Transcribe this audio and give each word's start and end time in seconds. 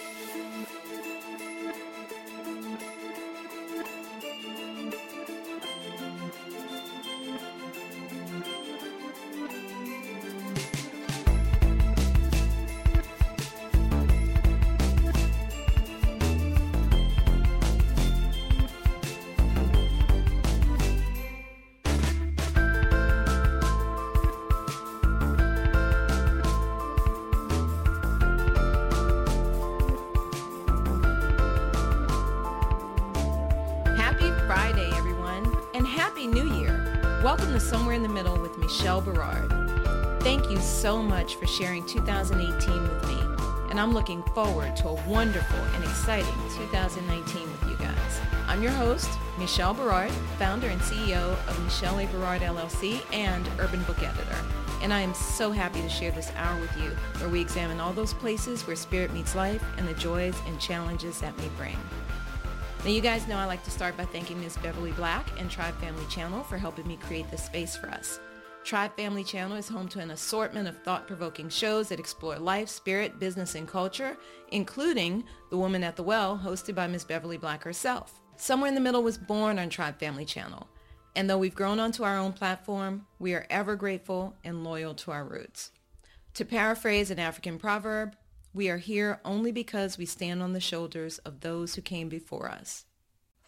Música 0.00 1.19
Michelle 39.00 39.14
Berard. 39.14 40.22
Thank 40.22 40.50
you 40.50 40.58
so 40.58 41.02
much 41.02 41.36
for 41.36 41.46
sharing 41.46 41.86
2018 41.86 42.82
with 42.82 43.08
me, 43.08 43.18
and 43.70 43.80
I'm 43.80 43.92
looking 43.92 44.22
forward 44.34 44.76
to 44.76 44.88
a 44.88 45.08
wonderful 45.08 45.58
and 45.74 45.84
exciting 45.84 46.34
2019 46.56 47.42
with 47.42 47.70
you 47.70 47.76
guys. 47.76 48.20
I'm 48.46 48.62
your 48.62 48.72
host, 48.72 49.08
Michelle 49.38 49.72
Berard, 49.72 50.10
founder 50.38 50.68
and 50.68 50.80
CEO 50.82 51.32
of 51.48 51.64
Michelle 51.64 51.98
A. 51.98 52.06
Berard 52.08 52.42
LLC 52.42 53.00
and 53.12 53.48
Urban 53.58 53.82
Book 53.84 54.02
Editor. 54.02 54.44
And 54.82 54.92
I 54.92 55.00
am 55.00 55.14
so 55.14 55.50
happy 55.50 55.80
to 55.80 55.88
share 55.88 56.10
this 56.10 56.32
hour 56.36 56.60
with 56.60 56.76
you 56.76 56.90
where 57.20 57.30
we 57.30 57.40
examine 57.40 57.80
all 57.80 57.92
those 57.92 58.14
places 58.14 58.66
where 58.66 58.76
spirit 58.76 59.12
meets 59.14 59.34
life 59.34 59.64
and 59.78 59.88
the 59.88 59.94
joys 59.94 60.36
and 60.46 60.60
challenges 60.60 61.20
that 61.20 61.36
may 61.38 61.48
bring. 61.56 61.76
Now 62.84 62.90
you 62.90 63.00
guys 63.00 63.26
know 63.28 63.36
I 63.36 63.44
like 63.46 63.64
to 63.64 63.70
start 63.70 63.96
by 63.96 64.04
thanking 64.06 64.40
Ms. 64.40 64.58
Beverly 64.62 64.92
Black 64.92 65.26
and 65.38 65.50
Tribe 65.50 65.78
Family 65.80 66.04
Channel 66.06 66.42
for 66.42 66.58
helping 66.58 66.86
me 66.86 66.96
create 66.96 67.30
this 67.30 67.44
space 67.44 67.76
for 67.76 67.88
us. 67.88 68.20
Tribe 68.62 68.94
Family 68.94 69.24
Channel 69.24 69.56
is 69.56 69.68
home 69.68 69.88
to 69.88 70.00
an 70.00 70.10
assortment 70.10 70.68
of 70.68 70.76
thought-provoking 70.82 71.48
shows 71.48 71.88
that 71.88 71.98
explore 71.98 72.38
life, 72.38 72.68
spirit, 72.68 73.18
business, 73.18 73.54
and 73.54 73.66
culture, 73.66 74.16
including 74.52 75.24
The 75.50 75.56
Woman 75.56 75.82
at 75.82 75.96
the 75.96 76.02
Well, 76.02 76.38
hosted 76.38 76.74
by 76.74 76.86
Ms. 76.86 77.04
Beverly 77.04 77.38
Black 77.38 77.64
herself. 77.64 78.20
Somewhere 78.36 78.68
in 78.68 78.74
the 78.74 78.80
Middle 78.80 79.02
was 79.02 79.18
born 79.18 79.58
on 79.58 79.70
Tribe 79.70 79.98
Family 79.98 80.24
Channel. 80.24 80.68
And 81.16 81.28
though 81.28 81.38
we've 81.38 81.54
grown 81.54 81.80
onto 81.80 82.04
our 82.04 82.16
own 82.16 82.32
platform, 82.32 83.06
we 83.18 83.34
are 83.34 83.46
ever 83.50 83.76
grateful 83.76 84.36
and 84.44 84.62
loyal 84.62 84.94
to 84.96 85.10
our 85.10 85.24
roots. 85.24 85.72
To 86.34 86.44
paraphrase 86.44 87.10
an 87.10 87.18
African 87.18 87.58
proverb, 87.58 88.14
we 88.54 88.68
are 88.68 88.78
here 88.78 89.20
only 89.24 89.52
because 89.52 89.98
we 89.98 90.06
stand 90.06 90.42
on 90.42 90.52
the 90.52 90.60
shoulders 90.60 91.18
of 91.18 91.40
those 91.40 91.74
who 91.74 91.82
came 91.82 92.08
before 92.08 92.48
us. 92.48 92.84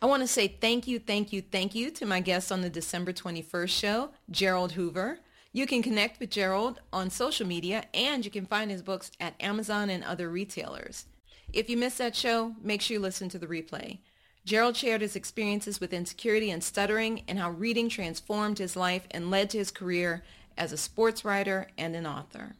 I 0.02 0.06
want 0.06 0.22
to 0.22 0.26
say 0.26 0.48
thank 0.48 0.88
you, 0.88 0.98
thank 0.98 1.32
you, 1.32 1.40
thank 1.40 1.76
you 1.76 1.88
to 1.92 2.04
my 2.04 2.18
guest 2.18 2.50
on 2.50 2.60
the 2.60 2.68
December 2.68 3.12
21st 3.12 3.68
show, 3.68 4.10
Gerald 4.32 4.72
Hoover. 4.72 5.20
You 5.52 5.64
can 5.64 5.80
connect 5.80 6.18
with 6.18 6.28
Gerald 6.28 6.80
on 6.92 7.08
social 7.08 7.46
media 7.46 7.84
and 7.94 8.24
you 8.24 8.30
can 8.32 8.44
find 8.44 8.68
his 8.68 8.82
books 8.82 9.12
at 9.20 9.40
Amazon 9.40 9.90
and 9.90 10.02
other 10.02 10.28
retailers. 10.28 11.04
If 11.52 11.70
you 11.70 11.76
missed 11.76 11.98
that 11.98 12.16
show, 12.16 12.56
make 12.60 12.82
sure 12.82 12.96
you 12.96 13.00
listen 13.00 13.28
to 13.28 13.38
the 13.38 13.46
replay. 13.46 14.00
Gerald 14.44 14.76
shared 14.76 15.02
his 15.02 15.14
experiences 15.14 15.80
with 15.80 15.92
insecurity 15.92 16.50
and 16.50 16.64
stuttering 16.64 17.22
and 17.28 17.38
how 17.38 17.52
reading 17.52 17.88
transformed 17.88 18.58
his 18.58 18.74
life 18.74 19.06
and 19.12 19.30
led 19.30 19.50
to 19.50 19.58
his 19.58 19.70
career 19.70 20.24
as 20.58 20.72
a 20.72 20.76
sports 20.76 21.24
writer 21.24 21.68
and 21.78 21.94
an 21.94 22.08
author. 22.08 22.56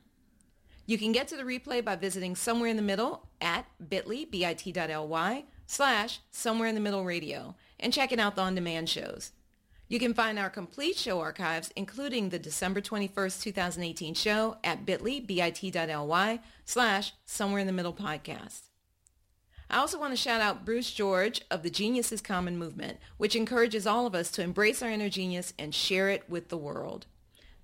You 0.86 0.96
can 0.96 1.10
get 1.10 1.27
to 1.28 1.36
the 1.36 1.42
replay 1.42 1.84
by 1.84 1.96
visiting 1.96 2.36
somewhere 2.36 2.70
in 2.70 2.77
the 2.77 2.82
middle 2.82 3.27
at 3.40 3.66
bit.ly, 3.88 4.27
bit.ly 4.30 5.44
slash 5.72 6.20
Somewhere 6.30 6.68
in 6.68 6.74
the 6.74 6.82
Middle 6.82 7.04
Radio 7.04 7.54
and 7.80 7.94
checking 7.94 8.20
out 8.20 8.36
the 8.36 8.42
on-demand 8.42 8.90
shows. 8.90 9.32
You 9.88 9.98
can 9.98 10.12
find 10.12 10.38
our 10.38 10.50
complete 10.50 10.96
show 10.96 11.18
archives, 11.18 11.72
including 11.74 12.28
the 12.28 12.38
December 12.38 12.83
21st, 12.83 13.42
2018 13.42 14.12
show 14.12 14.58
at 14.62 14.84
bit.ly, 14.84 15.20
bit.ly 15.20 16.40
slash 16.66 17.12
Somewhere 17.24 17.61
in 17.61 17.66
the 17.66 17.72
Middle 17.72 17.94
podcast. 17.94 18.68
I 19.70 19.78
also 19.78 19.98
want 19.98 20.12
to 20.12 20.16
shout 20.18 20.42
out 20.42 20.66
Bruce 20.66 20.92
George 20.92 21.40
of 21.50 21.62
the 21.62 21.70
Genius 21.70 22.12
is 22.12 22.20
Common 22.20 22.58
movement, 22.58 22.98
which 23.16 23.34
encourages 23.34 23.86
all 23.86 24.06
of 24.06 24.14
us 24.14 24.30
to 24.32 24.42
embrace 24.42 24.82
our 24.82 24.90
inner 24.90 25.08
genius 25.08 25.55
and 25.58 25.74
share 25.74 26.11
it 26.11 26.28
with 26.28 26.50
the 26.50 26.58
world. 26.58 27.06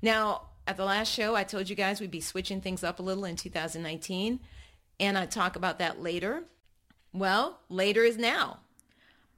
Now, 0.00 0.42
at 0.66 0.76
the 0.76 0.84
last 0.84 1.12
show, 1.12 1.36
I 1.36 1.44
told 1.44 1.68
you 1.68 1.76
guys 1.76 2.00
we'd 2.00 2.10
be 2.10 2.20
switching 2.20 2.60
things 2.60 2.84
up 2.84 2.98
a 2.98 3.02
little 3.02 3.24
in 3.24 3.36
2019, 3.36 4.40
and 4.98 5.18
I'd 5.18 5.30
talk 5.30 5.54
about 5.56 5.78
that 5.78 6.02
later. 6.02 6.44
Well, 7.12 7.60
later 7.68 8.02
is 8.02 8.16
now. 8.16 8.60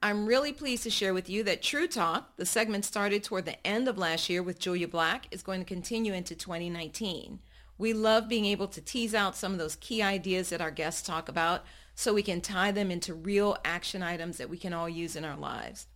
I'm 0.01 0.25
really 0.27 0.53
pleased 0.53 0.83
to 0.83 0.89
share 0.89 1.13
with 1.13 1.29
you 1.29 1.43
that 1.43 1.63
True 1.63 1.87
Talk, 1.87 2.37
the 2.37 2.45
segment 2.45 2.85
started 2.85 3.23
toward 3.23 3.45
the 3.45 3.65
end 3.65 3.87
of 3.87 3.97
last 3.97 4.29
year 4.29 4.43
with 4.43 4.59
Julia 4.59 4.87
Black, 4.87 5.27
is 5.31 5.41
going 5.41 5.61
to 5.61 5.65
continue 5.65 6.13
into 6.13 6.35
2019. 6.35 7.39
We 7.77 7.93
love 7.93 8.29
being 8.29 8.45
able 8.45 8.67
to 8.69 8.81
tease 8.81 9.13
out 9.13 9.35
some 9.35 9.51
of 9.51 9.59
those 9.59 9.75
key 9.75 10.01
ideas 10.01 10.49
that 10.49 10.61
our 10.61 10.71
guests 10.71 11.01
talk 11.01 11.27
about 11.27 11.65
so 11.93 12.13
we 12.13 12.23
can 12.23 12.41
tie 12.41 12.71
them 12.71 12.91
into 12.91 13.13
real 13.13 13.57
action 13.65 14.01
items 14.03 14.37
that 14.37 14.49
we 14.49 14.57
can 14.57 14.73
all 14.73 14.89
use 14.89 15.15
in 15.15 15.25
our 15.25 15.37
lives. 15.37 15.87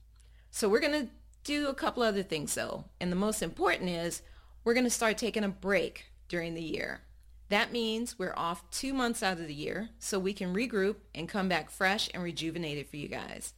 So 0.51 0.67
we're 0.67 0.79
going 0.79 1.07
to 1.07 1.11
do 1.43 1.67
a 1.67 1.73
couple 1.73 2.03
other 2.03 2.23
things 2.23 2.55
though. 2.55 2.85
And 2.99 3.11
the 3.11 3.17
most 3.17 3.41
important 3.41 3.89
is 3.89 4.21
we're 4.63 4.73
going 4.73 4.85
to 4.85 4.89
start 4.89 5.17
taking 5.17 5.43
a 5.43 5.49
break 5.49 6.05
during 6.27 6.53
the 6.53 6.61
year. 6.61 7.01
That 7.49 7.71
means 7.71 8.19
we're 8.19 8.35
off 8.37 8.69
two 8.69 8.93
months 8.93 9.23
out 9.23 9.39
of 9.39 9.47
the 9.47 9.53
year 9.53 9.89
so 9.97 10.19
we 10.19 10.33
can 10.33 10.53
regroup 10.53 10.97
and 11.15 11.27
come 11.27 11.49
back 11.49 11.71
fresh 11.71 12.09
and 12.13 12.21
rejuvenated 12.21 12.87
for 12.87 12.97
you 12.97 13.07
guys. 13.07 13.53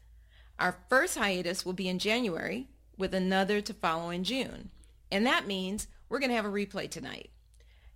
Our 0.58 0.78
first 0.90 1.18
hiatus 1.18 1.66
will 1.66 1.74
be 1.74 1.90
in 1.90 2.00
January 2.00 2.70
with 2.98 3.14
another 3.14 3.62
to 3.62 3.74
follow 3.74 4.10
in 4.10 4.24
June. 4.24 4.70
And 5.12 5.26
that 5.26 5.48
means 5.48 5.88
we're 6.08 6.20
going 6.20 6.30
to 6.30 6.36
have 6.36 6.46
a 6.46 6.50
replay 6.50 6.90
tonight. 6.90 7.32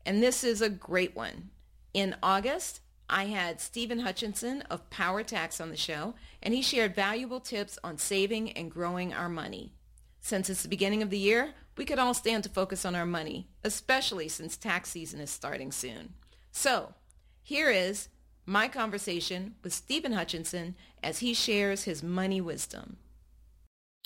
And 0.06 0.22
this 0.22 0.44
is 0.44 0.62
a 0.62 0.70
great 0.70 1.16
one. 1.16 1.50
In 1.94 2.16
August, 2.22 2.82
I 3.10 3.26
had 3.26 3.62
Stephen 3.62 4.00
Hutchinson 4.00 4.62
of 4.64 4.90
Power 4.90 5.24
Tax 5.24 5.60
on 5.60 5.70
the 5.70 5.78
show, 5.78 6.16
and 6.42 6.54
he 6.54 6.62
shared 6.62 6.96
valuable 6.96 7.40
tips 7.40 7.78
on 7.84 7.98
saving 7.98 8.52
and 8.52 8.72
growing 8.72 9.14
our 9.14 9.30
money. 9.30 9.74
Since 10.22 10.50
it's 10.50 10.64
the 10.64 10.70
beginning 10.70 11.02
of 11.02 11.10
the 11.10 11.18
year, 11.18 11.54
we 11.78 11.86
could 11.86 12.00
all 12.00 12.14
stand 12.14 12.44
to 12.44 12.50
focus 12.50 12.86
on 12.86 12.96
our 12.96 13.06
money, 13.06 13.48
especially 13.64 14.28
since 14.28 14.58
tax 14.58 14.90
season 14.90 15.20
is 15.20 15.30
starting 15.30 15.72
soon. 15.72 16.14
So, 16.52 16.94
here 17.44 17.70
is 17.70 18.10
my 18.46 18.68
conversation 18.68 19.56
with 19.64 19.74
Stephen 19.74 20.14
Hutchinson 20.14 20.76
as 21.04 21.20
he 21.20 21.34
shares 21.34 21.84
his 21.84 22.02
money 22.02 22.42
wisdom. 22.42 22.98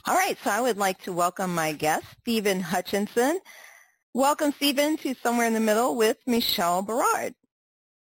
All 0.05 0.15
right, 0.15 0.37
so 0.43 0.49
I 0.49 0.61
would 0.61 0.77
like 0.77 1.01
to 1.03 1.13
welcome 1.13 1.53
my 1.53 1.73
guest, 1.73 2.05
Stephen 2.21 2.61
Hutchinson. 2.61 3.39
Welcome, 4.15 4.53
Stephen, 4.53 4.97
to 4.97 5.13
Somewhere 5.21 5.45
in 5.45 5.53
the 5.53 5.59
Middle 5.59 5.95
with 5.95 6.17
Michelle 6.25 6.81
Berard. 6.81 7.35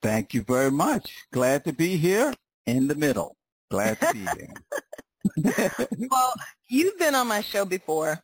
Thank 0.02 0.34
you 0.34 0.42
very 0.44 0.70
much. 0.70 1.16
Glad 1.32 1.64
to 1.64 1.72
be 1.72 1.96
here 1.96 2.34
in 2.66 2.88
the 2.90 2.96
middle. 2.96 3.38
Glad 3.72 4.02
to 4.02 4.12
be 4.12 4.20
here. 4.20 5.88
well, 6.12 6.34
you've 6.68 7.00
been 7.00 7.16
on 7.16 7.28
my 7.28 7.40
show 7.40 7.64
before, 7.64 8.22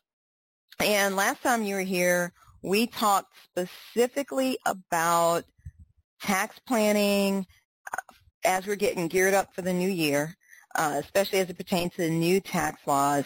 and 0.82 1.16
last 1.16 1.42
time 1.44 1.64
you 1.64 1.76
were 1.76 1.82
here, 1.82 2.34
we 2.62 2.88
talked 2.88 3.34
specifically 3.46 4.58
about 4.66 5.46
tax 6.22 6.60
planning 6.68 7.48
uh, 7.94 8.14
as 8.44 8.68
we're 8.68 8.76
getting 8.76 9.08
geared 9.08 9.34
up 9.34 9.56
for 9.56 9.62
the 9.62 9.74
new 9.74 9.90
year, 9.90 10.36
uh, 10.76 11.00
especially 11.02 11.40
as 11.40 11.50
it 11.50 11.58
pertains 11.58 11.94
to 11.94 12.02
the 12.02 12.10
new 12.10 12.42
tax 12.42 12.82
laws. 12.86 13.24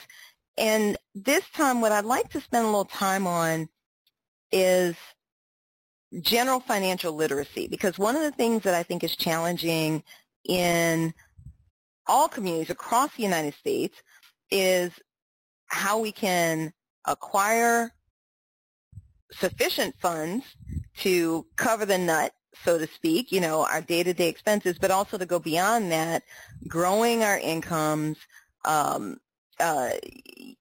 And 0.56 0.98
this 1.16 1.50
time, 1.50 1.82
what 1.82 1.92
I'd 1.92 2.06
like 2.06 2.30
to 2.30 2.42
spend 2.42 2.66
a 2.66 2.70
little 2.70 2.86
time 2.86 3.26
on 3.26 3.70
is 4.56 4.96
general 6.22 6.62
financial 6.62 7.14
literacy 7.14 7.68
because 7.68 8.00
one 8.00 8.16
of 8.16 8.22
the 8.22 8.32
things 8.32 8.64
that 8.64 8.74
I 8.74 8.84
think 8.84 9.04
is 9.04 9.16
challenging 9.18 10.02
in 10.46 11.14
all 12.08 12.30
communities 12.30 12.70
across 12.70 13.14
the 13.16 13.24
United 13.24 13.54
States 13.56 14.02
is 14.50 14.92
how 15.68 16.00
we 16.00 16.14
can 16.14 16.72
acquire 17.06 17.92
sufficient 19.34 19.94
funds 20.00 20.46
to 21.00 21.46
cover 21.58 21.86
the 21.86 21.98
nut, 21.98 22.32
so 22.64 22.78
to 22.78 22.88
speak, 22.88 23.34
you 23.34 23.42
know, 23.42 23.66
our 23.66 23.82
day-to-day 23.82 24.30
expenses, 24.30 24.78
but 24.80 24.92
also 24.92 25.18
to 25.18 25.26
go 25.26 25.40
beyond 25.40 25.92
that, 25.92 26.24
growing 26.66 27.24
our 27.24 27.38
incomes, 27.38 28.18
um, 28.64 29.18
uh, 29.60 29.92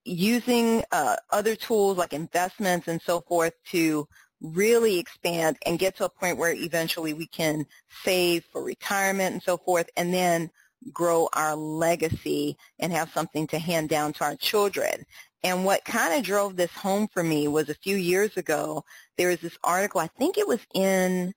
using 0.04 0.82
uh, 0.92 1.16
other 1.30 1.56
tools 1.56 1.98
like 1.98 2.12
investments 2.12 2.88
and 2.88 3.00
so 3.02 3.20
forth 3.22 3.54
to 3.70 4.06
really 4.40 4.98
expand 4.98 5.56
and 5.64 5.78
get 5.78 5.96
to 5.96 6.04
a 6.04 6.08
point 6.08 6.38
where 6.38 6.52
eventually 6.52 7.14
we 7.14 7.26
can 7.26 7.64
save 8.02 8.44
for 8.52 8.62
retirement 8.62 9.32
and 9.32 9.42
so 9.42 9.56
forth 9.56 9.88
and 9.96 10.12
then 10.12 10.50
grow 10.92 11.28
our 11.32 11.56
legacy 11.56 12.56
and 12.78 12.92
have 12.92 13.10
something 13.12 13.46
to 13.46 13.58
hand 13.58 13.88
down 13.88 14.12
to 14.12 14.24
our 14.24 14.36
children. 14.36 15.04
And 15.42 15.64
what 15.64 15.84
kind 15.84 16.18
of 16.18 16.24
drove 16.24 16.56
this 16.56 16.72
home 16.72 17.08
for 17.08 17.22
me 17.22 17.48
was 17.48 17.68
a 17.68 17.74
few 17.74 17.96
years 17.96 18.36
ago, 18.36 18.84
there 19.16 19.28
was 19.28 19.40
this 19.40 19.56
article, 19.62 20.00
I 20.00 20.08
think 20.18 20.38
it 20.38 20.48
was 20.48 20.60
in, 20.74 21.32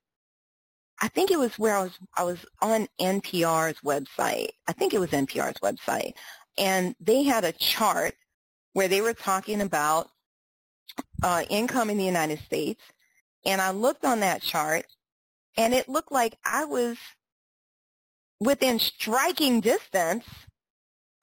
I 1.01 1.07
think 1.09 1.31
it 1.31 1.39
was 1.39 1.57
where 1.59 1.75
I 1.75 1.83
was, 1.83 1.99
I 2.15 2.23
was 2.23 2.45
on 2.61 2.87
NPR's 2.99 3.79
website. 3.81 4.49
I 4.67 4.73
think 4.73 4.93
it 4.93 4.99
was 4.99 5.11
NPR's 5.11 5.59
website. 5.59 6.13
And 6.57 6.95
they 6.99 7.23
had 7.23 7.43
a 7.43 7.51
chart 7.51 8.13
where 8.73 8.87
they 8.87 9.01
were 9.01 9.13
talking 9.13 9.61
about 9.61 10.09
uh, 11.23 11.43
income 11.49 11.89
in 11.89 11.97
the 11.97 12.05
United 12.05 12.39
States. 12.39 12.81
And 13.45 13.61
I 13.61 13.71
looked 13.71 14.05
on 14.05 14.21
that 14.21 14.41
chart 14.41 14.85
and 15.55 15.73
it 15.73 15.89
looked 15.89 16.11
like 16.11 16.37
I 16.45 16.65
was 16.65 16.97
within 18.39 18.79
striking 18.79 19.61
distance 19.61 20.25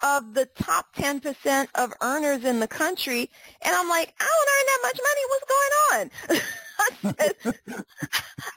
of 0.02 0.34
the 0.34 0.46
top 0.46 0.94
10% 0.96 1.68
of 1.74 1.94
earners 2.02 2.44
in 2.44 2.60
the 2.60 2.68
country. 2.68 3.30
And 3.62 3.74
I'm 3.74 3.88
like, 3.88 4.12
I 4.20 4.24
don't 4.24 4.48
earn 4.54 4.66
that 4.66 4.80
much 4.82 5.00
money. 5.02 5.22
What's 5.28 5.46
going 5.48 5.72
on? 5.92 6.10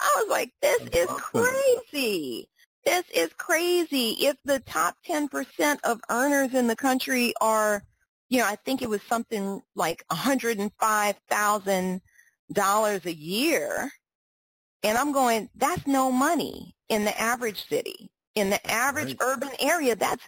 I 0.02 0.14
was 0.18 0.30
like, 0.30 0.52
this 0.62 0.82
is 0.94 1.08
crazy. 1.08 2.50
This 2.88 3.04
is 3.14 3.30
crazy. 3.34 4.12
If 4.12 4.38
the 4.46 4.62
top 4.62 4.96
10% 5.06 5.80
of 5.84 6.00
earners 6.10 6.54
in 6.54 6.68
the 6.68 6.76
country 6.78 7.34
are, 7.42 7.84
you 8.30 8.40
know, 8.40 8.46
I 8.46 8.56
think 8.56 8.82
it 8.82 8.88
was 8.88 9.02
something 9.10 9.60
like 9.76 10.06
$105,000 10.10 13.06
a 13.06 13.14
year. 13.14 13.92
And 14.84 14.98
I'm 14.98 15.12
going, 15.12 15.50
that's 15.56 15.86
no 15.86 16.14
money 16.14 16.78
in 16.88 17.04
the 17.04 17.20
average 17.20 17.68
city. 17.68 18.10
In 18.36 18.50
the 18.50 18.66
average 18.72 19.18
right. 19.20 19.22
urban 19.22 19.52
area, 19.60 19.98
that's 19.98 20.24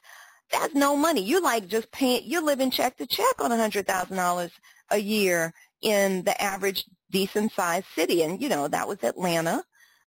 that's 0.52 0.76
no 0.76 0.98
money. 0.98 1.22
You're 1.22 1.42
like 1.42 1.70
just 1.70 1.90
paying. 1.94 2.24
You're 2.26 2.44
living 2.44 2.72
check 2.72 2.98
to 2.98 3.08
check 3.08 3.40
on 3.40 3.54
a 3.54 3.58
hundred 3.58 3.88
thousand 3.88 4.18
dollars 4.18 4.52
a 4.90 4.98
year 4.98 5.54
in 5.82 6.24
the 6.24 6.42
average 6.42 6.84
decent 7.10 7.54
sized 7.54 7.86
city, 7.96 8.24
and 8.24 8.42
you 8.42 8.50
know 8.50 8.68
that 8.68 8.88
was 8.88 8.98
Atlanta. 9.04 9.64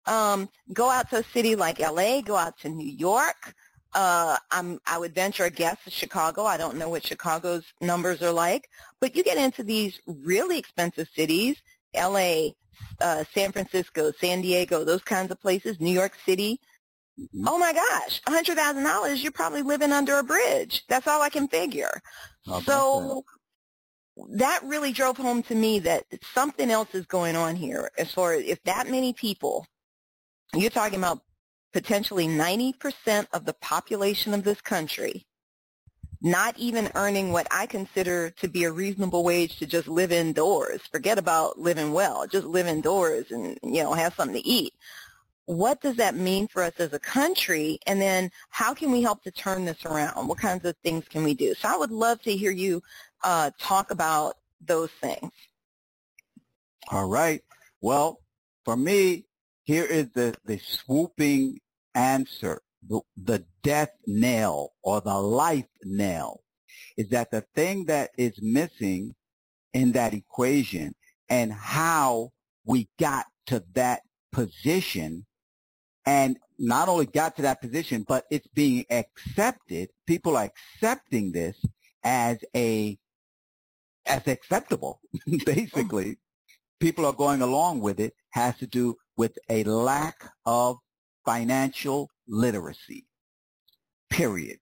Um, 0.09 0.49
go 0.73 0.91
out 0.91 1.11
to 1.11 1.19
a 1.19 1.25
city 1.25 1.55
like 1.55 1.81
L.A. 1.81 2.23
Go 2.23 2.37
out 2.37 2.59
to 2.61 2.69
New 2.69 2.89
York. 2.89 3.55
Uh, 3.95 4.37
I'm, 4.51 4.79
I 4.87 4.99
would 4.99 5.15
venture 5.15 5.45
a 5.45 5.51
guess 5.51 5.77
to 5.85 5.91
Chicago. 5.91 6.45
I 6.45 6.57
don't 6.57 6.77
know 6.77 6.89
what 6.89 7.05
Chicago's 7.05 7.65
numbers 7.81 8.23
are 8.23 8.33
like, 8.33 8.69
but 9.01 9.17
you 9.17 9.25
get 9.25 9.39
into 9.39 9.63
these 9.63 10.01
really 10.07 10.59
expensive 10.59 11.09
cities, 11.15 11.57
L.A., 11.95 12.55
uh, 13.01 13.25
San 13.35 13.51
Francisco, 13.53 14.13
San 14.21 14.41
Diego, 14.41 14.85
those 14.85 15.03
kinds 15.03 15.31
of 15.31 15.41
places, 15.41 15.81
New 15.81 15.93
York 15.93 16.13
City, 16.25 16.61
Oh 17.45 17.59
my 17.59 17.73
gosh, 17.73 18.21
hundred 18.29 18.57
thousand 18.57 18.85
dollars, 18.85 19.23
you're 19.23 19.33
probably 19.33 19.63
living 19.63 19.93
under 19.93 20.19
a 20.19 20.23
bridge. 20.23 20.85
That's 20.89 21.07
all 21.07 21.21
I 21.21 21.29
can 21.31 21.49
figure. 21.49 22.01
so 22.65 23.25
that. 24.17 24.39
that 24.39 24.61
really 24.65 24.93
drove 24.93 25.17
home 25.17 25.43
to 25.45 25.55
me 25.55 25.81
that 25.81 26.05
something 26.35 26.71
else 26.71 26.95
is 26.95 27.07
going 27.07 27.35
on 27.37 27.57
here 27.57 27.91
as 27.99 28.13
far 28.13 28.35
as 28.35 28.45
if 28.45 28.63
that 28.65 28.89
many 28.89 29.13
people, 29.13 29.67
you're 30.55 30.71
talking 30.71 30.99
about 30.99 31.21
potentially 31.73 32.27
90% 32.27 33.27
of 33.33 33.45
the 33.45 33.55
population 33.55 34.35
of 34.35 34.45
this 34.45 34.61
country 34.61 35.25
not 36.21 36.59
even 36.59 36.91
earning 36.97 37.31
what 37.31 37.47
I 37.53 37.67
consider 37.67 38.31
to 38.31 38.49
be 38.49 38.65
a 38.65 38.73
reasonable 38.73 39.23
wage 39.23 39.57
to 39.59 39.67
just 39.67 39.87
live 39.87 40.11
indoors. 40.11 40.81
Forget 40.91 41.17
about 41.17 41.61
living 41.61 41.93
well. 41.93 42.27
Just 42.27 42.45
live 42.45 42.67
indoors 42.67 43.31
and, 43.31 43.57
you 43.63 43.85
know, 43.85 43.93
have 43.93 44.15
something 44.15 44.35
to 44.35 44.45
eat 44.45 44.75
what 45.49 45.81
does 45.81 45.97
that 45.97 46.15
mean 46.15 46.47
for 46.47 46.63
us 46.63 46.75
as 46.79 46.93
a 46.93 46.99
country? 46.99 47.79
And 47.87 48.03
then 48.03 48.31
how 48.51 48.75
can 48.75 48.93
we 48.93 49.01
help 49.01 49.23
to 49.23 49.31
turn 49.31 49.65
this 49.65 49.83
around? 49.87 50.29
What 50.29 50.37
kinds 50.37 50.67
of 50.67 50.77
things 50.85 51.09
can 51.09 51.25
we 51.25 51.33
do? 51.33 51.55
So 51.55 51.71
I 51.71 51.77
would 51.79 51.91
love 51.91 52.21
to 52.23 52.37
hear 52.37 52.51
you 52.51 52.83
uh, 53.25 53.51
talk 53.59 53.91
about 53.91 54.35
those 54.61 54.91
things. 55.01 55.33
All 56.91 57.09
right. 57.09 57.43
Well, 57.81 58.21
for 58.67 58.77
me, 58.77 59.25
here 59.69 59.85
is 59.85 60.09
the, 60.15 60.35
the 60.47 60.57
swooping 60.57 61.61
answer, 61.95 62.63
the, 62.89 63.03
the 63.23 63.45
death 63.63 63.91
nail 64.07 64.73
or 64.83 65.03
the 65.03 65.19
life 65.19 65.69
nail 65.85 66.41
is 66.97 67.11
that 67.11 67.31
the 67.31 67.45
thing 67.55 67.85
that 67.85 68.09
is 68.17 68.33
missing 68.41 69.15
in 69.75 69.93
that 69.93 70.15
equation 70.15 70.95
and 71.29 71.53
how 71.53 72.31
we 72.65 72.89
got 72.99 73.27
to 73.49 73.63
that 73.75 74.01
position 74.33 75.27
and 76.07 76.39
not 76.59 76.89
only 76.89 77.05
got 77.05 77.37
to 77.37 77.43
that 77.43 77.61
position, 77.61 78.07
but 78.09 78.25
it's 78.31 78.47
being 78.47 78.87
accepted. 78.89 79.91
People 80.07 80.35
are 80.39 80.51
accepting 80.51 81.31
this 81.33 81.63
as 82.03 82.39
a 82.57 82.99
as 84.07 84.27
acceptable. 84.27 85.03
Basically, 85.45 86.17
people 86.81 87.05
are 87.05 87.13
going 87.13 87.43
along 87.43 87.81
with 87.81 88.01
it. 88.01 88.15
Has 88.31 88.57
to 88.61 88.67
do 88.67 88.97
with 89.19 89.37
a 89.51 89.65
lack 89.65 90.25
of 90.47 90.79
financial 91.27 92.09
literacy. 92.27 93.05
Period. 94.09 94.59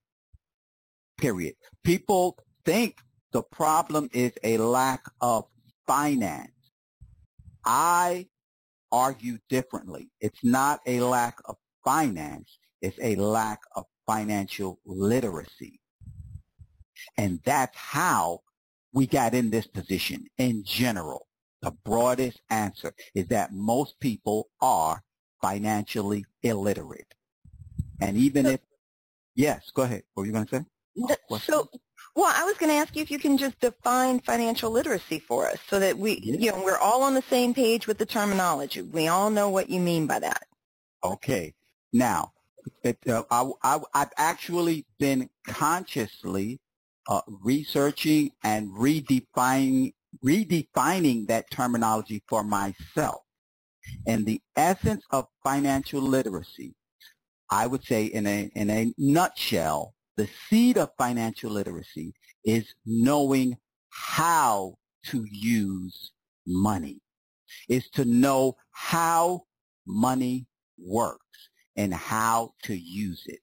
Period. 1.19 1.55
People 1.85 2.37
think 2.65 2.97
the 3.33 3.43
problem 3.43 4.09
is 4.13 4.33
a 4.43 4.57
lack 4.57 5.05
of 5.21 5.45
finance. 5.87 6.51
I 7.65 8.29
argue 8.91 9.39
differently. 9.49 10.11
It's 10.21 10.43
not 10.43 10.81
a 10.87 11.01
lack 11.01 11.39
of 11.45 11.57
finance. 11.85 12.59
It's 12.81 12.99
a 13.01 13.15
lack 13.17 13.61
of 13.77 13.85
financial 14.07 14.81
literacy. 14.87 15.81
And 17.19 17.41
that's 17.45 17.77
how 17.77 18.41
we 18.93 19.07
got 19.07 19.35
in 19.35 19.51
this 19.51 19.67
position 19.67 20.27
in 20.39 20.65
general. 20.65 21.26
The 21.67 21.73
broadest 21.85 22.41
answer 22.49 22.95
is 23.13 23.27
that 23.27 23.53
most 23.53 23.99
people 23.99 24.51
are 24.61 25.03
financially 25.43 26.25
illiterate. 26.45 27.13
And 28.01 28.17
even 28.17 28.47
if, 28.47 28.61
yes, 29.35 29.69
go 29.75 29.83
ahead. 29.83 30.05
What 30.15 30.23
were 30.23 30.27
you 30.27 30.33
going 30.33 30.47
to 30.47 30.57
say? 30.59 31.39
So 31.41 31.69
well, 32.15 32.33
I 32.33 32.45
was 32.45 32.57
going 32.57 32.71
to 32.71 32.77
ask 32.77 32.95
you 32.95 33.03
if 33.03 33.11
you 33.11 33.19
can 33.19 33.37
just 33.37 33.59
define 33.59 34.21
financial 34.21 34.71
literacy 34.71 35.19
for 35.19 35.49
us 35.49 35.59
so 35.69 35.81
that 35.81 35.99
we, 35.99 36.21
you 36.23 36.53
know, 36.53 36.63
we're 36.65 36.79
all 36.79 37.03
on 37.03 37.15
the 37.15 37.23
same 37.23 37.53
page 37.53 37.89
with 37.89 37.99
the 37.99 38.07
terminology. 38.07 38.83
We 38.83 39.09
all 39.09 39.31
know 39.31 39.51
what 39.51 39.69
you 39.69 39.81
mean 39.81 40.07
by 40.07 40.21
that. 40.21 40.45
Okay. 41.03 41.53
Now, 41.93 42.31
it, 42.85 42.97
uh, 43.09 43.25
I, 43.29 43.51
I, 43.65 43.81
I've 43.93 44.13
actually 44.17 44.87
been 45.01 45.29
consciously 45.49 46.61
uh, 47.09 47.23
researching 47.27 48.31
and 48.45 48.71
redefining 48.71 49.95
redefining 50.25 51.27
that 51.29 51.51
terminology 51.51 52.23
for 52.29 52.43
myself. 52.43 53.23
And 54.07 54.27
the 54.27 54.41
essence 54.57 55.05
of 55.11 55.27
financial 55.45 56.01
literacy, 56.01 56.75
I 57.51 57.67
would 57.67 57.85
say 57.85 58.07
in 58.07 58.27
a 58.27 58.51
in 58.55 58.71
a 58.71 58.93
nutshell, 58.99 59.95
the 60.17 60.29
seed 60.49 60.79
of 60.79 60.91
financial 60.99 61.51
literacy 61.51 62.15
is 62.45 62.75
knowing 62.85 63.57
how 63.91 64.75
to 65.07 65.25
use 65.31 66.13
money. 66.47 67.01
Is 67.69 67.89
to 67.91 68.05
know 68.05 68.57
how 68.73 69.43
money 69.87 70.47
works 70.79 71.49
and 71.77 71.95
how 71.95 72.53
to 72.65 72.77
use 72.77 73.23
it. 73.27 73.41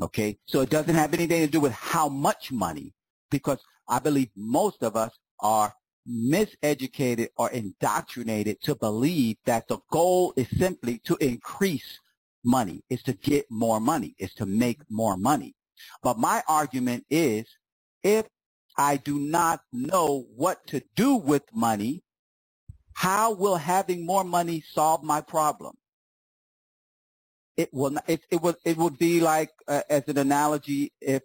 Okay? 0.00 0.38
So 0.46 0.60
it 0.60 0.70
doesn't 0.70 0.94
have 0.94 1.12
anything 1.14 1.44
to 1.44 1.50
do 1.50 1.60
with 1.60 1.72
how 1.72 2.08
much 2.08 2.52
money 2.52 2.94
because 3.30 3.58
I 3.88 3.98
believe 3.98 4.30
most 4.36 4.82
of 4.82 4.96
us 4.96 5.12
are 5.42 5.74
miseducated 6.08 7.28
or 7.36 7.50
indoctrinated 7.50 8.60
to 8.62 8.74
believe 8.74 9.36
that 9.44 9.68
the 9.68 9.78
goal 9.90 10.32
is 10.36 10.48
simply 10.58 10.98
to 11.04 11.16
increase 11.16 12.00
money, 12.44 12.82
is 12.90 13.02
to 13.02 13.12
get 13.12 13.46
more 13.50 13.80
money, 13.80 14.14
is 14.18 14.32
to 14.34 14.46
make 14.46 14.80
more 14.90 15.16
money. 15.16 15.54
But 16.02 16.18
my 16.18 16.42
argument 16.48 17.04
is 17.10 17.46
if 18.02 18.26
I 18.76 18.96
do 18.96 19.18
not 19.18 19.60
know 19.72 20.26
what 20.34 20.66
to 20.68 20.82
do 20.96 21.16
with 21.16 21.42
money, 21.52 22.02
how 22.94 23.32
will 23.32 23.56
having 23.56 24.04
more 24.04 24.24
money 24.24 24.62
solve 24.72 25.02
my 25.02 25.20
problem? 25.20 25.76
It 27.56 27.68
will. 27.72 27.96
It, 28.06 28.22
it 28.30 28.40
would. 28.40 28.56
It 28.64 28.76
would 28.76 28.98
be 28.98 29.20
like, 29.20 29.50
uh, 29.68 29.82
as 29.90 30.08
an 30.08 30.18
analogy, 30.18 30.92
if 31.00 31.22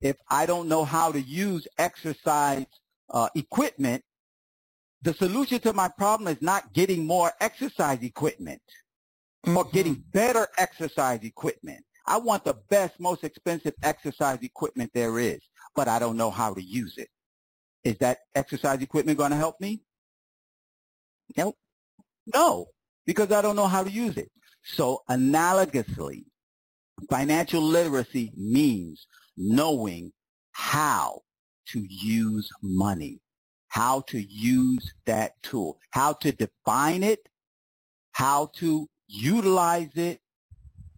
if 0.00 0.16
I 0.28 0.46
don't 0.46 0.68
know 0.68 0.84
how 0.84 1.10
to 1.10 1.20
use 1.20 1.66
exercise 1.78 2.66
uh, 3.10 3.28
equipment, 3.34 4.02
the 5.02 5.14
solution 5.14 5.60
to 5.60 5.72
my 5.72 5.88
problem 5.88 6.28
is 6.28 6.40
not 6.40 6.72
getting 6.72 7.06
more 7.06 7.30
exercise 7.40 8.02
equipment 8.02 8.62
mm-hmm. 9.46 9.56
or 9.56 9.64
getting 9.64 10.02
better 10.12 10.48
exercise 10.58 11.20
equipment. 11.22 11.84
I 12.06 12.18
want 12.18 12.44
the 12.44 12.54
best, 12.68 13.00
most 13.00 13.24
expensive 13.24 13.74
exercise 13.82 14.38
equipment 14.42 14.90
there 14.94 15.18
is, 15.18 15.40
but 15.74 15.88
I 15.88 15.98
don't 15.98 16.16
know 16.16 16.30
how 16.30 16.54
to 16.54 16.62
use 16.62 16.98
it. 16.98 17.08
Is 17.82 17.96
that 17.98 18.18
exercise 18.34 18.80
equipment 18.82 19.18
going 19.18 19.30
to 19.30 19.36
help 19.36 19.60
me? 19.60 19.82
Nope. 21.36 21.56
No, 22.32 22.66
because 23.06 23.30
I 23.32 23.42
don't 23.42 23.56
know 23.56 23.66
how 23.66 23.84
to 23.84 23.90
use 23.90 24.16
it. 24.16 24.30
So 24.62 25.02
analogously, 25.10 26.24
financial 27.10 27.62
literacy 27.62 28.32
means 28.36 29.06
knowing 29.36 30.12
how 30.52 31.20
to 31.72 31.86
use 31.88 32.48
money, 32.62 33.20
how 33.68 34.02
to 34.08 34.20
use 34.20 34.92
that 35.06 35.32
tool, 35.42 35.78
how 35.90 36.12
to 36.14 36.32
define 36.32 37.02
it, 37.02 37.28
how 38.12 38.50
to 38.56 38.88
utilize 39.08 39.90
it, 39.96 40.20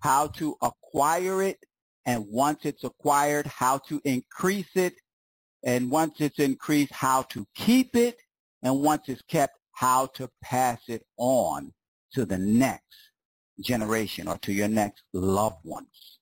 how 0.00 0.28
to 0.28 0.56
acquire 0.62 1.42
it, 1.42 1.58
and 2.04 2.25
once 2.28 2.61
it's 2.64 2.85
acquired, 2.85 3.46
how 3.46 3.78
to 3.78 4.00
increase 4.04 4.75
it, 4.75 4.94
and 5.64 5.90
once 5.90 6.20
it's 6.20 6.38
increased, 6.38 6.92
how 6.92 7.23
to 7.23 7.46
keep 7.54 7.96
it, 7.96 8.16
and 8.62 8.82
once 8.82 9.08
it's 9.08 9.23
kept, 9.23 9.58
how 9.73 10.06
to 10.06 10.30
pass 10.42 10.80
it 10.88 11.02
on 11.18 11.73
to 12.12 12.25
the 12.25 12.38
next 12.38 12.82
generation 13.61 14.28
or 14.28 14.38
to 14.38 14.52
your 14.52 14.68
next 14.68 15.02
loved 15.12 15.64
ones. 15.64 16.18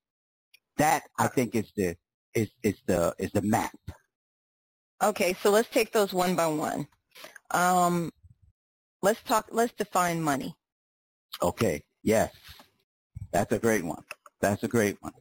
That 0.79 1.05
I 1.19 1.27
uh, 1.27 1.29
think 1.29 1.55
is 1.55 1.71
the 1.77 1.97
is 2.35 2.51
is 2.63 2.77
the 2.87 3.15
is 3.19 3.31
the 3.33 3.43
map. 3.43 3.77
Okay, 5.03 5.35
so 5.43 5.51
let's 5.51 5.69
take 5.69 5.93
those 5.93 6.13
one 6.13 6.35
by 6.37 6.47
one. 6.47 6.87
Um, 7.51 8.11
let's 9.03 9.23
talk. 9.23 9.49
Let's 9.51 9.73
define 9.73 10.23
money. 10.23 10.57
Okay. 11.43 11.83
Yes, 12.03 12.33
that's 13.33 13.53
a 13.53 13.59
great 13.59 13.85
one. 13.85 14.03
That's 14.41 14.63
a 14.63 14.69
great 14.69 14.97
one. 15.01 15.13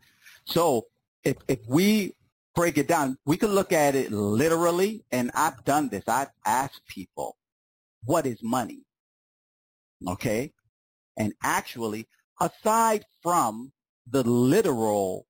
So 0.46 0.88
if 1.24 1.38
if 1.48 1.60
we 1.68 2.14
break 2.56 2.78
it 2.78 2.88
down, 2.88 3.18
we 3.26 3.38
can 3.38 3.50
look 3.50 3.72
at 3.72 3.96
it 3.96 4.12
literally, 4.12 5.04
and 5.12 5.32
I've 5.34 5.64
done 5.64 5.90
this. 5.90 6.04
I've 6.08 6.32
asked 6.46 6.86
people, 6.88 7.38
"What 8.06 8.26
is 8.26 8.38
money?" 8.44 8.86
Okay, 10.08 10.54
and 11.18 11.34
actually, 11.42 12.08
aside 12.40 13.06
from 13.22 13.72
the 14.06 14.24
literal 14.24 15.26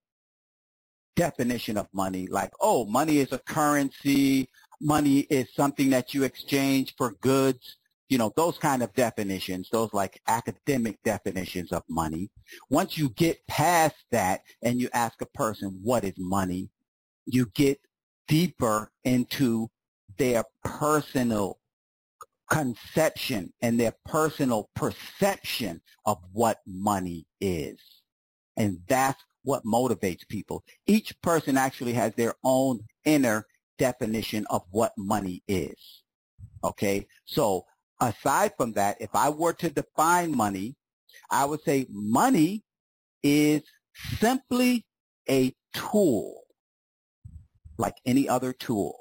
definition 1.15 1.77
of 1.77 1.87
money, 1.93 2.27
like, 2.27 2.51
oh, 2.61 2.85
money 2.85 3.17
is 3.17 3.31
a 3.31 3.39
currency, 3.39 4.49
money 4.81 5.19
is 5.29 5.53
something 5.53 5.89
that 5.91 6.13
you 6.13 6.23
exchange 6.23 6.93
for 6.97 7.11
goods, 7.21 7.77
you 8.09 8.17
know, 8.17 8.31
those 8.35 8.57
kind 8.57 8.83
of 8.83 8.93
definitions, 8.93 9.69
those 9.71 9.93
like 9.93 10.21
academic 10.27 11.01
definitions 11.03 11.71
of 11.71 11.83
money. 11.89 12.29
Once 12.69 12.97
you 12.97 13.09
get 13.09 13.45
past 13.47 13.95
that 14.11 14.41
and 14.61 14.79
you 14.79 14.89
ask 14.93 15.21
a 15.21 15.25
person, 15.27 15.79
what 15.81 16.03
is 16.03 16.13
money? 16.17 16.69
You 17.25 17.47
get 17.55 17.79
deeper 18.27 18.91
into 19.03 19.69
their 20.17 20.43
personal 20.63 21.59
conception 22.49 23.51
and 23.61 23.79
their 23.79 23.93
personal 24.05 24.69
perception 24.75 25.81
of 26.05 26.19
what 26.33 26.59
money 26.67 27.25
is. 27.41 27.79
And 28.57 28.79
that's 28.87 29.23
what 29.43 29.63
motivates 29.65 30.27
people. 30.27 30.63
Each 30.87 31.13
person 31.21 31.57
actually 31.57 31.93
has 31.93 32.13
their 32.15 32.35
own 32.43 32.79
inner 33.05 33.45
definition 33.77 34.45
of 34.49 34.63
what 34.71 34.93
money 34.97 35.43
is. 35.47 36.03
Okay? 36.63 37.07
So 37.25 37.65
aside 37.99 38.53
from 38.57 38.73
that, 38.73 38.97
if 38.99 39.09
I 39.13 39.29
were 39.29 39.53
to 39.53 39.69
define 39.69 40.35
money, 40.35 40.75
I 41.29 41.45
would 41.45 41.61
say 41.63 41.87
money 41.89 42.63
is 43.21 43.61
simply 44.19 44.85
a 45.29 45.53
tool 45.73 46.41
like 47.77 47.95
any 48.05 48.29
other 48.29 48.53
tool. 48.53 48.99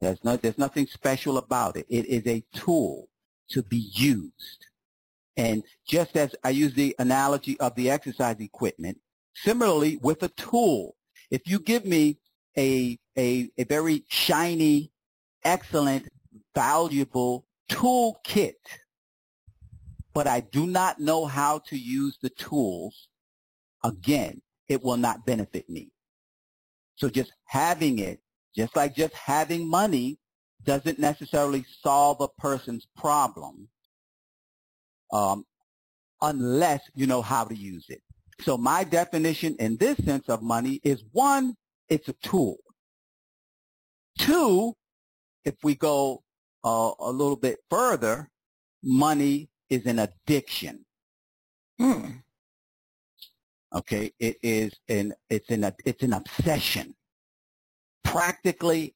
There's, 0.00 0.22
no, 0.24 0.36
there's 0.36 0.58
nothing 0.58 0.86
special 0.86 1.38
about 1.38 1.76
it. 1.76 1.86
It 1.88 2.06
is 2.06 2.26
a 2.26 2.44
tool 2.54 3.08
to 3.50 3.62
be 3.62 3.90
used. 3.94 4.66
And 5.36 5.62
just 5.86 6.16
as 6.16 6.34
I 6.44 6.50
use 6.50 6.74
the 6.74 6.94
analogy 6.98 7.58
of 7.60 7.74
the 7.74 7.90
exercise 7.90 8.36
equipment, 8.40 8.98
similarly 9.42 9.98
with 10.02 10.22
a 10.22 10.28
tool, 10.28 10.96
if 11.30 11.42
you 11.46 11.58
give 11.58 11.84
me 11.84 12.18
a, 12.56 12.98
a, 13.18 13.50
a 13.58 13.64
very 13.64 14.04
shiny, 14.08 14.92
excellent, 15.44 16.08
valuable 16.54 17.46
toolkit, 17.70 18.54
but 20.14 20.26
I 20.26 20.40
do 20.40 20.66
not 20.66 20.98
know 20.98 21.26
how 21.26 21.58
to 21.66 21.76
use 21.76 22.18
the 22.22 22.30
tools, 22.30 23.08
again, 23.84 24.40
it 24.68 24.82
will 24.82 24.96
not 24.96 25.26
benefit 25.26 25.68
me. 25.68 25.90
So 26.96 27.10
just 27.10 27.32
having 27.46 27.98
it 27.98 28.20
just 28.56 28.74
like 28.74 28.96
just 28.96 29.14
having 29.14 29.68
money 29.68 30.18
doesn't 30.64 30.98
necessarily 30.98 31.64
solve 31.82 32.20
a 32.20 32.28
person's 32.40 32.88
problem 32.96 33.68
um, 35.12 35.44
unless 36.22 36.80
you 36.94 37.06
know 37.06 37.20
how 37.20 37.44
to 37.44 37.54
use 37.54 37.84
it. 37.88 38.02
So 38.40 38.56
my 38.56 38.84
definition 38.84 39.56
in 39.58 39.76
this 39.76 39.96
sense 40.04 40.28
of 40.28 40.42
money 40.42 40.80
is 40.84 41.02
one, 41.12 41.54
it's 41.88 42.08
a 42.08 42.12
tool. 42.14 42.58
Two, 44.18 44.74
if 45.44 45.54
we 45.62 45.74
go 45.74 46.22
uh, 46.64 46.92
a 46.98 47.10
little 47.10 47.36
bit 47.36 47.58
further, 47.70 48.30
money 48.82 49.48
is 49.70 49.86
an 49.86 49.98
addiction. 50.00 50.84
Hmm. 51.78 52.10
Okay, 53.74 54.12
it 54.18 54.36
is 54.42 54.72
an 54.88 55.12
it's 55.28 55.50
an 55.50 55.70
it's 55.84 56.02
an 56.02 56.12
obsession 56.14 56.94
practically 58.16 58.94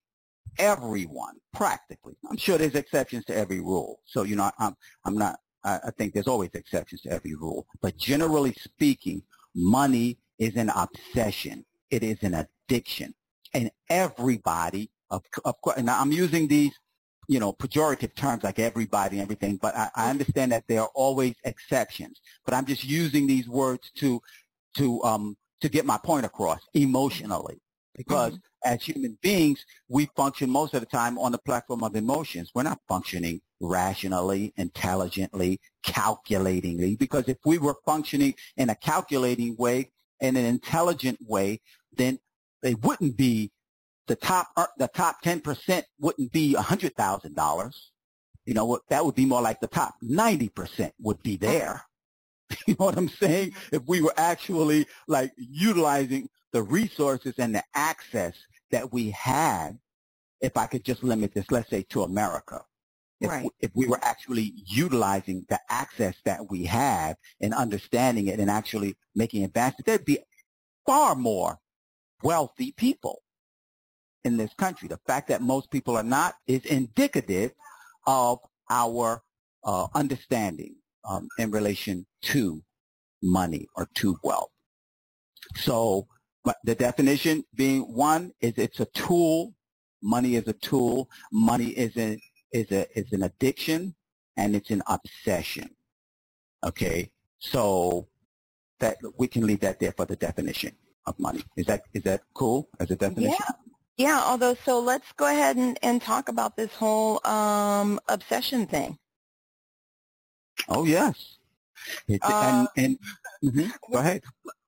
everyone, 0.59 1.35
practically. 1.53 2.15
I'm 2.31 2.37
sure 2.37 2.59
there's 2.59 2.75
exceptions 2.75 3.25
to 3.27 3.37
every 3.37 3.61
rule. 3.61 4.01
So, 4.07 4.23
you 4.23 4.37
know, 4.37 4.51
I'm, 4.59 4.75
I'm 5.05 5.17
not, 5.17 5.37
I, 5.65 5.81
I 5.87 5.91
think 5.91 6.15
there's 6.15 6.29
always 6.29 6.51
exceptions 6.55 7.03
to 7.03 7.11
every 7.11 7.35
rule. 7.35 7.67
But 7.81 7.97
generally 7.97 8.55
speaking, 8.55 9.23
money 9.55 10.19
is 10.39 10.57
an 10.57 10.71
obsession. 10.71 11.65
It 11.91 12.03
is 12.03 12.23
an 12.23 12.47
addiction. 12.47 13.15
And 13.53 13.71
everybody, 13.89 14.91
of, 15.11 15.23
of 15.45 15.61
course, 15.61 15.77
and 15.77 15.91
I'm 15.91 16.13
using 16.13 16.49
these, 16.49 16.73
you 17.29 17.41
know, 17.41 17.53
pejorative 17.53 18.15
terms 18.15 18.45
like 18.45 18.59
everybody 18.59 19.17
and 19.17 19.23
everything, 19.23 19.57
but 19.57 19.77
I, 19.77 19.91
I 19.95 20.11
understand 20.11 20.53
that 20.53 20.65
there 20.69 20.83
are 20.83 20.91
always 20.95 21.35
exceptions. 21.45 22.21
But 22.45 22.55
I'm 22.55 22.67
just 22.67 22.85
using 22.85 23.27
these 23.27 23.49
words 23.49 23.91
to, 23.97 24.21
to, 24.77 25.03
um, 25.03 25.37
to 25.61 25.69
get 25.69 25.85
my 25.85 25.99
point 25.99 26.27
across 26.27 26.61
emotionally 26.75 27.61
because 28.01 28.33
mm-hmm. 28.33 28.73
as 28.73 28.83
human 28.83 29.19
beings, 29.21 29.67
we 29.89 30.07
function 30.17 30.49
most 30.49 30.73
of 30.73 30.81
the 30.81 30.87
time 30.87 31.19
on 31.19 31.33
the 31.33 31.39
platform 31.39 31.85
of 31.85 31.95
emotions. 31.95 32.51
We're 32.55 32.63
not 32.63 32.81
functioning 32.89 33.43
rationally, 33.61 34.55
intelligently, 34.57 35.61
calculatingly, 35.83 36.97
because 36.97 37.29
if 37.29 37.37
we 37.45 37.59
were 37.59 37.77
functioning 37.85 38.35
in 38.57 38.71
a 38.71 38.75
calculating 38.75 39.55
way, 39.57 39.91
in 40.19 40.35
an 40.37 40.47
intelligent 40.47 41.19
way, 41.27 41.61
then 41.95 42.19
they 42.63 42.75
wouldn't 42.75 43.19
be 43.19 43.51
the 44.07 44.17
top 44.17 44.49
uh, 44.57 44.67
the 44.79 44.89
top 44.89 45.23
10% 45.23 45.83
wouldn't 45.99 46.33
be 46.33 46.55
$100,000. 46.55 47.75
You 48.47 48.55
know, 48.55 48.81
that 48.89 49.05
would 49.05 49.15
be 49.15 49.27
more 49.27 49.43
like 49.43 49.61
the 49.61 49.67
top 49.67 49.95
90% 50.03 50.93
would 51.01 51.23
be 51.23 51.37
there. 51.37 51.85
You 52.67 52.75
know 52.77 52.87
what 52.87 52.99
I'm 52.99 53.09
saying? 53.09 53.53
If 53.71 53.83
we 53.87 54.01
were 54.01 54.13
actually 54.17 54.87
like 55.07 55.31
utilizing 55.37 56.29
the 56.53 56.63
resources 56.63 57.35
and 57.39 57.55
the 57.55 57.65
access 57.75 58.35
that 58.71 58.93
we 58.93 59.11
had, 59.11 59.79
if 60.41 60.57
I 60.57 60.67
could 60.67 60.85
just 60.85 61.03
limit 61.03 61.35
this, 61.35 61.51
let's 61.51 61.71
say 61.71 61.83
to 61.91 62.03
America. 62.03 62.63
If, 63.21 63.29
right. 63.29 63.45
we, 63.45 63.51
if 63.61 63.71
we 63.75 63.87
were 63.87 64.03
actually 64.03 64.55
utilizing 64.67 65.45
the 65.51 65.61
access 65.69 66.17
that 66.25 66.51
we 66.51 66.65
have 66.65 67.17
and 67.41 67.53
understanding 67.53 68.29
it 68.29 68.41
and 68.41 68.51
actually 68.51 68.97
making 69.15 69.45
advances, 69.45 69.85
there'd 69.85 70.07
be 70.07 70.19
far 70.87 71.15
more 71.15 71.59
wealthy 72.23 72.73
people 72.73 73.23
in 74.25 74.39
this 74.39 74.53
country. 74.55 74.89
The 74.89 75.01
fact 75.07 75.29
that 75.29 75.43
most 75.43 75.71
people 75.71 75.97
are 75.97 76.03
not 76.03 76.35
is 76.47 76.65
indicative 76.65 77.53
of 78.07 78.39
our 78.71 79.23
uh, 79.65 79.89
understanding 79.95 80.77
um, 81.05 81.29
in 81.39 81.51
relation 81.51 82.07
to 82.23 82.63
money 83.23 83.67
or 83.77 83.89
to 83.97 84.17
wealth. 84.23 84.51
So 85.57 86.07
the 86.65 86.75
definition 86.75 87.45
being 87.55 87.83
one 87.83 88.33
is 88.41 88.55
it's 88.57 88.81
a 88.81 88.87
tool. 88.87 89.55
Money 90.03 90.37
is 90.37 90.49
a 90.49 90.55
tool. 90.55 91.09
Money 91.33 91.69
is 91.69 91.97
a, 91.97 92.19
is 92.53 92.71
a, 92.73 92.99
is 92.99 93.13
an 93.13 93.23
addiction 93.23 93.95
and 94.37 94.57
it's 94.57 94.71
an 94.71 94.83
obsession. 94.87 95.71
Okay. 96.65 97.11
So 97.39 98.09
that 98.79 98.97
we 99.19 99.29
can 99.29 99.47
leave 99.47 99.61
that 99.61 99.79
there 99.81 99.93
for 99.93 100.07
the 100.07 100.17
definition 100.17 100.73
of 101.07 101.19
money. 101.19 101.43
Is 101.57 101.67
that, 101.67 101.83
is 101.93 102.03
that 102.05 102.23
cool 102.35 102.69
as 102.79 102.91
a 102.91 102.97
definition? 102.97 103.37
Yeah. 103.39 103.55
Yeah, 103.97 104.23
although 104.25 104.57
so 104.65 104.81
let's 104.81 105.13
go 105.19 105.27
ahead 105.27 105.59
and, 105.59 105.79
and 105.83 106.01
talk 106.01 106.31
about 106.31 106.57
this 106.57 106.73
whole 106.73 107.21
um, 107.27 108.01
obsession 108.09 108.67
thing. 108.67 108.99
Oh 110.71 110.87
yes. 110.87 111.37
uh, 112.09 112.19
and, 112.23 112.69
and 112.77 112.99
mm-hmm, 113.45 113.69
go 113.93 113.99
ahead. 113.99 114.23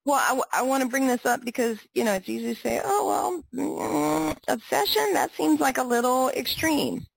Well, 0.04 0.44
I, 0.52 0.60
I 0.60 0.62
want 0.62 0.82
to 0.82 0.88
bring 0.88 1.06
this 1.06 1.24
up 1.24 1.44
because, 1.44 1.78
you 1.94 2.02
know, 2.04 2.12
it's 2.14 2.28
easy 2.28 2.54
to 2.54 2.60
say, 2.60 2.80
oh, 2.84 3.42
well, 3.54 3.66
mm, 3.66 4.36
obsession, 4.48 5.12
that 5.12 5.30
seems 5.36 5.60
like 5.60 5.78
a 5.78 5.84
little 5.84 6.30
extreme. 6.30 7.06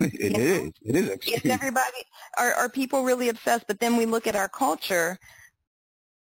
It 0.00 0.36
is. 0.36 0.72
It 0.82 0.96
is 0.96 1.08
extreme. 1.10 1.40
Is 1.44 1.50
everybody 1.50 1.98
are 2.36 2.52
are 2.54 2.68
people 2.68 3.04
really 3.04 3.28
obsessed? 3.28 3.66
But 3.68 3.78
then 3.78 3.96
we 3.96 4.04
look 4.04 4.26
at 4.26 4.34
our 4.34 4.48
culture. 4.48 5.16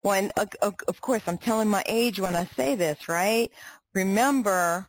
When 0.03 0.33
of 0.63 1.01
course 1.01 1.23
I'm 1.27 1.39
telling 1.39 1.69
my 1.69 1.85
age 1.87 2.19
when 2.19 2.35
I 2.35 2.47
say 2.57 2.75
this, 2.75 3.09
right? 3.09 3.51
Remember, 3.95 4.89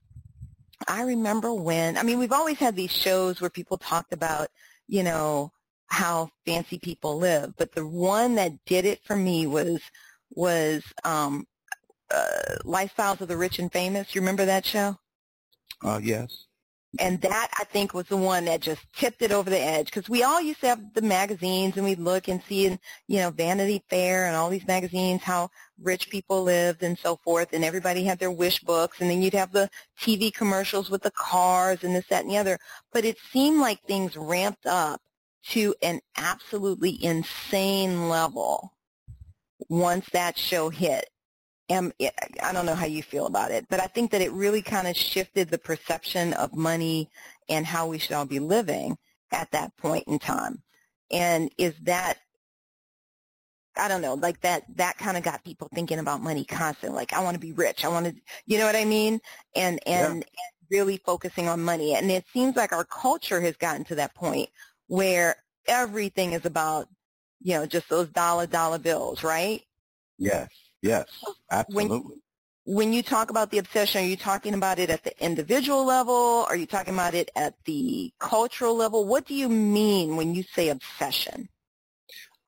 I 0.87 1.03
remember 1.03 1.53
when. 1.53 1.97
I 1.97 2.03
mean, 2.03 2.17
we've 2.17 2.31
always 2.31 2.57
had 2.57 2.75
these 2.75 2.91
shows 2.91 3.39
where 3.39 3.49
people 3.49 3.77
talked 3.77 4.13
about, 4.13 4.47
you 4.87 5.03
know, 5.03 5.51
how 5.87 6.29
fancy 6.45 6.79
people 6.79 7.17
live, 7.17 7.53
but 7.57 7.73
the 7.73 7.85
one 7.85 8.35
that 8.35 8.53
did 8.65 8.85
it 8.85 9.03
for 9.03 9.15
me 9.15 9.45
was 9.45 9.81
was 10.31 10.83
um, 11.03 11.45
uh, 12.09 12.55
Lifestyles 12.65 13.21
of 13.21 13.27
the 13.27 13.37
Rich 13.37 13.59
and 13.59 13.71
Famous. 13.71 14.13
You 14.13 14.21
remember 14.21 14.45
that 14.45 14.65
show? 14.65 14.97
Uh, 15.83 15.99
yes. 16.01 16.45
And 16.99 17.21
that, 17.21 17.49
I 17.57 17.63
think, 17.63 17.93
was 17.93 18.07
the 18.07 18.17
one 18.17 18.45
that 18.45 18.59
just 18.59 18.81
tipped 18.93 19.21
it 19.21 19.31
over 19.31 19.49
the 19.49 19.59
edge 19.59 19.85
because 19.85 20.09
we 20.09 20.23
all 20.23 20.41
used 20.41 20.59
to 20.59 20.67
have 20.67 20.93
the 20.93 21.01
magazines 21.01 21.77
and 21.77 21.85
we'd 21.85 21.99
look 21.99 22.27
and 22.27 22.43
see 22.43 22.65
in, 22.65 22.77
you 23.07 23.19
know, 23.19 23.29
Vanity 23.29 23.81
Fair 23.89 24.25
and 24.25 24.35
all 24.35 24.49
these 24.49 24.67
magazines 24.67 25.23
how 25.23 25.49
rich 25.81 26.09
people 26.09 26.43
lived 26.43 26.83
and 26.83 26.99
so 26.99 27.15
forth 27.23 27.53
and 27.53 27.63
everybody 27.63 28.03
had 28.03 28.19
their 28.19 28.29
wish 28.29 28.59
books 28.59 28.99
and 28.99 29.09
then 29.09 29.21
you'd 29.21 29.33
have 29.33 29.53
the 29.53 29.69
TV 30.01 30.33
commercials 30.33 30.89
with 30.89 31.01
the 31.01 31.11
cars 31.11 31.85
and 31.85 31.95
this, 31.95 32.07
that, 32.07 32.23
and 32.23 32.31
the 32.31 32.37
other. 32.37 32.59
But 32.91 33.05
it 33.05 33.17
seemed 33.31 33.61
like 33.61 33.81
things 33.83 34.17
ramped 34.17 34.65
up 34.65 34.99
to 35.51 35.73
an 35.81 36.01
absolutely 36.17 37.01
insane 37.01 38.09
level 38.09 38.73
once 39.69 40.07
that 40.11 40.37
show 40.37 40.69
hit 40.69 41.05
am, 41.71 41.91
I 42.43 42.51
don't 42.53 42.65
know 42.65 42.75
how 42.75 42.85
you 42.85 43.01
feel 43.01 43.25
about 43.25 43.51
it, 43.51 43.65
but 43.69 43.79
I 43.79 43.87
think 43.87 44.11
that 44.11 44.21
it 44.21 44.31
really 44.31 44.61
kind 44.61 44.87
of 44.87 44.95
shifted 44.95 45.49
the 45.49 45.57
perception 45.57 46.33
of 46.33 46.55
money 46.55 47.09
and 47.49 47.65
how 47.65 47.87
we 47.87 47.97
should 47.97 48.13
all 48.13 48.25
be 48.25 48.39
living 48.39 48.97
at 49.31 49.51
that 49.51 49.75
point 49.77 50.07
in 50.07 50.19
time. 50.19 50.61
And 51.11 51.51
is 51.57 51.73
that, 51.83 52.17
I 53.77 53.87
don't 53.87 54.01
know, 54.01 54.15
like 54.15 54.41
that, 54.41 54.63
that 54.75 54.97
kind 54.97 55.17
of 55.17 55.23
got 55.23 55.43
people 55.43 55.69
thinking 55.73 55.99
about 55.99 56.21
money 56.21 56.43
constantly. 56.43 56.95
Like, 56.97 57.13
I 57.13 57.23
want 57.23 57.35
to 57.35 57.39
be 57.39 57.53
rich. 57.53 57.85
I 57.85 57.87
want 57.87 58.05
to, 58.05 58.15
you 58.45 58.57
know 58.57 58.65
what 58.65 58.75
I 58.75 58.85
mean? 58.85 59.19
And, 59.55 59.79
and, 59.87 59.87
yeah. 59.87 60.11
and 60.11 60.25
really 60.69 60.97
focusing 60.97 61.47
on 61.47 61.61
money. 61.61 61.95
And 61.95 62.11
it 62.11 62.25
seems 62.33 62.55
like 62.55 62.73
our 62.73 62.85
culture 62.85 63.41
has 63.41 63.55
gotten 63.57 63.83
to 63.85 63.95
that 63.95 64.13
point 64.15 64.49
where 64.87 65.35
everything 65.67 66.33
is 66.33 66.45
about, 66.45 66.87
you 67.41 67.53
know, 67.53 67.65
just 67.65 67.89
those 67.89 68.09
dollar, 68.09 68.47
dollar 68.47 68.79
bills, 68.79 69.23
right? 69.23 69.61
Yes. 70.17 70.49
Yes, 70.81 71.05
absolutely. 71.51 71.99
When, 72.65 72.75
when 72.77 72.93
you 72.93 73.03
talk 73.03 73.29
about 73.29 73.51
the 73.51 73.59
obsession, 73.59 74.03
are 74.03 74.07
you 74.07 74.15
talking 74.15 74.53
about 74.53 74.79
it 74.79 74.89
at 74.89 75.03
the 75.03 75.23
individual 75.23 75.85
level? 75.85 76.45
Are 76.49 76.55
you 76.55 76.65
talking 76.65 76.93
about 76.93 77.13
it 77.13 77.29
at 77.35 77.53
the 77.65 78.11
cultural 78.19 78.75
level? 78.75 79.05
What 79.05 79.25
do 79.25 79.35
you 79.35 79.49
mean 79.49 80.15
when 80.15 80.33
you 80.33 80.43
say 80.43 80.69
obsession? 80.69 81.49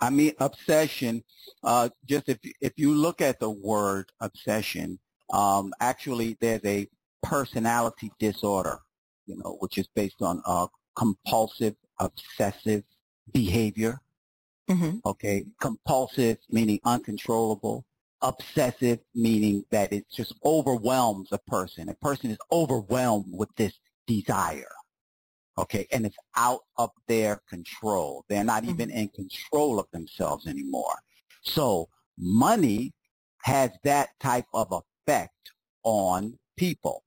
I 0.02 0.10
mean 0.10 0.34
obsession. 0.40 1.24
Uh, 1.64 1.90
just 2.06 2.28
if 2.28 2.40
if 2.60 2.74
you 2.76 2.94
look 2.94 3.22
at 3.22 3.40
the 3.40 3.50
word 3.50 4.12
obsession, 4.20 5.00
um, 5.32 5.74
actually 5.80 6.38
there's 6.42 6.66
a 6.66 6.88
personality 7.22 8.12
disorder, 8.20 8.80
you 9.28 9.38
know, 9.38 9.58
which 9.60 9.78
is 9.78 9.88
based 9.96 10.22
on 10.22 10.42
uh, 10.46 10.68
compulsive 10.96 11.76
obsessive 12.00 12.84
behavior. 13.32 14.02
Mm-hmm. 14.70 14.98
Okay, 15.06 15.46
compulsive 15.60 16.38
meaning 16.50 16.80
uncontrollable, 16.86 17.86
obsessive, 18.22 19.00
meaning 19.14 19.66
that 19.72 19.92
it 19.92 20.06
just 20.10 20.34
overwhelms 20.46 21.30
a 21.32 21.38
person. 21.40 21.90
A 21.90 21.96
person 21.96 22.32
is 22.32 22.38
overwhelmed 22.52 23.26
with 23.30 23.50
this 23.58 23.78
desire. 24.08 24.72
Okay. 25.58 25.88
And 25.92 26.06
it's 26.06 26.18
out 26.36 26.62
of 26.78 26.90
their 27.08 27.42
control. 27.50 28.26
They're 28.28 28.44
not 28.44 28.64
even 28.64 28.90
mm-hmm. 28.90 28.98
in 28.98 29.08
control 29.10 29.80
of 29.80 29.86
themselves 29.92 30.48
anymore. 30.48 30.96
So 31.44 31.90
money 32.18 32.94
has 33.44 33.72
that 33.84 34.10
type 34.20 34.48
of 34.54 34.82
effect 35.08 35.52
on 35.84 36.40
people 36.58 37.04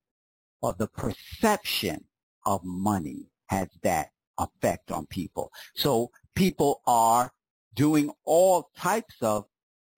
or 0.62 0.75
the 0.79 0.88
perception 0.88 2.05
of 2.45 2.61
money 2.62 3.27
has 3.47 3.69
that 3.83 4.11
effect 4.38 4.92
on 4.92 5.07
people. 5.07 5.51
So 5.75 6.11
people 6.35 6.83
are 6.87 7.33
doing 7.77 8.11
all 8.25 8.71
types 8.77 9.15
of 9.21 9.45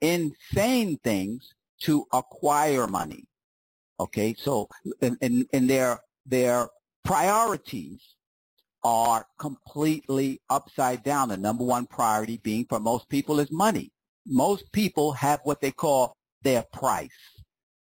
insane 0.03 0.99
things 1.03 1.55
to 1.81 2.05
acquire 2.13 2.87
money. 2.87 3.25
Okay, 4.01 4.35
so 4.39 4.69
and, 5.01 5.47
and, 5.53 5.71
their 5.71 6.01
their 6.25 6.69
priorities 7.05 8.01
are 8.85 9.27
completely 9.39 10.41
upside 10.51 11.03
down. 11.03 11.31
The 11.31 11.37
number 11.37 11.65
one 11.65 11.87
priority 11.87 12.37
being 12.45 12.67
for 12.69 12.79
most 12.79 13.09
people 13.09 13.41
is 13.41 13.51
money. 13.51 13.91
Most 14.27 14.71
people 14.73 15.13
have 15.13 15.41
what 15.43 15.61
they 15.61 15.73
call 15.73 16.17
their 16.43 16.65
price. 16.73 17.09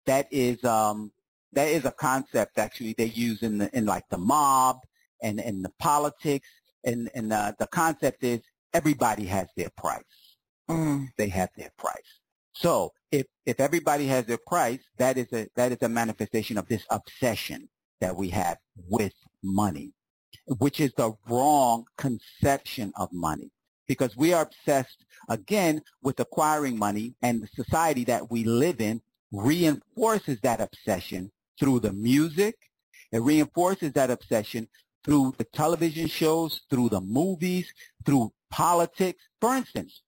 That 0.07 0.27
is 0.31 0.63
um, 0.65 1.13
that 1.53 1.69
is 1.69 1.85
a 1.85 1.91
concept 1.91 2.59
actually 2.59 2.95
they 2.97 3.07
use 3.07 3.43
in 3.43 3.59
the 3.59 3.77
in 3.77 3.85
like 3.85 4.09
the 4.11 4.19
mob 4.19 4.79
and 5.23 5.41
in 5.41 5.63
the 5.63 5.73
politics 5.79 6.49
and 6.85 7.11
and 7.15 7.33
uh, 7.33 7.53
the 7.59 7.67
concept 7.67 8.25
is 8.25 8.41
everybody 8.77 9.25
has 9.25 9.49
their 9.57 9.71
price. 9.77 10.03
Mm. 10.69 11.09
They 11.17 11.29
have 11.29 11.51
their 11.57 11.71
price. 11.79 12.13
So 12.53 12.93
if, 13.11 13.27
if 13.47 13.61
everybody 13.61 14.07
has 14.07 14.27
their 14.27 14.43
price, 14.47 14.81
that 14.99 15.17
is 15.17 15.33
a, 15.33 15.49
that 15.57 15.73
is 15.73 15.79
a 15.83 15.89
manifestation 15.89 16.59
of 16.59 16.69
this 16.69 16.85
obsession 16.91 17.69
that 18.01 18.15
we 18.17 18.29
have 18.31 18.59
with 18.89 19.15
money, 19.43 19.93
which 20.59 20.81
is 20.81 20.93
the 20.97 21.13
wrong 21.29 21.85
conception 21.97 22.93
of 22.97 23.09
money 23.13 23.51
because 23.87 24.17
we 24.17 24.33
are 24.33 24.43
obsessed 24.43 25.05
again 25.29 25.81
with 26.03 26.19
acquiring 26.21 26.79
money 26.79 27.15
and 27.23 27.43
the 27.43 27.49
society 27.63 28.05
that 28.05 28.31
we 28.31 28.45
live 28.45 28.81
in 28.81 29.01
reinforces 29.33 30.39
that 30.43 30.61
obsession 30.61 31.31
through 31.59 31.81
the 31.81 31.93
music. 31.93 32.57
It 33.13 33.23
reinforces 33.23 33.93
that 33.93 34.11
obsession 34.11 34.69
through 35.07 35.33
the 35.39 35.45
television 35.45 36.09
shows, 36.09 36.61
through 36.69 36.89
the 36.91 37.01
movies, 37.01 37.73
through 38.05 38.33
politics. 38.51 39.23
For 39.41 39.55
instance, 39.55 40.03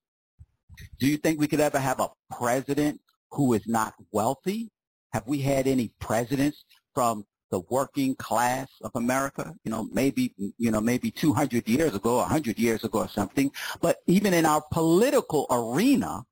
do 0.98 1.06
you 1.06 1.16
think 1.16 1.38
we 1.38 1.46
could 1.46 1.61
ever 1.61 1.78
have 1.78 2.00
a 2.00 2.11
president 2.37 3.00
who 3.30 3.52
is 3.52 3.66
not 3.66 3.94
wealthy? 4.11 4.70
Have 5.12 5.26
we 5.26 5.38
had 5.38 5.66
any 5.66 5.92
presidents 6.00 6.64
from 6.94 7.24
the 7.50 7.61
working 7.70 8.16
class 8.16 8.68
of 8.82 8.90
America? 8.96 9.54
You 9.64 9.70
know, 9.70 9.88
maybe, 9.92 10.34
you 10.58 10.70
know, 10.70 10.80
maybe 10.80 11.12
200 11.12 11.68
years 11.68 11.94
ago, 11.94 12.16
100 12.16 12.58
years 12.58 12.82
ago 12.82 12.98
or 13.00 13.08
something. 13.08 13.52
But 13.80 13.98
even 14.06 14.34
in 14.34 14.44
our 14.44 14.62
political 14.72 15.46
arena, 15.50 16.24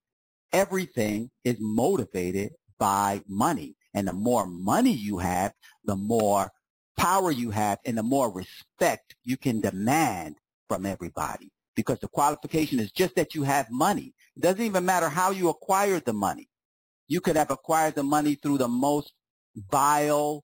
everything 0.52 1.30
is 1.44 1.56
motivated 1.60 2.52
by 2.78 3.22
money. 3.28 3.76
And 3.94 4.08
the 4.08 4.12
more 4.12 4.46
money 4.46 4.92
you 4.92 5.18
have, 5.18 5.52
the 5.84 5.96
more 5.96 6.50
power 6.96 7.30
you 7.30 7.50
have 7.50 7.78
and 7.84 7.98
the 7.98 8.02
more 8.02 8.32
respect 8.32 9.14
you 9.24 9.36
can 9.36 9.60
demand 9.60 10.36
from 10.68 10.86
everybody 10.86 11.50
because 11.74 11.98
the 12.00 12.08
qualification 12.08 12.80
is 12.80 12.90
just 12.90 13.14
that 13.16 13.34
you 13.34 13.42
have 13.42 13.70
money. 13.70 14.14
It 14.36 14.42
doesn't 14.42 14.64
even 14.64 14.84
matter 14.84 15.08
how 15.08 15.30
you 15.30 15.48
acquired 15.48 16.04
the 16.04 16.12
money. 16.12 16.48
You 17.08 17.20
could 17.20 17.36
have 17.36 17.50
acquired 17.50 17.94
the 17.94 18.02
money 18.02 18.34
through 18.34 18.58
the 18.58 18.68
most 18.68 19.12
vile, 19.70 20.42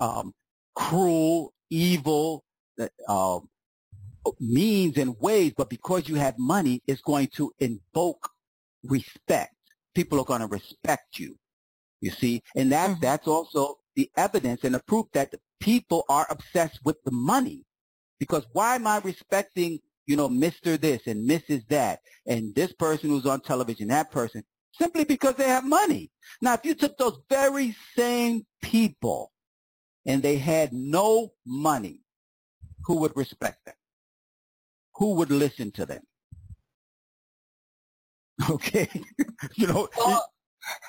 um, 0.00 0.32
cruel, 0.74 1.52
evil 1.70 2.42
uh, 3.08 3.40
means 4.40 4.98
and 4.98 5.16
ways, 5.20 5.52
but 5.56 5.70
because 5.70 6.08
you 6.08 6.16
have 6.16 6.38
money, 6.38 6.82
it's 6.86 7.02
going 7.02 7.28
to 7.28 7.52
invoke 7.58 8.28
respect. 8.84 9.54
People 9.94 10.18
are 10.20 10.24
going 10.24 10.40
to 10.40 10.46
respect 10.46 11.18
you. 11.18 11.36
You 12.00 12.10
see, 12.10 12.42
and 12.56 12.72
that 12.72 12.90
mm-hmm. 12.90 13.00
that's 13.00 13.28
also 13.28 13.76
the 13.96 14.10
evidence 14.16 14.64
and 14.64 14.74
the 14.74 14.82
proof 14.86 15.06
that 15.12 15.30
the 15.30 15.40
people 15.60 16.04
are 16.08 16.26
obsessed 16.30 16.80
with 16.84 17.02
the 17.04 17.10
money. 17.10 17.64
Because 18.18 18.46
why 18.52 18.76
am 18.76 18.86
I 18.86 18.98
respecting 18.98 19.80
you 20.06 20.16
know, 20.16 20.28
Mr. 20.28 20.80
this 20.80 21.06
and 21.06 21.28
Mrs. 21.28 21.66
that, 21.68 22.00
and 22.26 22.54
this 22.54 22.72
person 22.72 23.10
who's 23.10 23.26
on 23.26 23.40
television, 23.40 23.88
that 23.88 24.10
person, 24.10 24.42
simply 24.78 25.04
because 25.04 25.34
they 25.36 25.48
have 25.48 25.64
money. 25.64 26.10
Now, 26.40 26.54
if 26.54 26.64
you 26.64 26.74
took 26.74 26.96
those 26.98 27.18
very 27.28 27.76
same 27.96 28.44
people 28.62 29.32
and 30.06 30.22
they 30.22 30.36
had 30.36 30.72
no 30.72 31.32
money, 31.46 32.00
who 32.84 32.96
would 32.96 33.16
respect 33.16 33.64
them? 33.64 33.74
Who 34.96 35.14
would 35.14 35.30
listen 35.30 35.70
to 35.72 35.86
them? 35.86 36.02
Okay, 38.50 38.88
you 39.54 39.68
know. 39.68 39.88
Well, 39.96 40.31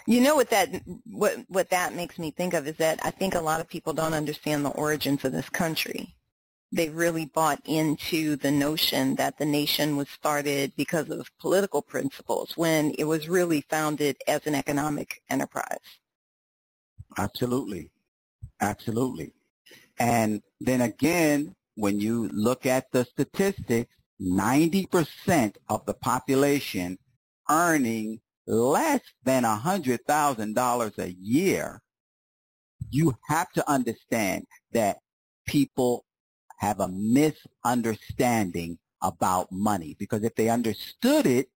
you 0.07 0.21
know 0.21 0.35
what 0.35 0.49
that 0.49 0.69
what 1.05 1.37
what 1.47 1.69
that 1.69 1.95
makes 1.95 2.19
me 2.19 2.31
think 2.31 2.53
of 2.53 2.67
is 2.67 2.77
that 2.77 2.99
I 3.03 3.11
think 3.11 3.35
a 3.35 3.41
lot 3.41 3.61
of 3.61 3.67
people 3.67 3.93
don't 3.93 4.13
understand 4.13 4.65
the 4.65 4.69
origins 4.69 5.23
of 5.25 5.31
this 5.31 5.49
country 5.49 6.15
they 6.73 6.89
really 6.89 7.25
bought 7.25 7.61
into 7.65 8.35
the 8.35 8.51
notion 8.51 9.15
that 9.15 9.37
the 9.37 9.45
nation 9.45 9.95
was 9.95 10.09
started 10.09 10.73
because 10.75 11.09
of 11.11 11.29
political 11.39 11.83
principles 11.83 12.57
when 12.57 12.91
it 12.97 13.03
was 13.03 13.29
really 13.29 13.61
founded 13.69 14.17
as 14.27 14.45
an 14.47 14.55
economic 14.55 15.21
enterprise. 15.29 15.77
Absolutely. 17.17 17.91
Absolutely. 18.59 19.33
And 19.99 20.41
then 20.59 20.81
again, 20.81 21.55
when 21.75 21.99
you 21.99 22.27
look 22.29 22.65
at 22.65 22.91
the 22.91 23.05
statistics, 23.05 23.93
90% 24.19 25.55
of 25.69 25.85
the 25.85 25.93
population 25.93 26.97
earning 27.49 28.19
less 28.45 29.01
than 29.23 29.43
$100,000 29.43 30.97
a 30.97 31.13
year, 31.13 31.81
you 32.89 33.15
have 33.27 33.51
to 33.53 33.69
understand 33.69 34.45
that 34.71 34.97
people 35.47 36.05
have 36.57 36.79
a 36.79 36.87
misunderstanding 36.87 38.77
about 39.01 39.51
money 39.51 39.95
because 39.99 40.23
if 40.23 40.33
they 40.35 40.49
understood 40.49 41.25
it, 41.25 41.49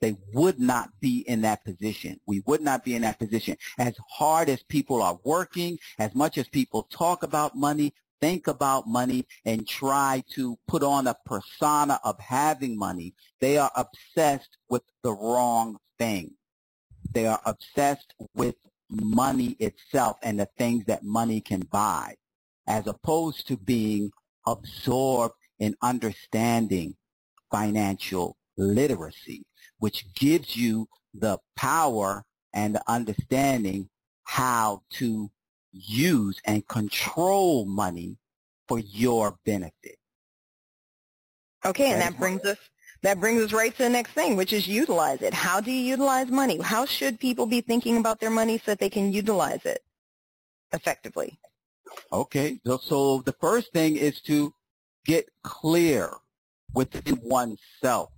they 0.00 0.16
would 0.34 0.60
not 0.60 0.90
be 1.00 1.24
in 1.26 1.40
that 1.42 1.64
position. 1.64 2.20
We 2.26 2.42
would 2.46 2.60
not 2.60 2.84
be 2.84 2.94
in 2.94 3.02
that 3.02 3.18
position. 3.18 3.56
As 3.78 3.94
hard 4.10 4.50
as 4.50 4.62
people 4.64 5.00
are 5.00 5.18
working, 5.24 5.78
as 5.98 6.14
much 6.14 6.36
as 6.36 6.46
people 6.48 6.82
talk 6.90 7.22
about 7.22 7.56
money, 7.56 7.94
think 8.24 8.46
about 8.46 8.88
money, 8.88 9.26
and 9.44 9.68
try 9.68 10.24
to 10.30 10.58
put 10.66 10.82
on 10.82 11.06
a 11.06 11.16
persona 11.26 12.00
of 12.04 12.18
having 12.18 12.74
money, 12.74 13.12
they 13.38 13.58
are 13.58 13.70
obsessed 13.76 14.56
with 14.70 14.80
the 15.02 15.12
wrong 15.12 15.76
thing. 15.98 16.30
They 17.12 17.26
are 17.26 17.42
obsessed 17.44 18.14
with 18.34 18.54
money 18.88 19.56
itself 19.58 20.16
and 20.22 20.40
the 20.40 20.48
things 20.56 20.86
that 20.86 21.04
money 21.04 21.42
can 21.42 21.60
buy, 21.70 22.14
as 22.66 22.86
opposed 22.86 23.46
to 23.48 23.58
being 23.58 24.10
absorbed 24.46 25.34
in 25.58 25.76
understanding 25.82 26.96
financial 27.50 28.38
literacy, 28.56 29.44
which 29.80 30.14
gives 30.14 30.56
you 30.56 30.88
the 31.12 31.36
power 31.56 32.24
and 32.54 32.74
the 32.74 32.82
understanding 32.88 33.90
how 34.22 34.80
to 34.92 35.30
use 35.74 36.40
and 36.44 36.66
control 36.68 37.64
money 37.66 38.16
for 38.68 38.78
your 38.78 39.36
benefit. 39.44 39.98
Okay, 41.64 41.90
and 41.90 42.00
that 42.00 42.18
brings 42.18 42.44
us 42.44 42.58
that 43.02 43.20
brings 43.20 43.42
us 43.42 43.52
right 43.52 43.72
to 43.72 43.82
the 43.82 43.88
next 43.88 44.12
thing, 44.12 44.36
which 44.36 44.52
is 44.52 44.66
utilize 44.66 45.20
it. 45.20 45.34
How 45.34 45.60
do 45.60 45.70
you 45.70 45.80
utilize 45.80 46.28
money? 46.28 46.58
How 46.60 46.86
should 46.86 47.20
people 47.20 47.46
be 47.46 47.60
thinking 47.60 47.98
about 47.98 48.20
their 48.20 48.30
money 48.30 48.58
so 48.58 48.72
that 48.72 48.78
they 48.78 48.88
can 48.88 49.12
utilize 49.12 49.64
it 49.66 49.82
effectively? 50.72 51.38
Okay, 52.12 52.60
so, 52.66 52.78
so 52.78 53.22
the 53.22 53.34
first 53.40 53.72
thing 53.72 53.96
is 53.96 54.20
to 54.22 54.54
get 55.04 55.28
clear 55.42 56.10
within 56.72 57.16
oneself 57.22 58.10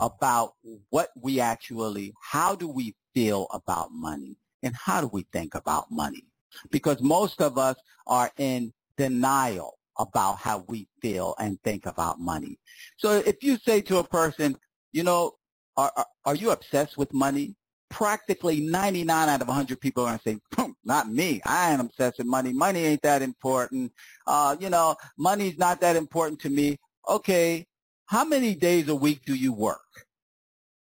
about 0.00 0.54
what 0.90 1.10
we 1.20 1.40
actually, 1.40 2.14
how 2.20 2.54
do 2.54 2.68
we 2.68 2.94
feel 3.14 3.46
about 3.52 3.90
money 3.92 4.36
and 4.62 4.74
how 4.74 5.00
do 5.00 5.08
we 5.12 5.26
think 5.32 5.54
about 5.54 5.90
money? 5.90 6.24
Because 6.70 7.00
most 7.00 7.40
of 7.40 7.58
us 7.58 7.76
are 8.06 8.30
in 8.38 8.72
denial 8.96 9.78
about 9.98 10.38
how 10.38 10.64
we 10.68 10.88
feel 11.00 11.34
and 11.38 11.60
think 11.62 11.86
about 11.86 12.20
money. 12.20 12.58
So 12.96 13.22
if 13.26 13.42
you 13.42 13.58
say 13.58 13.80
to 13.82 13.98
a 13.98 14.04
person, 14.04 14.56
you 14.92 15.02
know, 15.02 15.32
are, 15.76 15.92
are, 15.96 16.06
are 16.24 16.34
you 16.34 16.50
obsessed 16.50 16.96
with 16.96 17.12
money? 17.12 17.54
Practically 17.90 18.60
99 18.60 19.28
out 19.28 19.42
of 19.42 19.48
100 19.48 19.80
people 19.80 20.04
are 20.04 20.18
going 20.18 20.18
to 20.18 20.40
say, 20.62 20.66
not 20.84 21.10
me. 21.10 21.40
I 21.44 21.72
ain't 21.72 21.80
obsessed 21.80 22.18
with 22.18 22.26
money. 22.26 22.52
Money 22.52 22.84
ain't 22.84 23.02
that 23.02 23.22
important. 23.22 23.92
Uh, 24.26 24.56
you 24.58 24.70
know, 24.70 24.96
money's 25.18 25.58
not 25.58 25.80
that 25.80 25.96
important 25.96 26.40
to 26.40 26.50
me. 26.50 26.78
Okay, 27.08 27.66
how 28.06 28.24
many 28.24 28.54
days 28.54 28.88
a 28.88 28.94
week 28.94 29.24
do 29.24 29.34
you 29.34 29.52
work? 29.52 29.80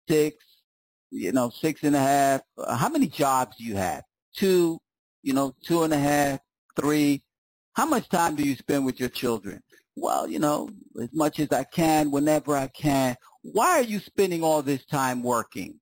Six, 0.08 0.36
you 1.10 1.32
know, 1.32 1.50
six 1.50 1.82
and 1.82 1.96
a 1.96 2.00
half. 2.00 2.40
How 2.68 2.88
many 2.88 3.06
jobs 3.06 3.56
do 3.56 3.64
you 3.64 3.76
have? 3.76 4.02
Two, 4.34 4.78
you 5.26 5.32
know, 5.32 5.52
two 5.64 5.82
and 5.82 5.92
a 5.92 5.98
half, 5.98 6.38
three. 6.76 7.20
How 7.72 7.84
much 7.84 8.08
time 8.08 8.36
do 8.36 8.44
you 8.44 8.54
spend 8.54 8.86
with 8.86 9.00
your 9.00 9.08
children? 9.08 9.60
Well, 9.96 10.28
you 10.30 10.38
know, 10.38 10.68
as 11.02 11.08
much 11.12 11.40
as 11.40 11.50
I 11.50 11.64
can, 11.64 12.12
whenever 12.12 12.56
I 12.56 12.68
can. 12.68 13.16
Why 13.42 13.80
are 13.80 13.82
you 13.82 13.98
spending 13.98 14.44
all 14.44 14.62
this 14.62 14.84
time 14.86 15.24
working? 15.24 15.80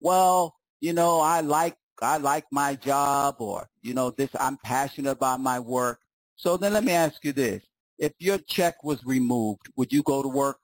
Well, 0.00 0.54
you 0.80 0.92
know, 0.92 1.18
I 1.20 1.40
like 1.40 1.78
I 2.02 2.18
like 2.18 2.44
my 2.52 2.74
job 2.74 3.36
or, 3.38 3.70
you 3.80 3.94
know, 3.94 4.10
this 4.10 4.28
I'm 4.38 4.58
passionate 4.58 5.12
about 5.12 5.40
my 5.40 5.60
work. 5.60 6.00
So 6.36 6.58
then 6.58 6.74
let 6.74 6.84
me 6.84 6.92
ask 6.92 7.24
you 7.24 7.32
this. 7.32 7.62
If 7.98 8.12
your 8.18 8.36
check 8.36 8.84
was 8.84 9.02
removed, 9.06 9.62
would 9.76 9.94
you 9.94 10.02
go 10.02 10.22
to 10.22 10.28
work? 10.28 10.60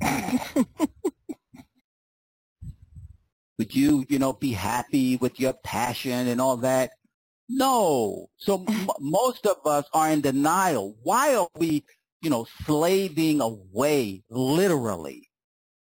would 3.58 3.74
you, 3.74 4.06
you 4.08 4.18
know, 4.18 4.32
be 4.32 4.52
happy 4.52 5.16
with 5.16 5.38
your 5.38 5.52
passion 5.52 6.28
and 6.28 6.40
all 6.40 6.56
that? 6.58 6.92
No. 7.50 8.28
So 8.38 8.64
m- 8.68 8.88
most 9.00 9.46
of 9.46 9.56
us 9.66 9.84
are 9.92 10.10
in 10.10 10.20
denial. 10.20 10.96
Why 11.02 11.34
are 11.34 11.48
we, 11.56 11.84
you 12.22 12.30
know, 12.30 12.46
slaving 12.64 13.40
away, 13.40 14.22
literally, 14.30 15.28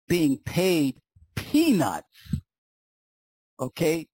being 0.07 0.37
paid 0.37 0.97
peanuts? 1.35 2.07
Okay? 3.59 4.07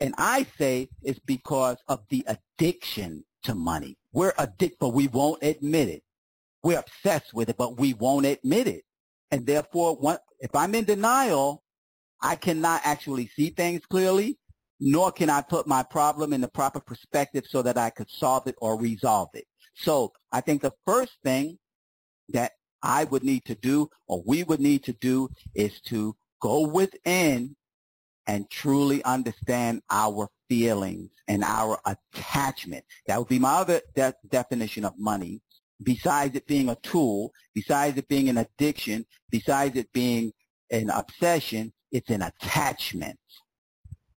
And 0.00 0.14
I 0.16 0.46
say 0.58 0.88
it's 1.02 1.18
because 1.20 1.78
of 1.88 2.00
the 2.08 2.24
addiction 2.26 3.24
to 3.44 3.54
money. 3.54 3.98
We're 4.12 4.32
addicted, 4.38 4.78
but 4.80 4.90
we 4.90 5.08
won't 5.08 5.42
admit 5.42 5.88
it. 5.88 6.02
We're 6.62 6.78
obsessed 6.78 7.34
with 7.34 7.50
it, 7.50 7.56
but 7.56 7.78
we 7.78 7.94
won't 7.94 8.26
admit 8.26 8.66
it. 8.66 8.84
And 9.30 9.46
therefore, 9.46 10.18
if 10.40 10.54
I'm 10.54 10.74
in 10.74 10.84
denial, 10.84 11.62
I 12.22 12.36
cannot 12.36 12.80
actually 12.84 13.28
see 13.28 13.50
things 13.50 13.82
clearly 13.86 14.38
nor 14.80 15.10
can 15.12 15.30
I 15.30 15.42
put 15.42 15.66
my 15.66 15.82
problem 15.82 16.32
in 16.32 16.40
the 16.40 16.48
proper 16.48 16.80
perspective 16.80 17.44
so 17.48 17.62
that 17.62 17.78
I 17.78 17.90
could 17.90 18.10
solve 18.10 18.46
it 18.46 18.54
or 18.58 18.78
resolve 18.78 19.28
it. 19.34 19.44
So 19.74 20.12
I 20.32 20.40
think 20.40 20.62
the 20.62 20.74
first 20.86 21.12
thing 21.24 21.58
that 22.30 22.52
I 22.82 23.04
would 23.04 23.24
need 23.24 23.44
to 23.46 23.54
do 23.54 23.88
or 24.06 24.22
we 24.24 24.44
would 24.44 24.60
need 24.60 24.84
to 24.84 24.92
do 24.92 25.30
is 25.54 25.80
to 25.82 26.16
go 26.40 26.66
within 26.66 27.56
and 28.26 28.48
truly 28.50 29.02
understand 29.04 29.82
our 29.90 30.28
feelings 30.48 31.10
and 31.26 31.42
our 31.42 31.80
attachment. 31.86 32.84
That 33.06 33.18
would 33.18 33.28
be 33.28 33.38
my 33.38 33.54
other 33.54 33.80
de- 33.94 34.14
definition 34.28 34.84
of 34.84 34.98
money. 34.98 35.40
Besides 35.82 36.36
it 36.36 36.46
being 36.46 36.68
a 36.68 36.76
tool, 36.76 37.32
besides 37.54 37.96
it 37.96 38.08
being 38.08 38.28
an 38.28 38.38
addiction, 38.38 39.06
besides 39.30 39.76
it 39.76 39.92
being 39.92 40.32
an 40.70 40.90
obsession, 40.90 41.72
it's 41.92 42.10
an 42.10 42.22
attachment. 42.22 43.18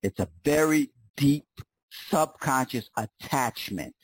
It's 0.02 0.20
a 0.20 0.28
very 0.44 0.90
deep 1.16 1.46
subconscious 2.08 2.88
attachment 2.96 3.94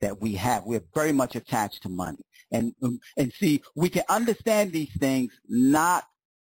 that 0.00 0.20
we 0.20 0.34
have. 0.34 0.64
We're 0.64 0.84
very 0.94 1.12
much 1.12 1.36
attached 1.36 1.82
to 1.82 1.88
money. 1.88 2.24
And, 2.50 2.72
um, 2.82 3.00
and 3.16 3.32
see, 3.32 3.62
we 3.74 3.88
can 3.88 4.04
understand 4.08 4.72
these 4.72 4.92
things 4.98 5.32
not 5.48 6.04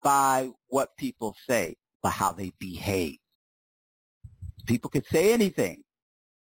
by 0.03 0.51
what 0.67 0.95
people 0.97 1.35
say, 1.47 1.75
but 2.03 2.11
how 2.11 2.31
they 2.31 2.51
behave. 2.59 3.17
People 4.65 4.89
can 4.89 5.03
say 5.05 5.33
anything. 5.33 5.83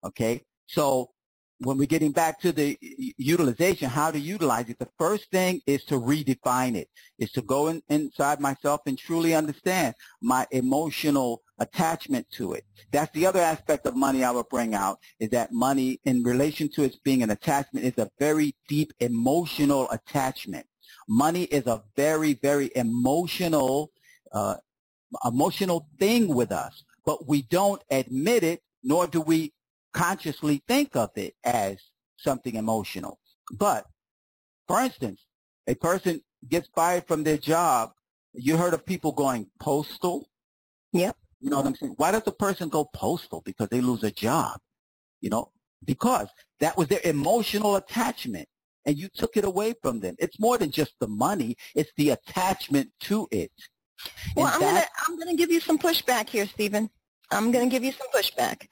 Okay. 0.04 0.44
So 0.68 1.12
when 1.60 1.78
we're 1.78 1.88
getting 1.88 2.12
back 2.12 2.40
to 2.42 2.52
the 2.52 2.78
utilization, 3.18 3.90
how 3.90 4.12
to 4.12 4.20
utilize 4.20 4.70
it, 4.70 4.78
the 4.78 4.90
first 4.98 5.32
thing 5.32 5.62
is 5.66 5.84
to 5.86 5.96
redefine 5.96 6.76
it, 6.76 6.90
is 7.18 7.32
to 7.32 7.42
go 7.42 7.68
in, 7.68 7.82
inside 7.90 8.40
myself 8.40 8.82
and 8.86 8.98
truly 8.98 9.34
understand 9.34 9.96
my 10.22 10.46
emotional 10.52 11.42
attachment 11.60 12.28
to 12.32 12.54
it. 12.54 12.66
That's 12.92 13.12
the 13.14 13.26
other 13.26 13.40
aspect 13.40 13.86
of 13.86 13.96
money 13.96 14.24
I 14.24 14.32
would 14.32 14.50
bring 14.50 14.76
out 14.76 15.00
is 15.20 15.30
that 15.30 15.54
money 15.54 16.00
in 16.04 16.24
relation 16.24 16.70
to 16.74 16.84
its 16.84 16.98
being 16.98 17.24
an 17.24 17.32
attachment 17.32 17.86
is 17.86 17.98
a 17.98 18.12
very 18.20 18.56
deep 18.68 18.92
emotional 19.00 19.90
attachment. 19.92 20.66
Money 21.08 21.44
is 21.44 21.68
a 21.68 21.84
very, 21.96 22.34
very 22.34 22.72
emotional, 22.76 23.92
uh, 24.34 24.56
emotional 25.24 25.88
thing 26.00 26.28
with 26.28 26.52
us, 26.52 26.84
but 27.06 27.28
we 27.28 27.44
don't 27.44 27.82
admit 27.90 28.44
it, 28.44 28.62
nor 28.84 29.08
do 29.08 29.22
we 29.22 29.54
consciously 29.96 30.62
think 30.68 30.96
of 30.96 31.10
it 31.16 31.34
as 31.44 31.78
something 32.18 32.56
emotional. 32.56 33.18
But, 33.52 33.86
for 34.68 34.82
instance, 34.82 35.26
a 35.68 35.76
person 35.76 36.22
gets 36.48 36.68
fired 36.76 37.08
from 37.08 37.24
their 37.24 37.38
job. 37.38 37.92
You 38.34 38.58
heard 38.58 38.74
of 38.74 38.86
people 38.86 39.14
going 39.14 39.48
postal? 39.60 40.28
Yep. 40.92 41.16
You 41.40 41.50
know 41.50 41.58
what 41.58 41.66
I'm 41.66 41.76
saying? 41.76 41.94
Why 41.96 42.12
does 42.12 42.28
a 42.28 42.32
person 42.32 42.70
go 42.70 42.86
postal? 42.94 43.42
Because 43.46 43.70
they 43.70 43.82
lose 43.82 44.04
a 44.04 44.12
job. 44.12 44.60
You 45.22 45.30
know, 45.30 45.52
because 45.86 46.28
that 46.60 46.78
was 46.78 46.88
their 46.88 47.00
emotional 47.04 47.78
attachment 47.78 48.48
and 48.86 48.98
you 48.98 49.08
took 49.14 49.38
it 49.38 49.46
away 49.46 49.74
from 49.82 50.02
them. 50.02 50.16
It's 50.20 50.40
more 50.40 50.58
than 50.58 50.72
just 50.72 50.94
the 51.00 51.08
money. 51.08 51.56
It's 51.74 51.92
the 51.98 52.12
attachment 52.12 52.92
to 53.02 53.28
it. 53.32 53.52
Well, 54.36 54.52
I'm 54.54 54.60
going 54.60 54.76
to 54.76 54.88
I'm 55.08 55.16
going 55.16 55.30
to 55.30 55.36
give 55.36 55.52
you 55.52 55.62
some 55.62 55.80
pushback 55.80 56.30
here, 56.30 56.46
Stephen. 56.48 56.90
I'm 57.32 57.52
going 57.52 57.68
to 57.68 57.74
give 57.74 57.84
you 57.84 57.94
some 57.94 58.08
pushback. 58.14 58.68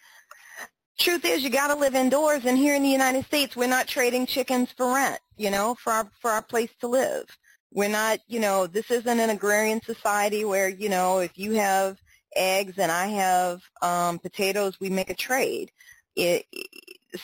Truth 0.99 1.25
is, 1.25 1.43
you 1.43 1.49
got 1.49 1.67
to 1.67 1.75
live 1.75 1.95
indoors, 1.95 2.45
and 2.45 2.57
here 2.57 2.75
in 2.75 2.83
the 2.83 2.89
United 2.89 3.25
States, 3.25 3.55
we're 3.55 3.67
not 3.67 3.87
trading 3.87 4.25
chickens 4.25 4.71
for 4.71 4.93
rent. 4.93 5.19
You 5.37 5.49
know, 5.49 5.75
for 5.75 5.91
our 5.91 6.09
for 6.21 6.31
our 6.31 6.41
place 6.41 6.69
to 6.81 6.87
live. 6.87 7.25
We're 7.71 7.89
not. 7.89 8.19
You 8.27 8.39
know, 8.39 8.67
this 8.67 8.91
isn't 8.91 9.19
an 9.19 9.29
agrarian 9.29 9.81
society 9.81 10.45
where 10.45 10.69
you 10.69 10.89
know 10.89 11.19
if 11.19 11.37
you 11.37 11.53
have 11.53 11.97
eggs 12.35 12.77
and 12.77 12.91
I 12.91 13.07
have 13.07 13.61
um, 13.81 14.19
potatoes, 14.19 14.79
we 14.79 14.89
make 14.89 15.09
a 15.09 15.15
trade. 15.15 15.71
It, 16.15 16.45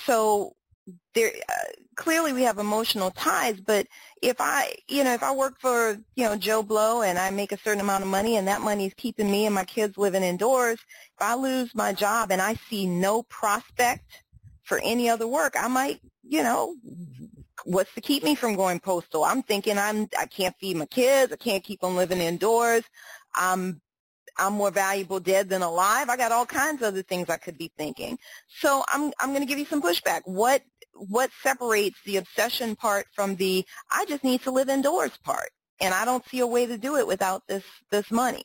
so 0.05 0.55
there 1.13 1.31
uh, 1.49 1.53
clearly 1.95 2.33
we 2.33 2.43
have 2.43 2.57
emotional 2.57 3.11
ties 3.11 3.59
but 3.59 3.87
if 4.21 4.37
i 4.39 4.73
you 4.87 5.03
know 5.03 5.13
if 5.13 5.23
i 5.23 5.31
work 5.31 5.55
for 5.59 5.97
you 6.15 6.23
know 6.23 6.35
joe 6.35 6.63
blow 6.63 7.01
and 7.01 7.17
i 7.17 7.29
make 7.29 7.51
a 7.51 7.57
certain 7.57 7.81
amount 7.81 8.03
of 8.03 8.09
money 8.09 8.37
and 8.37 8.47
that 8.47 8.61
money 8.61 8.85
is 8.85 8.93
keeping 8.95 9.29
me 9.29 9.45
and 9.45 9.55
my 9.55 9.65
kids 9.65 9.97
living 9.97 10.23
indoors 10.23 10.79
if 10.79 11.21
i 11.21 11.35
lose 11.35 11.73
my 11.75 11.93
job 11.93 12.31
and 12.31 12.41
i 12.41 12.53
see 12.69 12.85
no 12.87 13.23
prospect 13.23 14.23
for 14.63 14.79
any 14.83 15.09
other 15.09 15.27
work 15.27 15.55
i 15.59 15.67
might 15.67 15.99
you 16.27 16.43
know 16.43 16.75
what's 17.65 17.93
to 17.93 18.01
keep 18.01 18.23
me 18.23 18.35
from 18.35 18.55
going 18.55 18.79
postal 18.79 19.23
i'm 19.23 19.43
thinking 19.43 19.77
i'm 19.77 20.07
i 20.19 20.25
can't 20.25 20.55
feed 20.59 20.77
my 20.77 20.85
kids 20.85 21.33
i 21.33 21.35
can't 21.35 21.63
keep 21.63 21.81
them 21.81 21.95
living 21.95 22.19
indoors 22.19 22.83
i'm 23.35 23.81
I'm 24.37 24.53
more 24.53 24.71
valuable 24.71 25.19
dead 25.19 25.49
than 25.49 25.61
alive. 25.61 26.09
I 26.09 26.17
got 26.17 26.31
all 26.31 26.45
kinds 26.45 26.81
of 26.81 26.89
other 26.89 27.03
things 27.03 27.29
I 27.29 27.37
could 27.37 27.57
be 27.57 27.71
thinking. 27.77 28.17
So 28.47 28.83
I'm 28.91 29.11
I'm 29.19 29.29
going 29.29 29.41
to 29.41 29.45
give 29.45 29.59
you 29.59 29.65
some 29.65 29.81
pushback. 29.81 30.21
What 30.25 30.63
what 31.07 31.29
separates 31.41 31.97
the 32.05 32.17
obsession 32.17 32.75
part 32.75 33.07
from 33.13 33.35
the 33.35 33.65
I 33.91 34.05
just 34.05 34.23
need 34.23 34.43
to 34.43 34.51
live 34.51 34.69
indoors 34.69 35.17
part? 35.23 35.49
And 35.81 35.93
I 35.93 36.05
don't 36.05 36.27
see 36.27 36.39
a 36.39 36.47
way 36.47 36.65
to 36.65 36.77
do 36.77 36.97
it 36.97 37.07
without 37.07 37.43
this 37.47 37.63
this 37.91 38.11
money. 38.11 38.43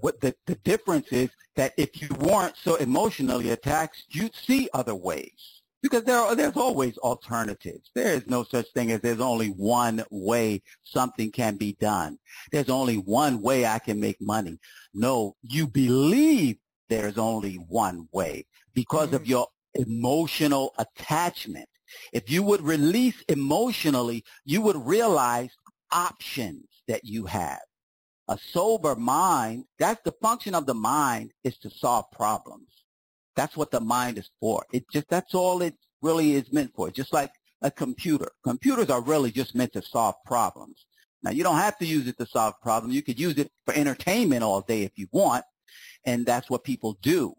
What 0.00 0.20
the, 0.20 0.34
the 0.46 0.56
difference 0.56 1.12
is 1.12 1.30
that 1.54 1.72
if 1.76 2.02
you 2.02 2.08
weren't 2.18 2.56
so 2.56 2.74
emotionally 2.76 3.50
attached, 3.50 4.04
you'd 4.10 4.34
see 4.34 4.68
other 4.74 4.94
ways 4.94 5.62
because 5.82 6.04
there 6.04 6.18
are, 6.18 6.34
there's 6.34 6.56
always 6.56 6.98
alternatives. 6.98 7.90
There 7.94 8.12
is 8.12 8.26
no 8.26 8.42
such 8.42 8.66
thing 8.72 8.90
as 8.90 9.00
there's 9.00 9.20
only 9.20 9.48
one 9.48 10.04
way 10.10 10.62
something 10.82 11.30
can 11.30 11.56
be 11.56 11.76
done. 11.80 12.18
There's 12.50 12.68
only 12.68 12.96
one 12.96 13.40
way 13.40 13.66
I 13.66 13.78
can 13.78 14.00
make 14.00 14.20
money. 14.20 14.58
No, 14.92 15.36
you 15.42 15.68
believe 15.68 16.56
there's 16.88 17.18
only 17.18 17.54
one 17.54 18.08
way 18.12 18.46
because 18.74 19.08
mm-hmm. 19.08 19.16
of 19.16 19.26
your 19.26 19.46
emotional 19.76 20.74
attachment. 20.78 21.68
If 22.12 22.30
you 22.30 22.42
would 22.42 22.62
release 22.62 23.22
emotionally, 23.28 24.24
you 24.44 24.60
would 24.62 24.76
realize 24.76 25.50
options 25.92 26.66
that 26.88 27.04
you 27.04 27.26
have. 27.26 27.60
A 28.28 28.38
sober 28.38 28.96
mind, 28.96 29.64
that's 29.78 30.02
the 30.02 30.14
function 30.20 30.54
of 30.54 30.66
the 30.66 30.74
mind 30.74 31.32
is 31.44 31.56
to 31.58 31.70
solve 31.70 32.06
problems. 32.10 32.68
That's 33.36 33.56
what 33.56 33.70
the 33.70 33.80
mind 33.80 34.18
is 34.18 34.28
for. 34.40 34.64
It 34.72 34.84
just, 34.90 35.08
that's 35.08 35.34
all 35.34 35.62
it 35.62 35.74
really 36.02 36.34
is 36.34 36.52
meant 36.52 36.72
for. 36.74 36.90
Just 36.90 37.12
like 37.12 37.30
a 37.62 37.70
computer. 37.70 38.30
Computers 38.44 38.90
are 38.90 39.00
really 39.00 39.30
just 39.30 39.54
meant 39.54 39.72
to 39.74 39.82
solve 39.82 40.16
problems. 40.24 40.86
Now 41.22 41.30
you 41.30 41.42
don't 41.42 41.56
have 41.58 41.78
to 41.78 41.86
use 41.86 42.06
it 42.08 42.18
to 42.18 42.26
solve 42.26 42.54
problems. 42.62 42.94
You 42.94 43.02
could 43.02 43.20
use 43.20 43.38
it 43.38 43.50
for 43.64 43.74
entertainment 43.74 44.42
all 44.42 44.60
day 44.60 44.82
if 44.82 44.92
you 44.96 45.06
want. 45.12 45.44
And 46.04 46.24
that's 46.24 46.48
what 46.50 46.64
people 46.64 46.98
do, 47.02 47.34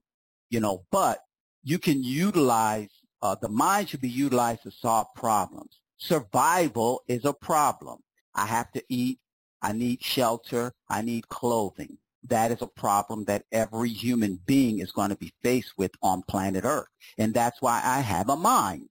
you 0.50 0.60
know, 0.60 0.84
but 0.91 1.19
you 1.67 1.77
can 1.77 2.01
utilize, 2.01 2.88
uh, 3.21 3.36
the 3.41 3.49
mind 3.49 3.89
should 3.89 3.99
be 3.99 4.08
utilized 4.08 4.63
to 4.63 4.71
solve 4.71 5.08
problems. 5.15 5.82
Survival 5.97 7.01
is 7.10 7.25
a 7.25 7.34
problem. 7.34 7.97
I 8.34 8.45
have 8.45 8.71
to 8.71 8.82
eat. 8.88 9.19
I 9.62 9.73
need 9.73 10.01
shelter. 10.01 10.71
I 10.89 11.01
need 11.01 11.27
clothing. 11.27 11.97
That 12.23 12.51
is 12.51 12.62
a 12.62 12.67
problem 12.67 13.25
that 13.25 13.43
every 13.51 13.89
human 13.89 14.39
being 14.45 14.80
is 14.80 14.93
going 14.93 15.10
to 15.10 15.17
be 15.17 15.34
faced 15.43 15.73
with 15.77 15.91
on 16.01 16.21
planet 16.30 16.63
Earth. 16.63 16.88
And 17.17 17.34
that's 17.34 17.62
why 17.62 17.82
I 17.84 17.99
have 17.99 18.30
a 18.30 18.38
mind. 18.38 18.88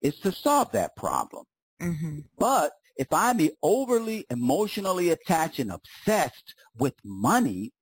It's 0.00 0.20
to 0.20 0.30
solve 0.30 0.70
that 0.70 0.94
problem. 0.94 1.46
Mm-hmm. 1.82 2.20
But 2.38 2.70
if 2.96 3.08
I'm 3.12 3.40
overly 3.60 4.24
emotionally 4.30 5.10
attached 5.10 5.58
and 5.58 5.72
obsessed 5.72 6.54
with 6.78 6.94
money, 7.02 7.72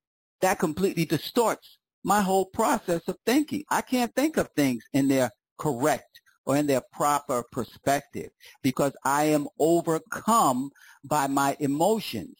that 0.40 0.58
completely 0.58 1.04
distorts 1.04 1.77
my 2.08 2.22
whole 2.22 2.46
process 2.46 3.02
of 3.06 3.16
thinking. 3.26 3.62
I 3.70 3.82
can't 3.82 4.12
think 4.16 4.38
of 4.38 4.48
things 4.56 4.82
in 4.94 5.08
their 5.08 5.30
correct 5.58 6.20
or 6.46 6.56
in 6.56 6.66
their 6.66 6.80
proper 6.90 7.44
perspective 7.52 8.30
because 8.62 8.94
I 9.04 9.24
am 9.24 9.46
overcome 9.58 10.70
by 11.04 11.26
my 11.26 11.54
emotions. 11.60 12.36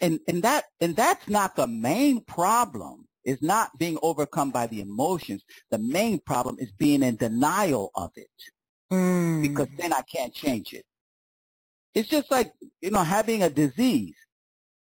And, 0.00 0.18
and 0.26 0.42
that, 0.42 0.64
and 0.80 0.96
that's 0.96 1.28
not 1.28 1.54
the 1.54 1.66
main 1.66 2.24
problem 2.24 3.06
is 3.24 3.40
not 3.42 3.78
being 3.78 3.98
overcome 4.02 4.50
by 4.50 4.66
the 4.66 4.80
emotions. 4.80 5.44
The 5.70 5.78
main 5.78 6.18
problem 6.18 6.56
is 6.58 6.72
being 6.72 7.02
in 7.02 7.16
denial 7.16 7.90
of 7.94 8.10
it 8.16 8.30
mm. 8.90 9.42
because 9.42 9.68
then 9.76 9.92
I 9.92 10.00
can't 10.10 10.34
change 10.34 10.72
it. 10.72 10.86
It's 11.94 12.08
just 12.08 12.30
like, 12.30 12.50
you 12.80 12.90
know, 12.90 13.04
having 13.04 13.42
a 13.42 13.50
disease. 13.50 14.16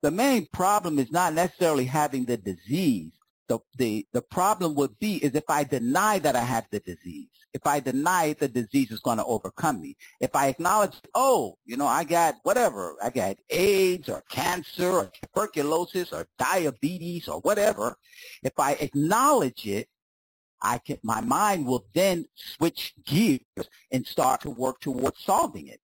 The 0.01 0.09
main 0.09 0.47
problem 0.53 0.97
is 0.99 1.11
not 1.11 1.33
necessarily 1.33 1.85
having 1.85 2.23
the 2.23 2.37
disease 2.37 3.11
the, 3.51 3.59
the, 3.77 4.07
the 4.13 4.21
problem 4.21 4.75
would 4.75 4.97
be 4.99 5.17
is 5.17 5.35
if 5.35 5.43
I 5.49 5.65
deny 5.65 6.19
that 6.19 6.37
I 6.37 6.41
have 6.41 6.67
the 6.71 6.79
disease. 6.79 7.27
If 7.53 7.67
I 7.67 7.81
deny 7.81 8.33
the 8.39 8.47
disease 8.47 8.91
is 8.91 9.01
going 9.01 9.17
to 9.17 9.25
overcome 9.25 9.81
me. 9.81 9.97
If 10.21 10.33
I 10.37 10.47
acknowledge, 10.47 10.93
oh, 11.15 11.57
you 11.65 11.75
know, 11.75 11.85
I 11.85 12.05
got 12.05 12.35
whatever, 12.43 12.95
I 13.03 13.09
got 13.09 13.35
AIDS 13.49 14.07
or 14.07 14.23
cancer 14.29 14.89
or 14.89 15.11
tuberculosis 15.21 16.13
or 16.13 16.27
diabetes 16.39 17.27
or 17.27 17.41
whatever. 17.41 17.97
If 18.41 18.53
I 18.57 18.73
acknowledge 18.73 19.67
it, 19.67 19.89
I 20.61 20.77
can, 20.77 20.99
my 21.03 21.19
mind 21.19 21.65
will 21.65 21.85
then 21.93 22.27
switch 22.35 22.93
gears 23.03 23.41
and 23.91 24.07
start 24.07 24.41
to 24.41 24.49
work 24.49 24.79
towards 24.79 25.19
solving 25.19 25.67
it. 25.67 25.81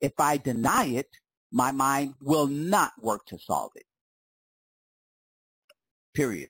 If 0.00 0.14
I 0.18 0.38
deny 0.38 0.86
it, 0.86 1.08
my 1.52 1.70
mind 1.70 2.14
will 2.20 2.48
not 2.48 2.92
work 3.00 3.26
to 3.26 3.38
solve 3.38 3.70
it 3.76 3.84
period. 6.18 6.48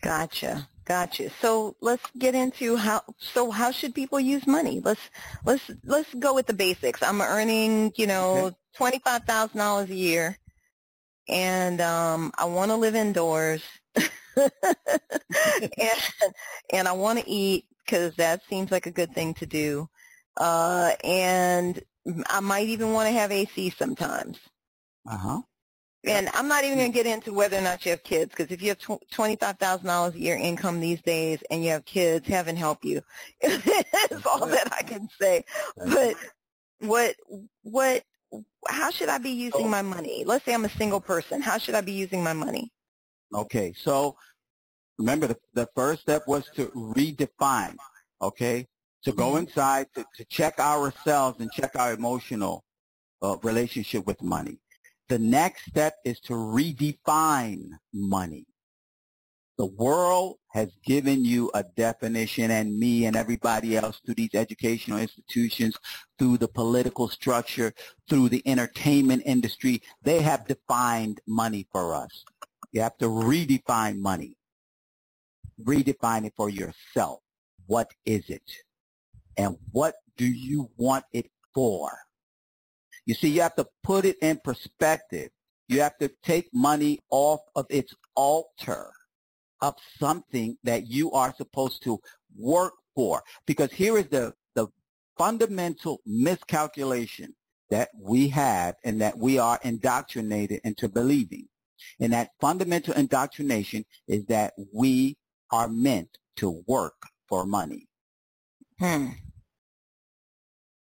Gotcha. 0.00 0.66
Gotcha. 0.86 1.28
So 1.42 1.76
let's 1.82 2.10
get 2.16 2.34
into 2.34 2.76
how. 2.76 3.02
So 3.18 3.50
how 3.50 3.72
should 3.72 3.94
people 3.94 4.18
use 4.18 4.46
money? 4.46 4.80
Let's 4.82 5.02
let's 5.44 5.70
let's 5.84 6.12
go 6.14 6.34
with 6.34 6.46
the 6.46 6.54
basics. 6.54 7.02
I'm 7.02 7.20
earning, 7.20 7.92
you 7.96 8.06
know, 8.06 8.46
okay. 8.46 8.56
twenty 8.74 8.98
five 9.00 9.24
thousand 9.24 9.58
dollars 9.58 9.90
a 9.90 9.94
year, 9.94 10.38
and 11.28 11.78
um, 11.82 12.32
I 12.38 12.46
want 12.46 12.70
to 12.70 12.76
live 12.76 12.94
indoors, 12.94 13.62
and 14.36 14.50
and 16.72 16.88
I 16.88 16.92
want 16.92 17.18
to 17.18 17.28
eat 17.28 17.66
because 17.84 18.16
that 18.16 18.40
seems 18.48 18.70
like 18.70 18.86
a 18.86 18.90
good 18.98 19.12
thing 19.12 19.34
to 19.34 19.46
do, 19.46 19.90
uh, 20.38 20.92
and 21.04 21.82
I 22.30 22.40
might 22.40 22.68
even 22.68 22.94
want 22.94 23.08
to 23.08 23.12
have 23.12 23.30
AC 23.30 23.74
sometimes. 23.76 24.38
Uh 25.06 25.18
huh. 25.18 25.42
And 26.08 26.28
I'm 26.34 26.48
not 26.48 26.64
even 26.64 26.78
going 26.78 26.92
to 26.92 26.94
get 26.94 27.06
into 27.06 27.32
whether 27.32 27.58
or 27.58 27.60
not 27.60 27.84
you 27.84 27.90
have 27.90 28.02
kids, 28.02 28.30
because 28.30 28.52
if 28.52 28.62
you 28.62 28.68
have 28.68 28.78
$25,000 28.78 30.14
a 30.14 30.18
year 30.18 30.36
income 30.36 30.80
these 30.80 31.02
days 31.02 31.42
and 31.50 31.62
you 31.62 31.70
have 31.70 31.84
kids, 31.84 32.26
heaven 32.26 32.56
help 32.56 32.84
you. 32.84 33.02
That's 33.42 34.26
all 34.26 34.46
that 34.46 34.72
I 34.78 34.82
can 34.82 35.08
say. 35.20 35.44
But 35.76 36.16
what, 36.80 37.16
what, 37.62 38.02
how 38.68 38.90
should 38.90 39.08
I 39.08 39.18
be 39.18 39.30
using 39.30 39.66
oh. 39.66 39.68
my 39.68 39.82
money? 39.82 40.24
Let's 40.26 40.44
say 40.44 40.54
I'm 40.54 40.64
a 40.64 40.70
single 40.70 41.00
person. 41.00 41.40
How 41.40 41.58
should 41.58 41.74
I 41.74 41.80
be 41.80 41.92
using 41.92 42.22
my 42.22 42.32
money? 42.32 42.72
Okay. 43.34 43.74
So 43.76 44.16
remember 44.98 45.26
the, 45.28 45.36
the 45.54 45.68
first 45.74 46.02
step 46.02 46.22
was 46.26 46.48
to 46.56 46.66
redefine, 46.66 47.76
okay? 48.22 48.66
To 49.04 49.12
go 49.12 49.28
mm-hmm. 49.28 49.46
inside, 49.46 49.86
to, 49.94 50.04
to 50.16 50.24
check 50.24 50.58
ourselves 50.58 51.40
and 51.40 51.50
check 51.52 51.72
our 51.76 51.92
emotional 51.92 52.64
uh, 53.22 53.36
relationship 53.42 54.06
with 54.06 54.22
money. 54.22 54.58
The 55.08 55.18
next 55.18 55.64
step 55.66 55.96
is 56.04 56.20
to 56.20 56.34
redefine 56.34 57.70
money. 57.94 58.46
The 59.56 59.66
world 59.66 60.36
has 60.48 60.70
given 60.84 61.24
you 61.24 61.50
a 61.54 61.64
definition 61.76 62.50
and 62.50 62.78
me 62.78 63.06
and 63.06 63.16
everybody 63.16 63.76
else 63.76 64.00
through 64.04 64.14
these 64.14 64.34
educational 64.34 64.98
institutions, 64.98 65.76
through 66.18 66.38
the 66.38 66.46
political 66.46 67.08
structure, 67.08 67.72
through 68.08 68.28
the 68.28 68.42
entertainment 68.46 69.22
industry, 69.26 69.82
they 70.02 70.20
have 70.20 70.46
defined 70.46 71.20
money 71.26 71.66
for 71.72 71.94
us. 71.94 72.24
You 72.70 72.82
have 72.82 72.98
to 72.98 73.06
redefine 73.06 73.98
money. 73.98 74.36
Redefine 75.60 76.26
it 76.26 76.34
for 76.36 76.50
yourself. 76.50 77.20
What 77.66 77.90
is 78.04 78.28
it? 78.28 78.48
And 79.36 79.56
what 79.72 79.94
do 80.16 80.26
you 80.26 80.70
want 80.76 81.04
it 81.12 81.30
for? 81.54 81.90
You 83.08 83.14
see, 83.14 83.30
you 83.30 83.40
have 83.40 83.56
to 83.56 83.66
put 83.82 84.04
it 84.04 84.18
in 84.20 84.38
perspective. 84.44 85.30
You 85.66 85.80
have 85.80 85.96
to 85.96 86.10
take 86.22 86.50
money 86.52 86.98
off 87.08 87.40
of 87.56 87.64
its 87.70 87.94
altar 88.14 88.92
of 89.62 89.74
something 89.98 90.58
that 90.62 90.88
you 90.88 91.10
are 91.12 91.34
supposed 91.34 91.82
to 91.84 91.98
work 92.36 92.74
for. 92.94 93.22
Because 93.46 93.72
here 93.72 93.96
is 93.96 94.08
the, 94.08 94.34
the 94.54 94.66
fundamental 95.16 96.02
miscalculation 96.04 97.34
that 97.70 97.88
we 97.98 98.28
have 98.28 98.74
and 98.84 99.00
that 99.00 99.16
we 99.16 99.38
are 99.38 99.58
indoctrinated 99.62 100.60
into 100.64 100.86
believing. 100.86 101.48
And 102.00 102.12
that 102.12 102.32
fundamental 102.42 102.92
indoctrination 102.92 103.86
is 104.06 104.26
that 104.26 104.52
we 104.74 105.16
are 105.50 105.68
meant 105.68 106.18
to 106.36 106.62
work 106.66 107.00
for 107.26 107.46
money. 107.46 107.88
Hmm. 108.78 109.12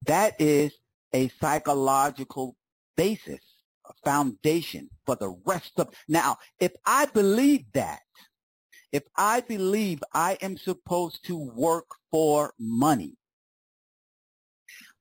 That 0.08 0.34
is 0.41 0.73
a 1.13 1.29
psychological 1.39 2.55
basis, 2.95 3.41
a 3.85 3.93
foundation 4.03 4.89
for 5.05 5.15
the 5.15 5.35
rest 5.45 5.73
of. 5.77 5.89
Now, 6.07 6.37
if 6.59 6.73
I 6.85 7.05
believe 7.05 7.65
that, 7.73 8.01
if 8.91 9.03
I 9.15 9.41
believe 9.41 10.03
I 10.13 10.37
am 10.41 10.57
supposed 10.57 11.25
to 11.25 11.37
work 11.37 11.87
for 12.11 12.53
money, 12.59 13.17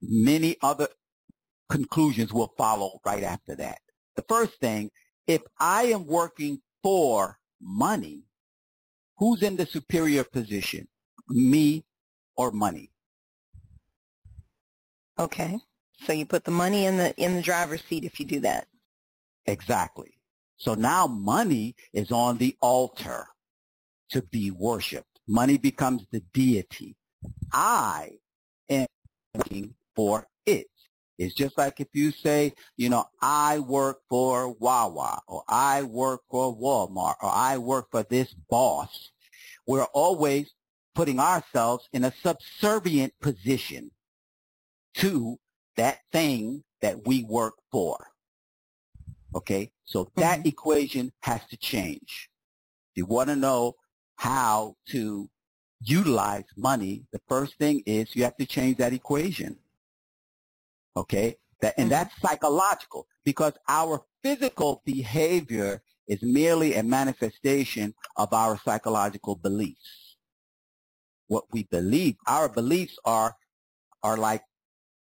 many 0.03 0.57
other 0.63 0.89
conclusions 1.69 2.33
will 2.33 2.53
follow 2.57 3.01
right 3.05 3.23
after 3.23 3.57
that. 3.57 3.79
The 4.17 4.25
first 4.29 4.61
thing, 4.61 4.91
if 5.27 5.43
I 5.59 5.85
am 5.85 6.07
working 6.07 6.61
for 6.83 7.39
money, 7.61 8.23
who's 9.19 9.43
in 9.43 9.57
the 9.57 9.67
superior 9.67 10.25
position? 10.25 10.89
Me 11.29 11.85
or 12.37 12.51
money? 12.53 12.91
Okay. 15.19 15.59
So 16.05 16.13
you 16.13 16.27
put 16.27 16.45
the 16.45 16.51
money 16.51 16.87
in 16.87 16.97
the 16.97 17.15
in 17.17 17.37
the 17.37 17.43
driver's 17.43 17.83
seat 17.85 18.05
if 18.05 18.21
you 18.21 18.27
do 18.27 18.41
that. 18.41 18.67
Exactly. 19.47 20.19
So 20.57 20.75
now 20.75 21.07
money 21.07 21.77
is 21.93 22.11
on 22.11 22.39
the 22.39 22.57
altar 22.61 23.27
to 24.11 24.23
be 24.23 24.51
worshiped. 24.51 25.21
Money 25.29 25.59
becomes 25.59 26.03
the 26.11 26.21
deity. 26.33 26.97
I 27.53 28.13
am 28.69 28.87
working 29.35 29.75
for 29.95 30.27
it. 30.47 30.67
It's 31.19 31.35
just 31.35 31.57
like 31.57 31.81
if 31.81 31.89
you 31.93 32.11
say, 32.11 32.53
you 32.77 32.89
know, 32.91 33.07
I 33.21 33.59
work 33.59 34.01
for 34.09 34.53
Wawa 34.53 35.21
or 35.27 35.43
I 35.49 35.83
work 35.83 36.23
for 36.31 36.55
Walmart 36.57 37.17
or 37.23 37.31
I 37.33 37.59
work 37.59 37.91
for 37.91 38.03
this 38.03 38.35
boss. 38.51 39.11
We're 39.67 39.85
always 39.85 40.53
putting 40.95 41.19
ourselves 41.19 41.89
in 41.93 42.05
a 42.05 42.13
subservient 42.23 43.15
position 43.21 43.91
to 44.95 45.39
that 45.77 46.01
thing 46.13 46.65
that 46.81 47.07
we 47.07 47.25
work 47.25 47.55
for. 47.71 48.09
Okay, 49.35 49.71
so 49.85 50.11
that 50.17 50.41
mm-hmm. 50.41 50.49
equation 50.49 51.13
has 51.21 51.45
to 51.51 51.57
change. 51.57 52.31
If 52.93 52.99
you 52.99 53.07
want 53.07 53.29
to 53.29 53.37
know 53.37 53.75
how 54.17 54.77
to 54.89 55.29
utilize 55.83 56.45
money, 56.57 57.05
the 57.13 57.21
first 57.29 57.59
thing 57.59 57.83
is 57.87 58.17
you 58.17 58.25
have 58.25 58.37
to 58.39 58.47
change 58.47 58.79
that 58.79 58.95
equation. 58.95 59.59
Okay, 60.97 61.37
that, 61.61 61.75
and 61.77 61.91
mm-hmm. 61.91 61.91
that's 61.91 62.21
psychological 62.21 63.07
because 63.25 63.53
our 63.69 64.03
physical 64.23 64.83
behavior 64.87 65.83
is 66.09 66.23
merely 66.23 66.75
a 66.75 66.83
manifestation 66.83 67.95
of 68.17 68.33
our 68.33 68.59
psychological 68.65 69.35
beliefs. 69.35 70.17
What 71.29 71.45
we 71.53 71.65
believe, 71.65 72.17
our 72.27 72.49
beliefs 72.49 72.99
are, 73.05 73.35
are 74.03 74.17
like 74.17 74.43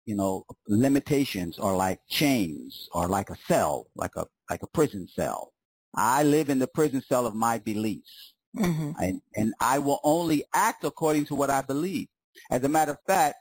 you 0.04 0.14
know, 0.16 0.44
limitations 0.68 1.58
are 1.58 1.76
like 1.76 2.00
chains 2.08 2.88
or 2.92 3.08
like 3.08 3.30
a 3.30 3.36
cell, 3.46 3.86
like 3.94 4.16
a 4.16 4.26
like 4.50 4.62
a 4.62 4.66
prison 4.68 5.08
cell. 5.08 5.52
I 5.94 6.22
live 6.22 6.48
in 6.48 6.58
the 6.58 6.66
prison 6.66 7.02
cell 7.02 7.26
of 7.26 7.34
my 7.34 7.58
beliefs. 7.58 8.34
Mm-hmm. 8.56 8.92
And, 9.00 9.22
and 9.34 9.54
I 9.60 9.78
will 9.78 10.00
only 10.04 10.44
act 10.54 10.84
according 10.84 11.26
to 11.26 11.34
what 11.34 11.50
I 11.50 11.62
believe. 11.62 12.08
As 12.50 12.62
a 12.64 12.68
matter 12.68 12.92
of 12.92 12.98
fact, 13.06 13.36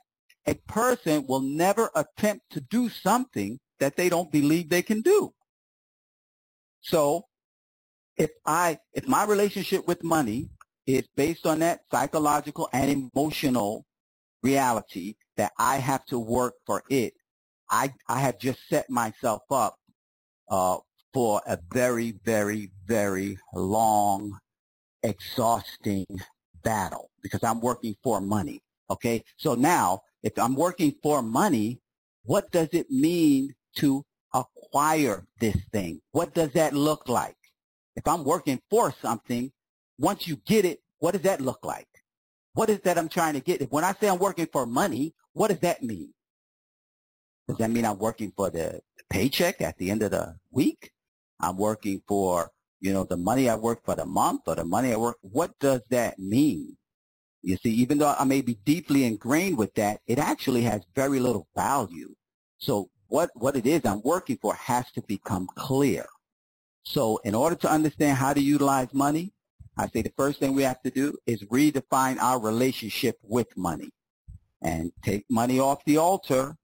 a 0.46 0.54
person 0.66 1.24
will 1.28 1.40
never 1.40 1.90
attempt 1.94 2.50
to 2.50 2.60
do 2.60 2.88
something 2.88 3.58
that 3.78 3.96
they 3.96 4.08
don't 4.08 4.32
believe 4.32 4.68
they 4.68 4.82
can 4.82 5.00
do. 5.00 5.32
So 6.80 7.26
if 8.16 8.30
I, 8.44 8.78
if 8.94 9.06
my 9.06 9.24
relationship 9.24 9.86
with 9.86 10.02
money 10.02 10.50
is 10.86 11.06
based 11.16 11.46
on 11.46 11.60
that 11.60 11.80
psychological 11.90 12.68
and 12.72 13.10
emotional 13.14 13.86
reality 14.42 15.14
that 15.36 15.52
I 15.58 15.76
have 15.76 16.04
to 16.06 16.18
work 16.18 16.54
for 16.66 16.82
it, 16.90 17.14
I, 17.70 17.92
I 18.08 18.20
have 18.20 18.38
just 18.38 18.60
set 18.68 18.90
myself 18.90 19.42
up 19.50 19.76
uh, 20.50 20.78
for 21.14 21.40
a 21.46 21.58
very, 21.72 22.14
very, 22.24 22.70
very 22.86 23.38
long, 23.54 24.38
exhausting 25.02 26.06
battle 26.62 27.10
because 27.22 27.42
I'm 27.42 27.60
working 27.60 27.96
for 28.02 28.20
money. 28.20 28.60
Okay. 28.90 29.24
So 29.36 29.54
now 29.54 30.02
if 30.22 30.38
I'm 30.38 30.54
working 30.54 30.94
for 31.02 31.22
money, 31.22 31.80
what 32.24 32.50
does 32.50 32.68
it 32.72 32.90
mean 32.90 33.54
to 33.76 34.04
acquire 34.34 35.26
this 35.40 35.56
thing? 35.72 36.00
What 36.12 36.34
does 36.34 36.52
that 36.52 36.72
look 36.72 37.08
like? 37.08 37.36
If 37.96 38.06
I'm 38.06 38.24
working 38.24 38.60
for 38.70 38.94
something, 39.02 39.50
once 39.98 40.26
you 40.26 40.36
get 40.46 40.64
it, 40.64 40.80
what 40.98 41.12
does 41.12 41.22
that 41.22 41.40
look 41.40 41.64
like? 41.64 41.88
What 42.54 42.70
is 42.70 42.80
that 42.80 42.98
I'm 42.98 43.08
trying 43.08 43.34
to 43.34 43.40
get? 43.40 43.70
When 43.72 43.84
I 43.84 43.94
say 43.94 44.08
I'm 44.08 44.18
working 44.18 44.48
for 44.52 44.66
money, 44.66 45.14
what 45.32 45.48
does 45.48 45.60
that 45.60 45.82
mean? 45.82 46.12
Does 47.48 47.58
that 47.58 47.70
mean 47.70 47.84
I'm 47.84 47.98
working 47.98 48.32
for 48.36 48.50
the 48.50 48.80
paycheck 49.10 49.60
at 49.60 49.78
the 49.78 49.90
end 49.90 50.02
of 50.02 50.10
the 50.10 50.36
week? 50.50 50.90
I'm 51.40 51.56
working 51.56 52.02
for, 52.06 52.50
you 52.80 52.92
know, 52.92 53.04
the 53.04 53.16
money 53.16 53.48
I 53.48 53.56
work 53.56 53.84
for 53.84 53.94
the 53.94 54.06
month 54.06 54.42
or 54.46 54.54
the 54.54 54.64
money 54.64 54.92
I 54.92 54.96
work. 54.96 55.16
What 55.22 55.58
does 55.58 55.80
that 55.90 56.18
mean? 56.18 56.76
You 57.42 57.56
see, 57.56 57.70
even 57.70 57.98
though 57.98 58.14
I 58.16 58.24
may 58.24 58.40
be 58.40 58.54
deeply 58.64 59.04
ingrained 59.04 59.58
with 59.58 59.74
that, 59.74 60.00
it 60.06 60.18
actually 60.18 60.62
has 60.62 60.82
very 60.94 61.18
little 61.18 61.48
value. 61.56 62.14
So 62.58 62.90
what, 63.08 63.30
what 63.34 63.56
it 63.56 63.66
is 63.66 63.84
I'm 63.84 64.02
working 64.04 64.38
for 64.40 64.54
has 64.54 64.90
to 64.92 65.02
become 65.02 65.48
clear. 65.56 66.06
So 66.84 67.18
in 67.24 67.34
order 67.34 67.56
to 67.56 67.70
understand 67.70 68.16
how 68.18 68.32
to 68.32 68.40
utilize 68.40 68.94
money, 68.94 69.32
I 69.76 69.88
say 69.88 70.02
the 70.02 70.12
first 70.16 70.38
thing 70.38 70.54
we 70.54 70.62
have 70.62 70.82
to 70.82 70.90
do 70.90 71.16
is 71.26 71.42
redefine 71.44 72.18
our 72.18 72.40
relationship 72.40 73.16
with 73.22 73.56
money 73.56 73.90
and 74.62 74.92
take 75.02 75.24
money 75.28 75.58
off 75.58 75.84
the 75.84 75.96
altar 75.96 76.56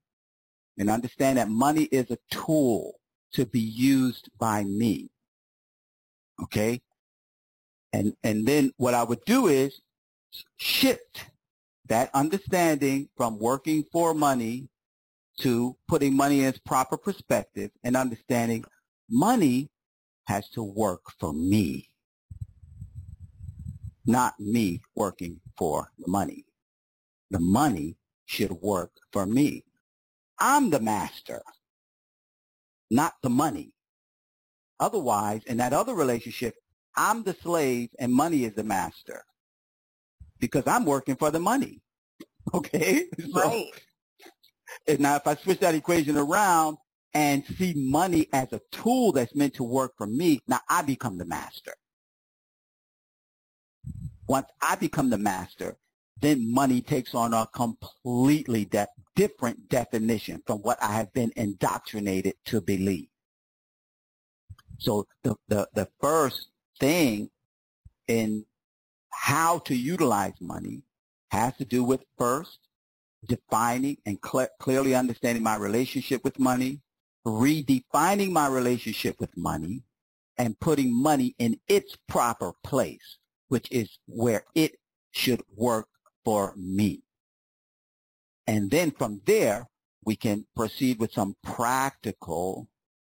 and 0.77 0.89
understand 0.89 1.37
that 1.37 1.49
money 1.49 1.83
is 1.83 2.09
a 2.11 2.17
tool 2.31 2.95
to 3.33 3.45
be 3.45 3.59
used 3.59 4.29
by 4.39 4.63
me. 4.63 5.09
Okay? 6.41 6.81
And, 7.91 8.13
and 8.23 8.47
then 8.47 8.71
what 8.77 8.93
I 8.93 9.03
would 9.03 9.23
do 9.25 9.47
is 9.47 9.81
shift 10.57 11.25
that 11.87 12.09
understanding 12.13 13.09
from 13.17 13.39
working 13.39 13.83
for 13.91 14.13
money 14.13 14.69
to 15.39 15.75
putting 15.87 16.15
money 16.15 16.41
in 16.41 16.45
its 16.45 16.59
proper 16.59 16.97
perspective 16.97 17.71
and 17.83 17.95
understanding 17.95 18.63
money 19.09 19.69
has 20.27 20.49
to 20.49 20.63
work 20.63 21.01
for 21.19 21.33
me 21.33 21.89
not 24.09 24.39
me 24.39 24.81
working 24.95 25.39
for 25.55 25.91
the 25.99 26.07
money. 26.07 26.43
The 27.31 27.39
money 27.39 27.97
should 28.25 28.51
work 28.51 28.91
for 29.11 29.25
me. 29.25 29.65
I'm 30.39 30.69
the 30.69 30.79
master, 30.79 31.41
not 32.91 33.13
the 33.21 33.29
money. 33.29 33.73
Otherwise, 34.79 35.43
in 35.45 35.57
that 35.57 35.73
other 35.73 35.93
relationship, 35.93 36.55
I'm 36.95 37.23
the 37.23 37.33
slave 37.35 37.89
and 37.99 38.11
money 38.13 38.45
is 38.45 38.53
the 38.55 38.63
master 38.63 39.23
because 40.39 40.67
I'm 40.67 40.85
working 40.85 41.15
for 41.15 41.31
the 41.31 41.39
money. 41.39 41.81
Okay? 42.53 43.05
So, 43.33 43.41
right. 43.41 43.65
And 44.87 44.99
now 45.01 45.15
if 45.17 45.27
I 45.27 45.35
switch 45.35 45.59
that 45.59 45.75
equation 45.75 46.17
around 46.17 46.77
and 47.13 47.45
see 47.57 47.73
money 47.75 48.27
as 48.33 48.51
a 48.53 48.61
tool 48.71 49.11
that's 49.11 49.35
meant 49.35 49.55
to 49.55 49.63
work 49.63 49.93
for 49.97 50.07
me, 50.07 50.41
now 50.47 50.59
I 50.69 50.81
become 50.81 51.17
the 51.17 51.25
master. 51.25 51.73
Once 54.27 54.47
I 54.61 54.75
become 54.75 55.09
the 55.09 55.17
master, 55.17 55.77
then 56.21 56.53
money 56.53 56.81
takes 56.81 57.15
on 57.15 57.33
a 57.33 57.47
completely 57.53 58.65
de- 58.65 58.87
different 59.15 59.69
definition 59.69 60.43
from 60.47 60.59
what 60.59 60.81
I 60.81 60.93
have 60.93 61.13
been 61.13 61.33
indoctrinated 61.35 62.35
to 62.47 62.61
believe. 62.61 63.09
So 64.79 65.07
the, 65.23 65.35
the, 65.49 65.69
the 65.75 65.89
first 66.01 66.49
thing 66.79 67.29
in 68.07 68.45
how 69.11 69.59
to 69.59 69.75
utilize 69.75 70.33
money 70.41 70.83
has 71.31 71.55
to 71.57 71.65
do 71.65 71.83
with 71.83 72.03
first 72.17 72.59
defining 73.27 73.97
and 74.05 74.19
cl- 74.25 74.49
clearly 74.59 74.95
understanding 74.95 75.43
my 75.43 75.57
relationship 75.57 76.23
with 76.23 76.39
money, 76.39 76.81
redefining 77.27 78.31
my 78.31 78.47
relationship 78.47 79.17
with 79.19 79.35
money, 79.37 79.83
and 80.37 80.59
putting 80.59 80.93
money 80.95 81.35
in 81.39 81.59
its 81.67 81.97
proper 82.07 82.53
place 82.63 83.19
which 83.49 83.71
is 83.71 83.99
where 84.07 84.43
it 84.55 84.75
should 85.11 85.41
work 85.55 85.87
for 86.29 86.53
me. 86.55 87.01
And 88.45 88.69
then 88.69 88.91
from 88.91 89.19
there, 89.25 89.67
we 90.05 90.15
can 90.15 90.45
proceed 90.55 90.99
with 90.99 91.11
some 91.11 91.35
practical 91.43 92.69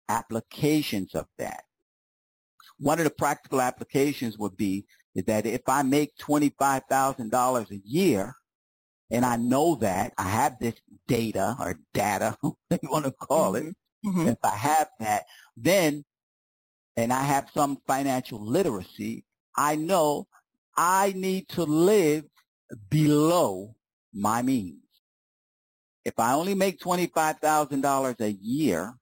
applications 0.09 1.15
of 1.15 1.25
that. 1.37 1.63
One 2.77 2.99
of 2.99 3.05
the 3.05 3.11
practical 3.11 3.61
applications 3.61 4.37
would 4.37 4.57
be 4.57 4.85
is 5.15 5.23
that 5.25 5.45
if 5.45 5.61
I 5.65 5.81
make 5.83 6.17
$25,000 6.17 7.71
a 7.71 7.81
year, 7.85 8.35
and 9.09 9.23
I 9.23 9.37
know 9.37 9.75
that 9.75 10.11
I 10.17 10.23
have 10.23 10.59
this 10.59 10.75
data 11.07 11.55
or 11.57 11.79
data, 11.93 12.35
you 12.43 12.89
want 12.91 13.05
to 13.05 13.11
call 13.11 13.53
mm-hmm. 13.53 13.69
it, 13.69 13.75
mm-hmm. 14.05 14.27
if 14.27 14.39
I 14.43 14.57
have 14.57 14.89
that, 14.99 15.23
then, 15.55 16.03
and 16.97 17.13
I 17.13 17.23
have 17.23 17.47
some 17.53 17.77
financial 17.87 18.45
literacy, 18.45 19.23
I 19.55 19.77
know 19.77 20.27
I 20.75 21.13
need 21.15 21.47
to 21.49 21.63
live 21.63 22.25
below 22.89 23.75
my 24.13 24.41
means. 24.41 24.81
If 26.03 26.19
I 26.19 26.33
only 26.33 26.55
make 26.55 26.79
$25,000 26.79 28.19
a 28.19 28.31
year, 28.31 28.95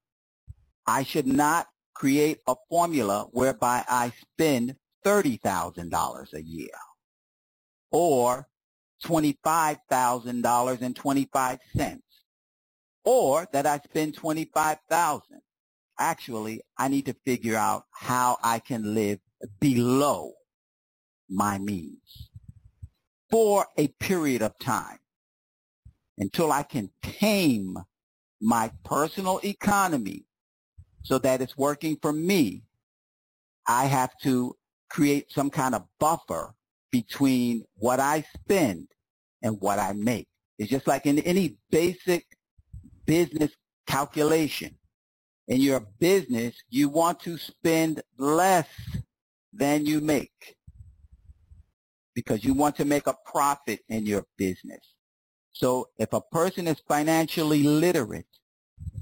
I 0.88 1.04
should 1.04 1.28
not 1.28 1.68
create 1.94 2.40
a 2.48 2.56
formula 2.70 3.28
whereby 3.32 3.84
I 3.88 4.12
spend 4.22 4.76
$30,000 5.06 6.34
a 6.34 6.42
year 6.42 6.70
or 7.92 8.48
$25,000.25 9.06 12.00
or 13.06 13.46
that 13.52 13.66
I 13.66 13.80
spend 13.80 14.16
25,000. 14.16 15.42
Actually, 16.00 16.62
I 16.78 16.88
need 16.88 17.06
to 17.06 17.14
figure 17.26 17.58
out 17.58 17.84
how 17.92 18.38
I 18.42 18.60
can 18.60 18.96
live 18.96 19.20
below 19.60 20.32
my 21.30 21.58
means 21.58 22.30
for 23.34 23.66
a 23.80 23.88
period 24.00 24.44
of 24.44 24.56
time 24.60 25.00
until 26.20 26.52
I 26.52 26.62
can 26.62 26.92
tame 27.02 27.76
my 28.40 28.72
personal 28.84 29.40
economy 29.44 30.26
so 31.02 31.18
that 31.18 31.42
it's 31.42 31.58
working 31.58 31.98
for 32.00 32.14
me. 32.14 32.62
I 33.68 33.86
have 33.86 34.12
to 34.22 34.56
create 34.88 35.32
some 35.32 35.50
kind 35.50 35.74
of 35.74 35.84
buffer 36.00 36.54
between 36.92 37.64
what 37.74 38.00
I 38.00 38.24
spend 38.36 38.90
and 39.42 39.60
what 39.60 39.80
I 39.80 39.94
make. 39.94 40.28
It's 40.60 40.70
just 40.70 40.86
like 40.86 41.08
in 41.08 41.18
any 41.18 41.58
basic 41.72 42.28
business 43.08 43.50
calculation. 43.88 44.78
In 45.48 45.60
your 45.60 45.80
business, 45.98 46.54
you 46.70 46.88
want 46.88 47.22
to 47.22 47.40
spend 47.40 48.04
less 48.20 48.68
than 49.52 49.88
you 49.88 50.02
make 50.02 50.56
because 52.16 52.44
you 52.44 52.54
want 52.54 52.76
to 52.78 52.86
make 52.86 53.08
a 53.08 53.18
profit 53.26 53.80
in 53.90 54.06
your 54.06 54.26
business. 54.38 54.96
So 55.54 55.90
if 55.98 56.14
a 56.14 56.22
person 56.22 56.68
is 56.68 56.82
financially 56.88 57.64
literate, 57.64 58.26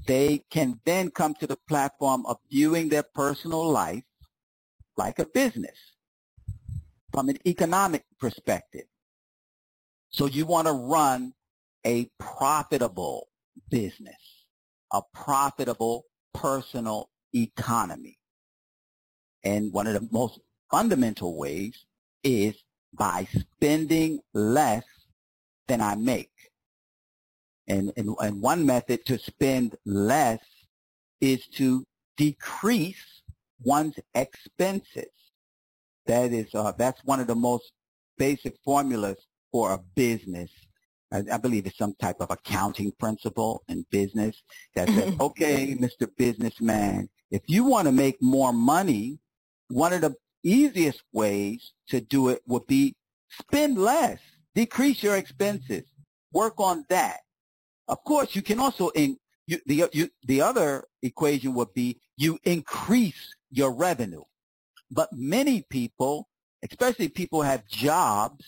they 0.06 0.44
can 0.50 0.80
then 0.84 1.10
come 1.10 1.34
to 1.34 1.46
the 1.46 1.58
platform 1.68 2.26
of 2.26 2.38
viewing 2.50 2.88
their 2.88 3.04
personal 3.14 3.68
life 3.68 4.04
like 4.96 5.18
a 5.18 5.26
business 5.26 5.76
from 7.12 7.28
an 7.28 7.38
economic 7.46 8.04
perspective. 8.18 8.84
So 10.10 10.26
you 10.26 10.44
want 10.44 10.66
to 10.66 10.72
run 10.72 11.32
a 11.86 12.10
profitable 12.18 13.28
business, 13.70 14.46
a 14.92 15.02
profitable 15.14 16.04
personal 16.34 17.10
economy. 17.34 18.18
And 19.44 19.72
one 19.72 19.86
of 19.86 19.94
the 19.94 20.08
most 20.10 20.40
fundamental 20.70 21.36
ways 21.36 21.84
is 22.22 22.54
by 22.94 23.26
spending 23.38 24.20
less 24.34 24.84
than 25.68 25.80
I 25.80 25.94
make. 25.94 26.30
And, 27.68 27.92
and, 27.96 28.14
and 28.20 28.42
one 28.42 28.66
method 28.66 29.06
to 29.06 29.18
spend 29.18 29.76
less 29.86 30.40
is 31.20 31.46
to 31.54 31.86
decrease 32.16 33.22
one's 33.62 33.94
expenses. 34.14 35.12
That 36.06 36.32
is, 36.32 36.54
uh, 36.54 36.72
that's 36.76 37.02
one 37.04 37.20
of 37.20 37.28
the 37.28 37.36
most 37.36 37.72
basic 38.18 38.56
formulas 38.64 39.18
for 39.52 39.72
a 39.72 39.78
business. 39.94 40.50
I, 41.12 41.22
I 41.32 41.36
believe 41.36 41.66
it's 41.66 41.78
some 41.78 41.94
type 42.00 42.16
of 42.20 42.30
accounting 42.30 42.92
principle 42.98 43.62
in 43.68 43.86
business 43.90 44.42
that 44.74 44.88
says, 44.88 45.14
okay, 45.20 45.76
Mr. 45.76 46.08
Businessman, 46.16 47.08
if 47.30 47.42
you 47.46 47.64
want 47.64 47.86
to 47.86 47.92
make 47.92 48.20
more 48.20 48.52
money, 48.52 49.18
one 49.68 49.92
of 49.92 50.00
the 50.00 50.14
easiest 50.42 51.02
ways 51.12 51.72
to 51.88 52.00
do 52.00 52.28
it 52.28 52.42
would 52.46 52.66
be 52.66 52.94
spend 53.40 53.78
less, 53.78 54.18
decrease 54.54 55.02
your 55.02 55.16
expenses, 55.16 55.84
work 56.32 56.54
on 56.58 56.84
that. 56.88 57.20
Of 57.88 58.02
course, 58.04 58.34
you 58.34 58.42
can 58.42 58.60
also 58.60 58.88
in 58.90 59.16
you, 59.46 59.58
the 59.66 59.88
you, 59.92 60.08
the 60.24 60.40
other 60.40 60.84
equation 61.02 61.54
would 61.54 61.74
be 61.74 62.00
you 62.16 62.38
increase 62.44 63.34
your 63.50 63.72
revenue. 63.74 64.22
But 64.90 65.08
many 65.12 65.62
people, 65.68 66.28
especially 66.62 67.08
people 67.08 67.42
who 67.42 67.48
have 67.48 67.66
jobs, 67.66 68.44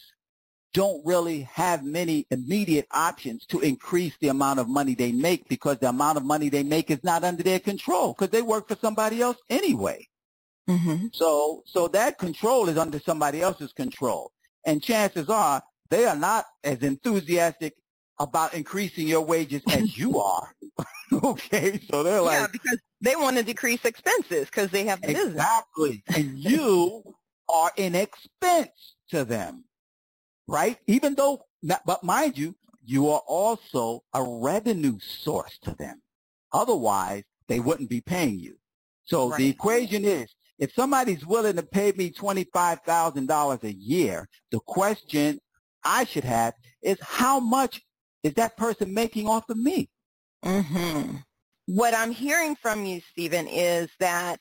don't 0.72 1.05
really 1.07 1.42
have 1.42 1.84
many 1.84 2.26
immediate 2.30 2.86
options 2.90 3.47
to 3.47 3.61
increase 3.61 4.14
the 4.20 4.28
amount 4.28 4.59
of 4.59 4.68
money 4.68 4.95
they 4.95 5.12
make 5.12 5.49
because 5.49 5.78
the 5.78 5.88
amount 5.88 6.18
of 6.18 6.24
money 6.24 6.49
they 6.49 6.64
make 6.64 6.90
is 6.90 7.03
not 7.05 7.22
under 7.22 7.42
their 7.42 7.61
control 7.61 8.12
because 8.12 8.30
they 8.30 8.42
work 8.42 8.68
for 8.68 8.76
somebody 8.76 9.22
else 9.22 9.38
anyway. 9.49 10.07
Mm-hmm. 10.69 11.09
So, 11.12 11.62
so 11.67 11.89
that 11.89 12.19
control 12.19 12.69
is 12.69 12.79
under 12.79 12.99
somebody 12.99 13.43
else's 13.43 13.73
control. 13.73 14.33
And 14.67 14.83
chances 14.83 15.29
are 15.29 15.62
they 15.91 16.07
are 16.07 16.17
not 16.17 16.47
as 16.62 16.79
enthusiastic 16.79 17.75
about 18.19 18.55
increasing 18.55 19.07
your 19.07 19.21
wages 19.23 19.62
as 19.71 19.97
you 19.99 20.19
are. 20.21 20.55
okay. 21.25 21.81
So 21.91 22.03
they're 22.03 22.21
like, 22.21 22.41
yeah, 22.41 22.47
because 22.51 22.79
they 23.01 23.17
want 23.17 23.37
to 23.37 23.43
decrease 23.43 23.85
expenses 23.85 24.47
because 24.47 24.71
they 24.71 24.85
have 24.87 25.03
the 25.03 25.11
exactly. 25.11 26.03
business. 26.07 26.27
and 26.27 26.39
you 26.39 27.03
are 27.49 27.71
an 27.77 27.95
expense 27.95 28.95
to 29.11 29.25
them, 29.25 29.65
right? 30.49 30.79
Even 30.87 31.15
though, 31.15 31.45
but 31.85 32.03
mind 32.03 32.39
you, 32.39 32.55
you 32.85 33.11
are 33.11 33.23
also 33.27 34.03
a 34.15 34.23
revenue 34.23 34.99
source 35.01 35.59
to 35.62 35.75
them. 35.75 36.01
Otherwise, 36.53 37.25
they 37.49 37.61
wouldn't 37.61 37.91
be 37.91 38.01
paying 38.01 38.39
you. 38.39 38.57
So 39.05 39.31
right. 39.31 39.39
the 39.39 39.49
equation 39.49 40.05
is 40.05 40.35
if 40.59 40.73
somebody's 40.75 41.27
willing 41.27 41.57
to 41.57 41.63
pay 41.63 41.93
me 41.93 42.11
$25,000 42.11 43.63
a 43.63 43.75
year, 43.75 44.29
the 44.51 44.61
question 44.61 45.39
I 45.85 46.05
should 46.05 46.25
have 46.25 46.55
is 46.83 46.99
how 47.01 47.41
much 47.41 47.83
is 48.23 48.35
that 48.35 48.57
person 48.57 48.95
making 48.95 49.29
off 49.29 49.49
of 49.51 49.57
me? 49.57 49.89
Mm-hmm. 50.45 51.17
What 51.67 51.95
I'm 51.95 52.11
hearing 52.11 52.57
from 52.57 52.85
you, 52.85 53.01
Stephen, 53.11 53.49
is 53.49 53.89
that 54.01 54.41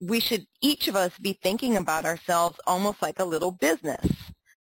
we 0.00 0.20
should 0.20 0.44
each 0.62 0.88
of 0.88 0.96
us 0.96 1.12
be 1.18 1.38
thinking 1.42 1.76
about 1.76 2.04
ourselves 2.04 2.58
almost 2.66 3.02
like 3.02 3.18
a 3.18 3.24
little 3.24 3.52
business, 3.52 4.06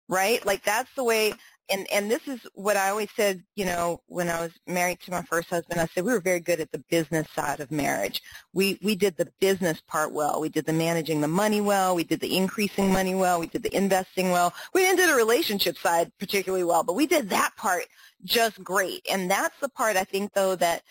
right? 0.08 0.46
Like 0.46 0.64
that's 0.64 0.94
the 0.96 1.04
way 1.04 1.34
and 1.72 1.88
and 1.91 2.09
this 2.09 2.28
is 2.28 2.39
what 2.53 2.78
I 2.78 2.89
always 2.89 3.09
said, 3.15 3.43
you 3.55 3.65
know, 3.65 4.01
when 4.07 4.30
I 4.30 4.41
was 4.41 4.51
married 4.67 4.99
to 5.01 5.11
my 5.11 5.22
first 5.24 5.49
husband, 5.49 5.80
I 5.80 5.88
said 5.88 6.03
we 6.03 6.11
were 6.13 6.20
very 6.20 6.39
good 6.39 6.59
at 6.59 6.72
the 6.72 6.84
business 6.89 7.28
side 7.32 7.59
of 7.59 7.72
marriage. 7.72 8.22
We 8.53 8.80
we 8.82 8.95
did 8.95 9.17
the 9.17 9.32
business 9.39 9.82
part 9.88 10.11
well. 10.11 10.41
We 10.41 10.49
did 10.49 10.65
the 10.65 10.74
managing 10.74 11.22
the 11.22 11.28
money 11.28 11.61
well. 11.61 11.95
We 11.95 12.03
did 12.03 12.20
the 12.20 12.36
increasing 12.36 12.91
money 12.91 13.15
well. 13.15 13.39
We 13.39 13.47
did 13.47 13.63
the 13.63 13.76
investing 13.76 14.32
well. 14.32 14.53
We 14.74 14.82
didn't 14.82 14.97
do 14.97 15.07
the 15.07 15.15
relationship 15.15 15.78
side 15.78 16.11
particularly 16.20 16.63
well, 16.63 16.84
but 16.84 16.95
we 16.95 17.07
did 17.07 17.30
that 17.30 17.55
part 17.55 17.86
just 18.24 18.63
great. 18.63 19.05
And 19.11 19.30
that's 19.30 19.59
the 19.59 19.70
part 19.70 19.95
I 19.95 20.03
think 20.03 20.34
though 20.34 20.55
that 20.55 20.84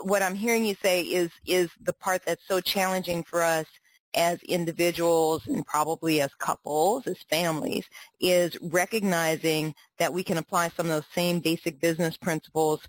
what 0.00 0.22
I'm 0.22 0.34
hearing 0.34 0.64
you 0.64 0.76
say 0.82 1.02
is 1.02 1.30
is 1.46 1.70
the 1.82 1.92
part 1.92 2.22
that's 2.24 2.46
so 2.46 2.60
challenging 2.60 3.24
for 3.24 3.42
us 3.42 3.66
as 4.14 4.42
individuals 4.42 5.46
and 5.46 5.66
probably 5.66 6.20
as 6.20 6.32
couples, 6.34 7.06
as 7.06 7.18
families, 7.30 7.84
is 8.20 8.56
recognizing 8.62 9.74
that 9.98 10.12
we 10.12 10.22
can 10.22 10.38
apply 10.38 10.68
some 10.70 10.86
of 10.86 10.92
those 10.92 11.04
same 11.14 11.40
basic 11.40 11.80
business 11.80 12.16
principles 12.16 12.80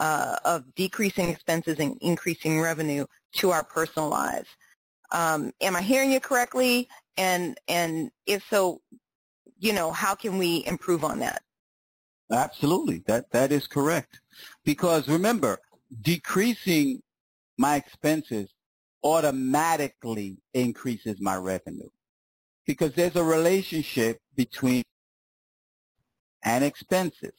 uh, 0.00 0.36
of 0.44 0.64
decreasing 0.74 1.28
expenses 1.28 1.78
and 1.78 1.96
increasing 2.00 2.60
revenue 2.60 3.06
to 3.32 3.50
our 3.50 3.64
personal 3.64 4.08
lives. 4.08 4.48
Um, 5.12 5.52
am 5.60 5.76
I 5.76 5.82
hearing 5.82 6.10
you 6.10 6.20
correctly? 6.20 6.88
And 7.16 7.58
and 7.68 8.10
if 8.26 8.42
so, 8.48 8.80
you 9.58 9.72
know, 9.72 9.92
how 9.92 10.14
can 10.14 10.38
we 10.38 10.64
improve 10.66 11.04
on 11.04 11.18
that? 11.20 11.42
Absolutely, 12.32 13.02
that 13.06 13.30
that 13.32 13.52
is 13.52 13.66
correct. 13.66 14.20
Because 14.64 15.08
remember, 15.08 15.58
decreasing 16.02 17.02
my 17.58 17.76
expenses 17.76 18.48
automatically 19.02 20.38
increases 20.54 21.20
my 21.20 21.36
revenue 21.36 21.88
because 22.66 22.92
there's 22.94 23.16
a 23.16 23.24
relationship 23.24 24.18
between 24.36 24.82
and 26.42 26.64
expenses. 26.64 27.32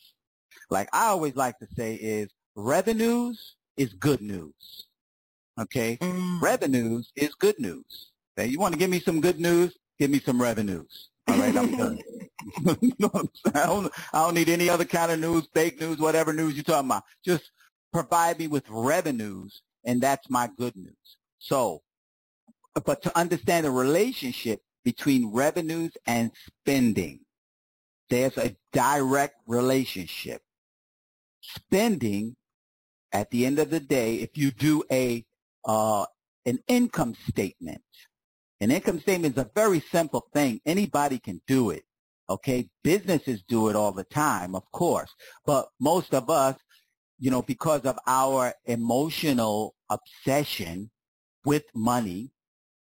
Like 0.70 0.90
I 0.94 1.08
always 1.08 1.36
like 1.36 1.58
to 1.60 1.68
say 1.76 1.96
is 1.96 2.30
revenues 2.56 3.56
is 3.78 3.94
good 3.94 4.22
news. 4.22 4.88
Okay? 5.60 5.98
Mm. 5.98 6.42
Revenues 6.42 7.12
is 7.16 7.34
good 7.36 7.60
news. 7.60 8.12
Okay? 8.38 8.50
You 8.50 8.60
want 8.60 8.74
to 8.74 8.80
give 8.80 8.90
me 8.90 9.00
some 9.00 9.22
good 9.22 9.40
news? 9.40 9.76
Give 10.00 10.10
me 10.10 10.20
some 10.20 10.42
revenues. 10.42 11.10
All 11.28 11.38
right, 11.38 11.56
I'm 11.56 11.78
done. 11.78 12.00
you 12.82 12.94
know 13.00 13.12
i 13.54 13.66
don't, 13.66 13.92
I 14.14 14.24
don't 14.24 14.34
need 14.34 14.50
any 14.50 14.70
other 14.70 14.86
kind 14.86 15.12
of 15.12 15.20
news, 15.20 15.48
fake 15.54 15.80
news, 15.80 16.00
whatever 16.00 16.34
news 16.34 16.56
you're 16.56 16.64
talking 16.64 16.90
about. 16.90 17.04
Just 17.24 17.52
provide 17.94 18.40
me 18.40 18.48
with 18.48 18.66
revenues, 18.70 19.62
and 19.86 20.02
that's 20.02 20.30
my 20.30 20.50
good 20.58 20.76
news. 20.76 21.18
So, 21.42 21.82
but 22.86 23.02
to 23.02 23.18
understand 23.18 23.66
the 23.66 23.72
relationship 23.72 24.62
between 24.86 25.34
revenues 25.34 25.92
and 26.06 26.32
spending, 26.48 27.22
there's 28.12 28.38
a 28.38 28.56
direct 28.72 29.38
relationship. 29.48 30.44
Spending, 31.42 32.36
at 33.12 33.32
the 33.32 33.48
end 33.48 33.58
of 33.58 33.72
the 33.72 33.80
day, 33.80 34.18
if 34.18 34.38
you 34.38 34.52
do 34.52 34.84
a 34.92 35.26
uh, 35.66 36.06
an 36.46 36.60
income 36.68 37.16
statement, 37.28 37.82
an 38.60 38.70
income 38.70 39.00
statement 39.00 39.36
is 39.36 39.44
a 39.44 39.50
very 39.56 39.80
simple 39.80 40.28
thing. 40.34 40.62
Anybody 40.64 41.18
can 41.18 41.42
do 41.48 41.72
it. 41.72 41.84
Okay, 42.30 42.70
businesses 42.84 43.44
do 43.48 43.68
it 43.70 43.76
all 43.76 43.92
the 43.92 44.04
time, 44.06 44.54
of 44.54 44.72
course, 44.72 45.10
but 45.44 45.70
most 45.80 46.14
of 46.14 46.30
us, 46.30 46.56
you 47.18 47.32
know, 47.32 47.42
because 47.42 47.82
of 47.82 47.98
our 48.06 48.54
emotional 48.66 49.74
obsession 49.90 50.92
with 51.46 51.64
money, 51.76 52.32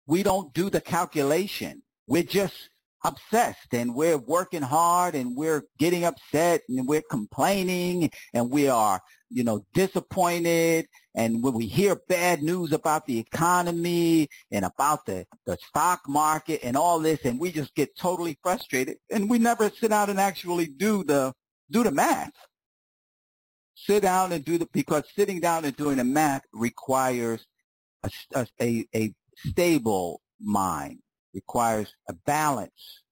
we 0.06 0.22
don't 0.22 0.52
do 0.54 0.70
the 0.70 0.80
calculation. 0.80 1.82
we're 2.06 2.22
just 2.22 2.70
obsessed 3.04 3.72
and 3.72 3.94
we're 3.94 4.18
working 4.18 4.62
hard 4.62 5.14
and 5.14 5.36
we're 5.36 5.62
getting 5.78 6.04
upset 6.04 6.62
and 6.68 6.86
we're 6.88 7.02
complaining 7.10 8.10
and 8.34 8.50
we 8.50 8.68
are, 8.68 9.00
you 9.30 9.44
know, 9.44 9.64
disappointed. 9.72 10.86
And 11.14 11.42
when 11.42 11.54
we 11.54 11.66
hear 11.66 12.00
bad 12.08 12.42
news 12.42 12.72
about 12.72 13.06
the 13.06 13.18
economy 13.18 14.28
and 14.50 14.64
about 14.64 15.06
the, 15.06 15.26
the 15.46 15.56
stock 15.68 16.00
market 16.08 16.60
and 16.62 16.76
all 16.76 16.98
this, 16.98 17.20
and 17.24 17.38
we 17.38 17.52
just 17.52 17.74
get 17.74 17.96
totally 17.96 18.38
frustrated 18.42 18.96
and 19.10 19.30
we 19.30 19.38
never 19.38 19.70
sit 19.70 19.90
down 19.90 20.10
and 20.10 20.20
actually 20.20 20.66
do 20.66 21.04
the, 21.04 21.32
do 21.70 21.82
the 21.84 21.92
math. 21.92 22.32
Sit 23.74 24.02
down 24.02 24.32
and 24.32 24.44
do 24.44 24.58
the, 24.58 24.66
because 24.72 25.04
sitting 25.14 25.38
down 25.38 25.64
and 25.64 25.76
doing 25.76 25.98
the 25.98 26.04
math 26.04 26.42
requires 26.52 27.46
a, 28.02 28.46
a, 28.60 28.86
a 28.94 29.14
stable 29.36 30.20
mind 30.40 30.98
requires 31.34 31.92
a 32.08 32.12
balance. 32.26 33.02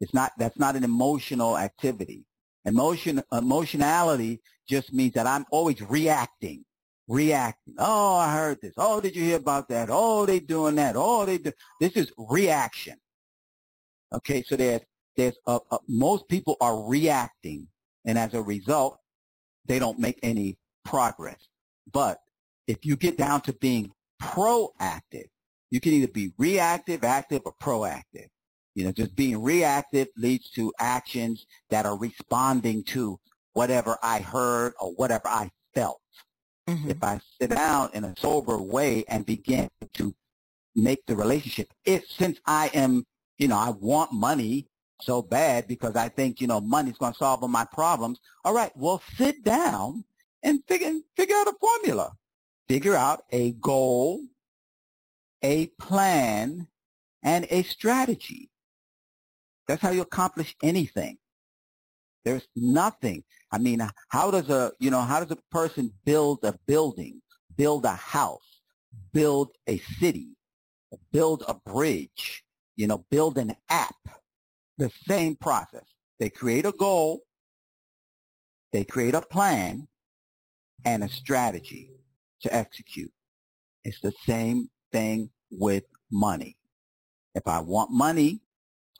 It's 0.00 0.14
not, 0.14 0.32
that's 0.38 0.58
not 0.58 0.76
an 0.76 0.84
emotional 0.84 1.58
activity. 1.58 2.24
Emotion, 2.64 3.22
emotionality 3.32 4.40
just 4.68 4.92
means 4.92 5.14
that 5.14 5.26
I'm 5.26 5.46
always 5.50 5.80
reacting, 5.82 6.64
reacting. 7.08 7.74
Oh, 7.78 8.16
I 8.16 8.32
heard 8.32 8.58
this. 8.60 8.74
Oh, 8.76 9.00
did 9.00 9.16
you 9.16 9.22
hear 9.24 9.36
about 9.36 9.68
that? 9.68 9.88
Oh, 9.90 10.26
they 10.26 10.40
doing 10.40 10.76
that. 10.76 10.94
Oh, 10.96 11.24
they 11.24 11.38
do. 11.38 11.52
This 11.80 11.92
is 11.92 12.12
reaction. 12.16 12.96
Okay, 14.12 14.42
so 14.42 14.56
there's, 14.56 14.80
there's, 15.16 15.36
uh, 15.46 15.60
uh, 15.70 15.78
most 15.88 16.28
people 16.28 16.56
are 16.60 16.82
reacting, 16.82 17.68
and 18.04 18.18
as 18.18 18.34
a 18.34 18.42
result, 18.42 18.98
they 19.66 19.78
don't 19.78 19.98
make 19.98 20.18
any 20.22 20.56
progress. 20.84 21.48
But 21.92 22.18
if 22.66 22.84
you 22.84 22.96
get 22.96 23.16
down 23.16 23.40
to 23.42 23.52
being 23.52 23.92
proactive, 24.20 25.28
you 25.70 25.80
can 25.80 25.92
either 25.92 26.08
be 26.08 26.32
reactive, 26.38 27.04
active, 27.04 27.42
or 27.44 27.54
proactive. 27.60 28.28
You 28.74 28.84
know, 28.84 28.92
just 28.92 29.16
being 29.16 29.42
reactive 29.42 30.08
leads 30.16 30.50
to 30.50 30.72
actions 30.78 31.46
that 31.70 31.86
are 31.86 31.98
responding 31.98 32.84
to 32.84 33.18
whatever 33.52 33.98
I 34.02 34.20
heard 34.20 34.74
or 34.80 34.92
whatever 34.92 35.26
I 35.26 35.50
felt. 35.74 36.00
Mm-hmm. 36.68 36.90
If 36.90 37.02
I 37.02 37.20
sit 37.40 37.50
down 37.50 37.90
in 37.94 38.04
a 38.04 38.14
sober 38.18 38.58
way 38.58 39.04
and 39.08 39.26
begin 39.26 39.68
to 39.94 40.14
make 40.76 41.04
the 41.06 41.16
relationship, 41.16 41.72
if 41.84 42.08
since 42.08 42.38
I 42.46 42.70
am, 42.74 43.04
you 43.38 43.48
know, 43.48 43.58
I 43.58 43.70
want 43.70 44.12
money 44.12 44.68
so 45.02 45.20
bad 45.22 45.66
because 45.66 45.96
I 45.96 46.08
think, 46.08 46.40
you 46.40 46.46
know, 46.46 46.60
money's 46.60 46.98
going 46.98 47.12
to 47.12 47.18
solve 47.18 47.42
all 47.42 47.48
my 47.48 47.66
problems. 47.72 48.20
All 48.44 48.54
right, 48.54 48.70
well, 48.76 49.02
sit 49.16 49.42
down 49.42 50.04
and 50.42 50.62
figure, 50.68 50.92
figure 51.16 51.36
out 51.36 51.48
a 51.48 51.54
formula. 51.60 52.12
Figure 52.70 52.94
out 52.94 53.24
a 53.32 53.50
goal 53.52 54.30
a 55.42 55.68
plan, 55.78 56.68
and 57.22 57.46
a 57.50 57.62
strategy. 57.62 58.50
That's 59.66 59.82
how 59.82 59.90
you 59.90 60.02
accomplish 60.02 60.56
anything. 60.62 61.18
There's 62.24 62.46
nothing. 62.54 63.24
I 63.50 63.58
mean, 63.58 63.80
how 64.08 64.30
does 64.30 64.50
a, 64.50 64.72
you 64.78 64.90
know, 64.90 65.00
how 65.00 65.20
does 65.20 65.30
a 65.30 65.38
person 65.50 65.92
build 66.04 66.44
a 66.44 66.58
building, 66.66 67.22
build 67.56 67.84
a 67.84 67.94
house, 67.94 68.60
build 69.12 69.52
a 69.66 69.78
city, 69.78 70.36
build 71.12 71.44
a 71.48 71.54
bridge, 71.54 72.44
you 72.76 72.86
know, 72.86 73.04
build 73.10 73.38
an 73.38 73.54
app? 73.68 73.96
The 74.78 74.90
same 75.06 75.36
process. 75.36 75.84
They 76.18 76.30
create 76.30 76.66
a 76.66 76.72
goal, 76.72 77.22
they 78.72 78.84
create 78.84 79.14
a 79.14 79.22
plan, 79.22 79.88
and 80.84 81.02
a 81.02 81.08
strategy 81.08 81.90
to 82.42 82.54
execute. 82.54 83.12
It's 83.84 84.00
the 84.00 84.12
same 84.26 84.70
thing 84.92 85.30
with 85.50 85.84
money. 86.10 86.56
If 87.34 87.46
I 87.46 87.60
want 87.60 87.90
money, 87.90 88.40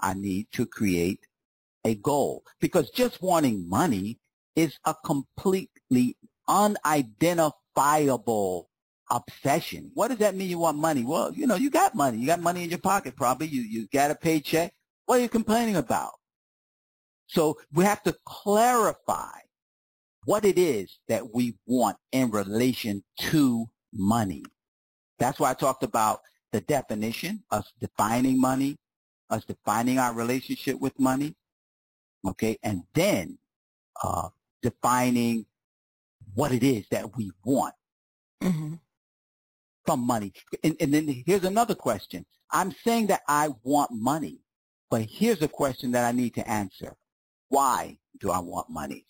I 0.00 0.14
need 0.14 0.46
to 0.52 0.64
create 0.66 1.20
a 1.84 1.96
goal 1.96 2.44
because 2.60 2.90
just 2.90 3.20
wanting 3.22 3.68
money 3.68 4.18
is 4.56 4.78
a 4.84 4.94
completely 5.04 6.16
unidentifiable 6.48 8.64
obsession. 9.10 9.90
What 9.94 10.08
does 10.08 10.18
that 10.18 10.34
mean 10.34 10.48
you 10.48 10.58
want 10.58 10.78
money? 10.78 11.04
Well, 11.04 11.32
you 11.34 11.46
know, 11.46 11.56
you 11.56 11.70
got 11.70 11.94
money. 11.94 12.18
You 12.18 12.26
got 12.26 12.40
money 12.40 12.64
in 12.64 12.70
your 12.70 12.78
pocket 12.78 13.16
probably. 13.16 13.48
You, 13.48 13.60
you 13.62 13.86
got 13.92 14.10
a 14.10 14.14
paycheck. 14.14 14.72
What 15.06 15.18
are 15.18 15.22
you 15.22 15.28
complaining 15.28 15.76
about? 15.76 16.12
So 17.26 17.58
we 17.72 17.84
have 17.84 18.02
to 18.04 18.14
clarify 18.24 19.38
what 20.24 20.44
it 20.44 20.58
is 20.58 20.98
that 21.08 21.34
we 21.34 21.54
want 21.66 21.96
in 22.12 22.30
relation 22.30 23.02
to 23.18 23.66
money. 23.92 24.44
That's 25.18 25.38
why 25.38 25.50
I 25.50 25.54
talked 25.54 25.82
about 25.82 26.20
the 26.52 26.60
definition, 26.60 27.42
us 27.50 27.72
defining 27.80 28.40
money, 28.40 28.76
us 29.30 29.44
defining 29.44 29.98
our 29.98 30.14
relationship 30.14 30.80
with 30.80 30.98
money, 30.98 31.34
okay, 32.26 32.58
and 32.62 32.82
then 32.94 33.38
uh, 34.02 34.28
defining 34.62 35.46
what 36.34 36.52
it 36.52 36.62
is 36.62 36.86
that 36.90 37.16
we 37.16 37.30
want 37.44 37.74
mm-hmm. 38.42 38.74
from 39.84 40.00
money. 40.00 40.32
And, 40.62 40.76
and 40.80 40.92
then 40.92 41.22
here's 41.26 41.44
another 41.44 41.74
question. 41.74 42.24
I'm 42.50 42.72
saying 42.84 43.08
that 43.08 43.22
I 43.28 43.50
want 43.62 43.90
money, 43.92 44.40
but 44.90 45.02
here's 45.02 45.42
a 45.42 45.48
question 45.48 45.92
that 45.92 46.04
I 46.04 46.12
need 46.12 46.34
to 46.34 46.48
answer. 46.48 46.96
Why 47.48 47.98
do 48.18 48.30
I 48.30 48.38
want 48.38 48.68
money? 48.68 49.04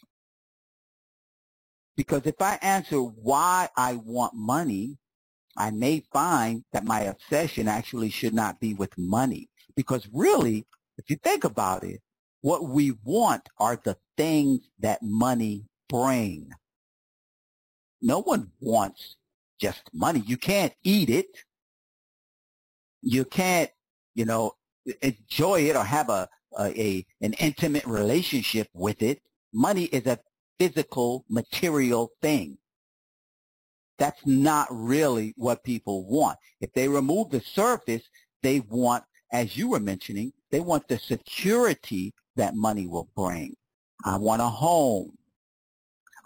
Because 2.00 2.22
if 2.24 2.40
I 2.40 2.58
answer 2.62 2.96
why 2.96 3.68
I 3.76 3.96
want 3.96 4.32
money, 4.34 4.96
I 5.54 5.70
may 5.70 6.02
find 6.10 6.64
that 6.72 6.86
my 6.86 7.00
obsession 7.02 7.68
actually 7.68 8.08
should 8.08 8.32
not 8.32 8.58
be 8.58 8.72
with 8.72 8.96
money. 8.96 9.50
Because 9.76 10.08
really, 10.10 10.64
if 10.96 11.10
you 11.10 11.16
think 11.16 11.44
about 11.44 11.84
it, 11.84 12.00
what 12.40 12.64
we 12.64 12.94
want 13.04 13.50
are 13.58 13.78
the 13.84 13.98
things 14.16 14.60
that 14.78 15.02
money 15.02 15.66
bring. 15.90 16.48
No 18.00 18.22
one 18.22 18.50
wants 18.60 19.16
just 19.60 19.82
money. 19.92 20.22
You 20.26 20.38
can't 20.38 20.72
eat 20.82 21.10
it. 21.10 21.44
You 23.02 23.26
can't, 23.26 23.70
you 24.14 24.24
know, 24.24 24.52
enjoy 25.02 25.68
it 25.68 25.76
or 25.76 25.84
have 25.84 26.08
a, 26.08 26.30
a, 26.58 26.80
a 26.80 27.06
an 27.20 27.34
intimate 27.34 27.84
relationship 27.84 28.68
with 28.72 29.02
it. 29.02 29.20
Money 29.52 29.84
is 29.84 30.06
a 30.06 30.18
physical, 30.60 31.24
material 31.30 32.12
thing. 32.20 32.58
That's 33.98 34.20
not 34.26 34.68
really 34.70 35.32
what 35.36 35.64
people 35.64 36.06
want. 36.06 36.38
If 36.60 36.72
they 36.74 36.86
remove 36.86 37.30
the 37.30 37.40
surface, 37.40 38.02
they 38.42 38.60
want, 38.60 39.04
as 39.32 39.56
you 39.56 39.70
were 39.70 39.80
mentioning, 39.80 40.32
they 40.50 40.60
want 40.60 40.86
the 40.86 40.98
security 40.98 42.12
that 42.36 42.54
money 42.54 42.86
will 42.86 43.08
bring. 43.16 43.56
I 44.04 44.18
want 44.18 44.42
a 44.42 44.48
home. 44.48 45.16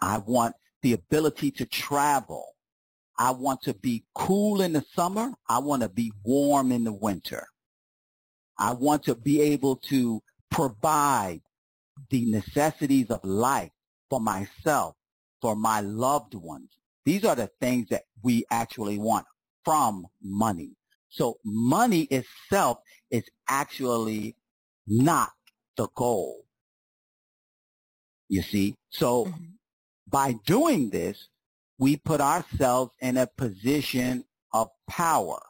I 0.01 0.19
want 0.19 0.57
the 0.83 0.95
ability 0.95 1.53
to 1.53 1.67
travel. 1.67 2.57
I 3.17 3.31
want 3.31 3.63
to 3.63 3.75
be 3.75 4.05
cool 4.15 4.63
in 4.63 4.73
the 4.73 4.85
summer. 4.95 5.33
I 5.49 5.59
want 5.59 5.83
to 5.83 5.89
be 5.89 6.13
warm 6.25 6.73
in 6.73 6.83
the 6.83 6.93
winter. 6.93 7.47
I 8.59 8.73
want 8.73 9.05
to 9.05 9.15
be 9.15 9.41
able 9.41 9.77
to 9.77 10.21
provide 10.51 11.41
the 12.11 12.25
necessities 12.27 13.11
of 13.11 13.23
life 13.25 13.71
for 14.15 14.21
myself, 14.21 14.95
for 15.43 15.57
my 15.57 15.81
loved 15.81 16.35
ones, 16.35 16.69
these 17.05 17.25
are 17.25 17.35
the 17.35 17.51
things 17.61 17.89
that 17.89 18.05
we 18.23 18.45
actually 18.49 18.97
want 18.97 19.27
from 19.65 20.07
money. 20.23 20.71
So 21.09 21.39
money 21.45 22.03
itself 22.03 22.79
is 23.11 23.25
actually 23.49 24.37
not 24.87 25.31
the 25.77 25.89
goal. 25.97 26.45
You 28.29 28.43
see? 28.43 28.77
So 28.91 29.25
mm-hmm. 29.25 29.45
by 30.09 30.37
doing 30.47 30.91
this, 30.91 31.27
we 31.77 31.97
put 31.97 32.21
ourselves 32.21 32.93
in 33.01 33.17
a 33.17 33.27
position 33.27 34.25
of 34.53 34.69
power 34.89 35.43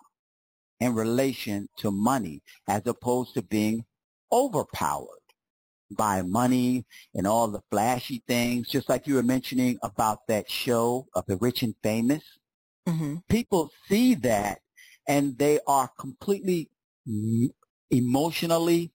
in 0.80 0.94
relation 0.94 1.68
to 1.80 1.90
money 1.90 2.40
as 2.66 2.86
opposed 2.86 3.34
to 3.34 3.42
being 3.42 3.84
overpowered 4.32 5.24
by 5.95 6.22
money 6.22 6.84
and 7.14 7.26
all 7.26 7.49
the 7.49 7.62
flashy 7.70 8.22
things, 8.26 8.68
just 8.68 8.88
like 8.88 9.07
you 9.07 9.14
were 9.14 9.22
mentioning 9.22 9.78
about 9.82 10.26
that 10.28 10.51
show 10.51 11.07
of 11.14 11.24
the 11.26 11.36
rich 11.36 11.62
and 11.62 11.74
famous. 11.82 12.22
Mm-hmm. 12.86 13.16
People 13.28 13.70
see 13.88 14.14
that 14.16 14.61
and 15.09 15.38
they 15.38 15.61
are 15.66 15.90
completely 15.99 16.70
emotionally 17.90 18.92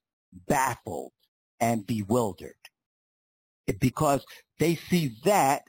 baffled 0.48 1.12
and 1.60 1.86
bewildered 1.86 2.54
because 3.80 4.26
they 4.60 4.76
see 4.76 5.16
that, 5.26 5.64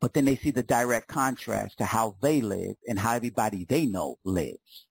but 0.00 0.14
then 0.14 0.24
they 0.24 0.36
see 0.36 0.50
the 0.50 0.62
direct 0.62 1.08
contrast 1.08 1.78
to 1.78 1.84
how 1.84 2.16
they 2.22 2.40
live 2.40 2.76
and 2.86 2.98
how 2.98 3.14
everybody 3.14 3.64
they 3.64 3.86
know 3.86 4.18
lives. 4.24 4.86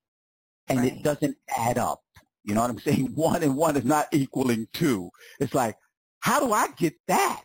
And 0.68 0.80
right. 0.80 0.94
it 0.94 1.04
doesn't 1.04 1.38
add 1.56 1.78
up. 1.78 2.02
You 2.48 2.56
know 2.56 2.62
what 2.62 2.72
I'm 2.72 2.80
saying? 2.80 3.12
One 3.16 3.44
and 3.44 3.56
one 3.56 3.76
is 3.78 3.86
not 3.86 4.08
equaling 4.12 4.68
two. 4.74 5.12
It's 5.40 5.54
like, 5.54 5.76
how 6.22 6.40
do 6.40 6.52
I 6.54 6.70
get 6.78 6.96
that? 7.08 7.44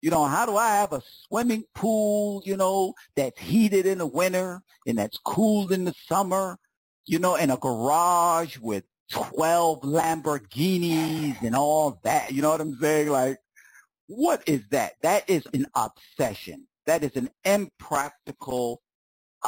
You 0.00 0.10
know, 0.10 0.24
how 0.24 0.46
do 0.46 0.56
I 0.56 0.68
have 0.76 0.92
a 0.92 1.02
swimming 1.26 1.64
pool, 1.74 2.42
you 2.44 2.56
know, 2.56 2.94
that's 3.16 3.38
heated 3.38 3.84
in 3.84 3.98
the 3.98 4.06
winter 4.06 4.62
and 4.86 4.98
that's 4.98 5.18
cooled 5.18 5.72
in 5.72 5.84
the 5.84 5.94
summer, 6.06 6.56
you 7.04 7.18
know, 7.18 7.36
and 7.36 7.50
a 7.52 7.56
garage 7.56 8.58
with 8.58 8.84
12 9.10 9.82
Lamborghinis 9.82 11.42
and 11.42 11.56
all 11.56 12.00
that. 12.04 12.32
You 12.32 12.42
know 12.42 12.50
what 12.50 12.60
I'm 12.60 12.78
saying? 12.78 13.08
Like, 13.08 13.38
what 14.06 14.42
is 14.46 14.62
that? 14.70 14.92
That 15.02 15.28
is 15.28 15.46
an 15.52 15.66
obsession. 15.74 16.66
That 16.86 17.02
is 17.02 17.16
an 17.16 17.28
impractical 17.44 18.80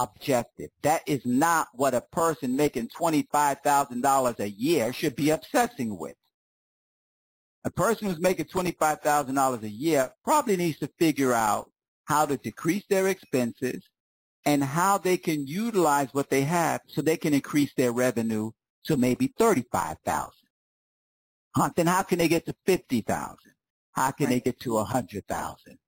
objective. 0.01 0.71
That 0.83 1.03
is 1.07 1.21
not 1.25 1.69
what 1.75 1.95
a 1.95 2.01
person 2.01 2.57
making 2.57 2.89
$25,000 2.89 4.41
a 4.41 4.51
year 4.51 4.93
should 4.93 5.15
be 5.15 5.31
obsessing 5.31 5.99
with. 5.99 6.15
A 7.65 7.71
person 7.71 8.09
who's 8.09 8.21
making 8.21 8.47
$25,000 8.47 9.63
a 9.63 9.69
year 9.69 10.11
probably 10.25 10.57
needs 10.57 10.79
to 10.79 10.91
figure 10.99 11.35
out 11.35 11.71
how 12.07 12.25
to 12.25 12.39
decrease 12.39 12.85
their 12.89 13.09
expenses 13.09 13.83
and 14.47 14.65
how 14.65 14.97
they 14.97 15.19
can 15.19 15.47
utilize 15.47 16.09
what 16.13 16.31
they 16.31 16.43
have 16.43 16.81
so 16.89 17.03
they 17.03 17.19
can 17.19 17.35
increase 17.35 17.73
their 17.77 17.93
revenue 17.93 18.51
to 18.85 18.97
maybe 18.97 19.33
35,000. 19.39 20.31
Huh? 21.55 21.71
Then 21.77 21.87
how 21.87 22.03
can 22.03 22.19
they 22.19 22.29
get 22.29 22.47
to 22.47 22.55
50,000? 22.65 23.37
How 23.93 24.11
can 24.13 24.27
right. 24.27 24.33
they 24.33 24.41
get 24.41 24.61
to 24.61 24.75
100,000? 24.75 25.79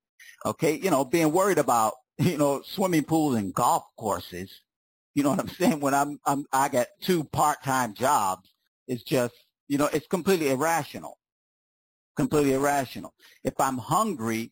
Okay, 0.45 0.75
you 0.77 0.91
know, 0.91 1.03
being 1.03 1.31
worried 1.31 1.57
about, 1.57 1.93
you 2.17 2.37
know, 2.37 2.61
swimming 2.63 3.03
pools 3.03 3.35
and 3.35 3.53
golf 3.53 3.83
courses, 3.97 4.51
you 5.15 5.23
know 5.23 5.29
what 5.29 5.39
I'm 5.39 5.47
saying? 5.59 5.79
When 5.79 5.93
I'm, 5.93 6.19
I'm 6.25 6.45
I 6.51 6.69
got 6.69 6.87
two 7.01 7.23
part-time 7.23 7.93
jobs, 7.93 8.49
it's 8.87 9.03
just, 9.03 9.33
you 9.67 9.77
know, 9.77 9.89
it's 9.93 10.07
completely 10.07 10.51
irrational. 10.51 11.17
Completely 12.15 12.53
irrational. 12.53 13.13
If 13.43 13.53
I'm 13.59 13.77
hungry 13.77 14.51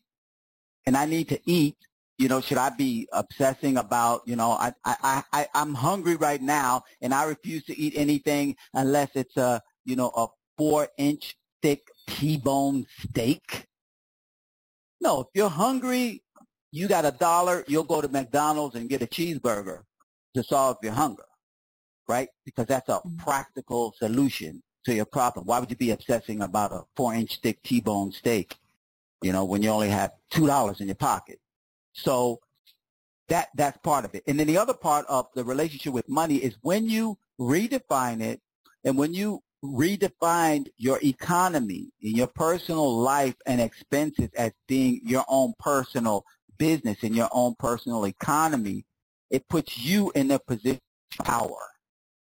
and 0.86 0.96
I 0.96 1.06
need 1.06 1.28
to 1.28 1.40
eat, 1.44 1.76
you 2.18 2.28
know, 2.28 2.40
should 2.40 2.58
I 2.58 2.70
be 2.70 3.08
obsessing 3.12 3.76
about, 3.76 4.22
you 4.26 4.36
know, 4.36 4.52
I, 4.52 4.72
I, 4.84 5.22
I, 5.32 5.46
I'm 5.54 5.74
hungry 5.74 6.16
right 6.16 6.40
now 6.40 6.82
and 7.00 7.14
I 7.14 7.24
refuse 7.24 7.64
to 7.64 7.78
eat 7.78 7.94
anything 7.96 8.56
unless 8.74 9.10
it's 9.14 9.36
a, 9.36 9.60
you 9.84 9.96
know, 9.96 10.10
a 10.16 10.26
four 10.58 10.88
inch 10.98 11.36
thick 11.62 11.88
T-bone 12.08 12.86
steak? 13.00 13.66
No, 15.00 15.20
if 15.22 15.26
you're 15.34 15.48
hungry, 15.48 16.21
you 16.72 16.88
got 16.88 17.04
a 17.04 17.12
dollar, 17.12 17.64
you'll 17.68 17.84
go 17.84 18.00
to 18.00 18.08
McDonald's 18.08 18.74
and 18.74 18.88
get 18.88 19.02
a 19.02 19.06
cheeseburger 19.06 19.82
to 20.34 20.42
solve 20.42 20.78
your 20.82 20.92
hunger, 20.92 21.26
right? 22.08 22.30
Because 22.44 22.66
that's 22.66 22.88
a 22.88 22.92
mm-hmm. 22.92 23.16
practical 23.18 23.94
solution 23.98 24.62
to 24.86 24.94
your 24.94 25.04
problem. 25.04 25.46
Why 25.46 25.60
would 25.60 25.70
you 25.70 25.76
be 25.76 25.90
obsessing 25.90 26.40
about 26.40 26.72
a 26.72 26.82
four 26.96 27.14
inch 27.14 27.40
thick 27.42 27.62
T-bone 27.62 28.10
steak, 28.12 28.56
you 29.20 29.32
know, 29.32 29.44
when 29.44 29.62
you 29.62 29.68
only 29.68 29.90
have 29.90 30.12
$2 30.32 30.80
in 30.80 30.86
your 30.86 30.96
pocket? 30.96 31.38
So 31.92 32.40
that 33.28 33.48
that's 33.54 33.78
part 33.78 34.04
of 34.04 34.14
it. 34.14 34.22
And 34.26 34.40
then 34.40 34.46
the 34.46 34.58
other 34.58 34.74
part 34.74 35.06
of 35.08 35.26
the 35.34 35.44
relationship 35.44 35.92
with 35.92 36.08
money 36.08 36.36
is 36.36 36.56
when 36.62 36.88
you 36.88 37.18
redefine 37.38 38.22
it 38.22 38.40
and 38.84 38.96
when 38.96 39.14
you 39.14 39.42
redefine 39.64 40.66
your 40.76 40.98
economy 41.04 41.92
your 42.00 42.26
personal 42.26 42.98
life 42.98 43.36
and 43.46 43.60
expenses 43.60 44.28
as 44.36 44.50
being 44.66 45.00
your 45.04 45.24
own 45.28 45.52
personal 45.60 46.24
business 46.62 47.02
and 47.02 47.16
your 47.16 47.28
own 47.32 47.56
personal 47.58 48.06
economy, 48.06 48.84
it 49.30 49.48
puts 49.48 49.76
you 49.76 50.12
in 50.14 50.30
a 50.30 50.38
position 50.38 50.80
of 51.18 51.26
power 51.26 51.66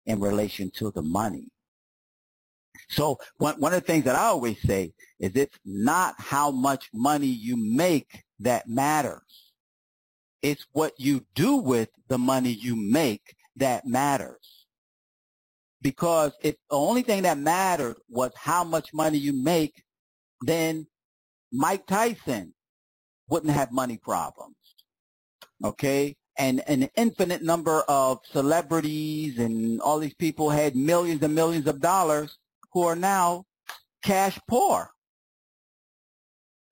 in 0.05 0.19
relation 0.19 0.69
to 0.69 0.91
the 0.91 1.01
money. 1.01 1.47
So 2.89 3.17
one, 3.37 3.59
one 3.59 3.73
of 3.73 3.81
the 3.81 3.87
things 3.87 4.05
that 4.05 4.15
I 4.15 4.25
always 4.25 4.61
say 4.61 4.93
is 5.19 5.31
it's 5.33 5.57
not 5.65 6.13
how 6.19 6.51
much 6.51 6.89
money 6.93 7.25
you 7.25 7.57
make 7.57 8.23
that 8.41 8.69
matters. 8.69 9.51
It's 10.43 10.63
what 10.73 10.93
you 10.99 11.25
do 11.33 11.55
with 11.55 11.89
the 12.07 12.19
money 12.19 12.51
you 12.51 12.75
make 12.75 13.35
that 13.55 13.87
matters. 13.87 14.67
Because 15.81 16.33
if 16.43 16.53
the 16.69 16.75
only 16.75 17.01
thing 17.01 17.23
that 17.23 17.39
mattered 17.39 17.97
was 18.07 18.31
how 18.35 18.63
much 18.63 18.93
money 18.93 19.17
you 19.17 19.33
make, 19.33 19.81
then 20.45 20.85
Mike 21.51 21.87
Tyson 21.87 22.53
wouldn't 23.29 23.53
have 23.53 23.71
money 23.71 23.97
problems. 23.97 24.55
Okay? 25.63 26.15
And 26.37 26.61
an 26.67 26.89
infinite 26.95 27.43
number 27.43 27.81
of 27.87 28.19
celebrities 28.31 29.39
and 29.39 29.81
all 29.81 29.99
these 29.99 30.13
people 30.13 30.49
had 30.49 30.75
millions 30.75 31.21
and 31.21 31.35
millions 31.35 31.67
of 31.67 31.81
dollars 31.81 32.37
who 32.71 32.83
are 32.83 32.95
now 32.95 33.45
cash 34.03 34.39
poor. 34.47 34.89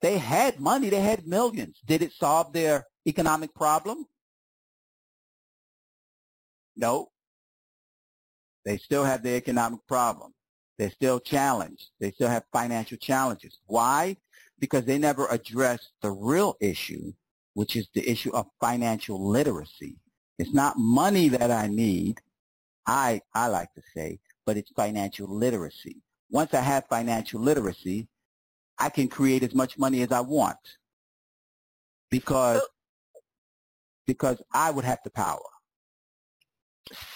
They 0.02 0.18
had 0.18 0.60
money. 0.60 0.90
They 0.90 1.02
had 1.02 1.28
millions. 1.28 1.80
Did 1.86 2.02
it 2.02 2.14
solve 2.14 2.54
their 2.54 2.86
economic 3.06 3.54
problem? 3.54 4.06
No. 6.76 7.10
They 8.64 8.78
still 8.78 9.04
have 9.04 9.24
the 9.24 9.36
economic 9.36 9.80
problem. 9.88 10.34
They're 10.78 10.92
still 10.92 11.20
challenged. 11.20 11.90
They 12.00 12.12
still 12.12 12.30
have 12.30 12.44
financial 12.54 12.98
challenges. 12.98 13.60
Why? 13.66 14.18
Because 14.60 14.86
they 14.86 14.98
never 14.98 15.28
address 15.28 15.90
the 16.02 16.12
real 16.12 16.56
issue, 16.60 17.14
which 17.54 17.76
is 17.76 17.88
the 17.94 18.10
issue 18.10 18.32
of 18.34 18.48
financial 18.60 19.30
literacy. 19.30 19.98
It's 20.40 20.54
not 20.54 20.78
money 20.78 21.30
that 21.30 21.52
I 21.52 21.68
need, 21.68 22.20
I, 22.86 23.22
I 23.34 23.48
like 23.48 23.74
to 23.74 23.82
say, 23.96 24.20
but 24.46 24.58
it's 24.58 24.72
financial 24.72 25.28
literacy. 25.28 25.98
Once 26.30 26.54
I 26.54 26.62
have 26.62 26.86
financial 26.88 27.40
literacy, 27.40 28.08
I 28.80 28.90
can 28.90 29.08
create 29.08 29.44
as 29.44 29.56
much 29.56 29.78
money 29.78 30.02
as 30.02 30.12
I 30.12 30.20
want 30.22 30.58
because 32.10 32.62
because 34.06 34.42
I 34.54 34.72
would 34.72 34.86
have 34.86 35.00
the 35.04 35.10
power. 35.10 35.40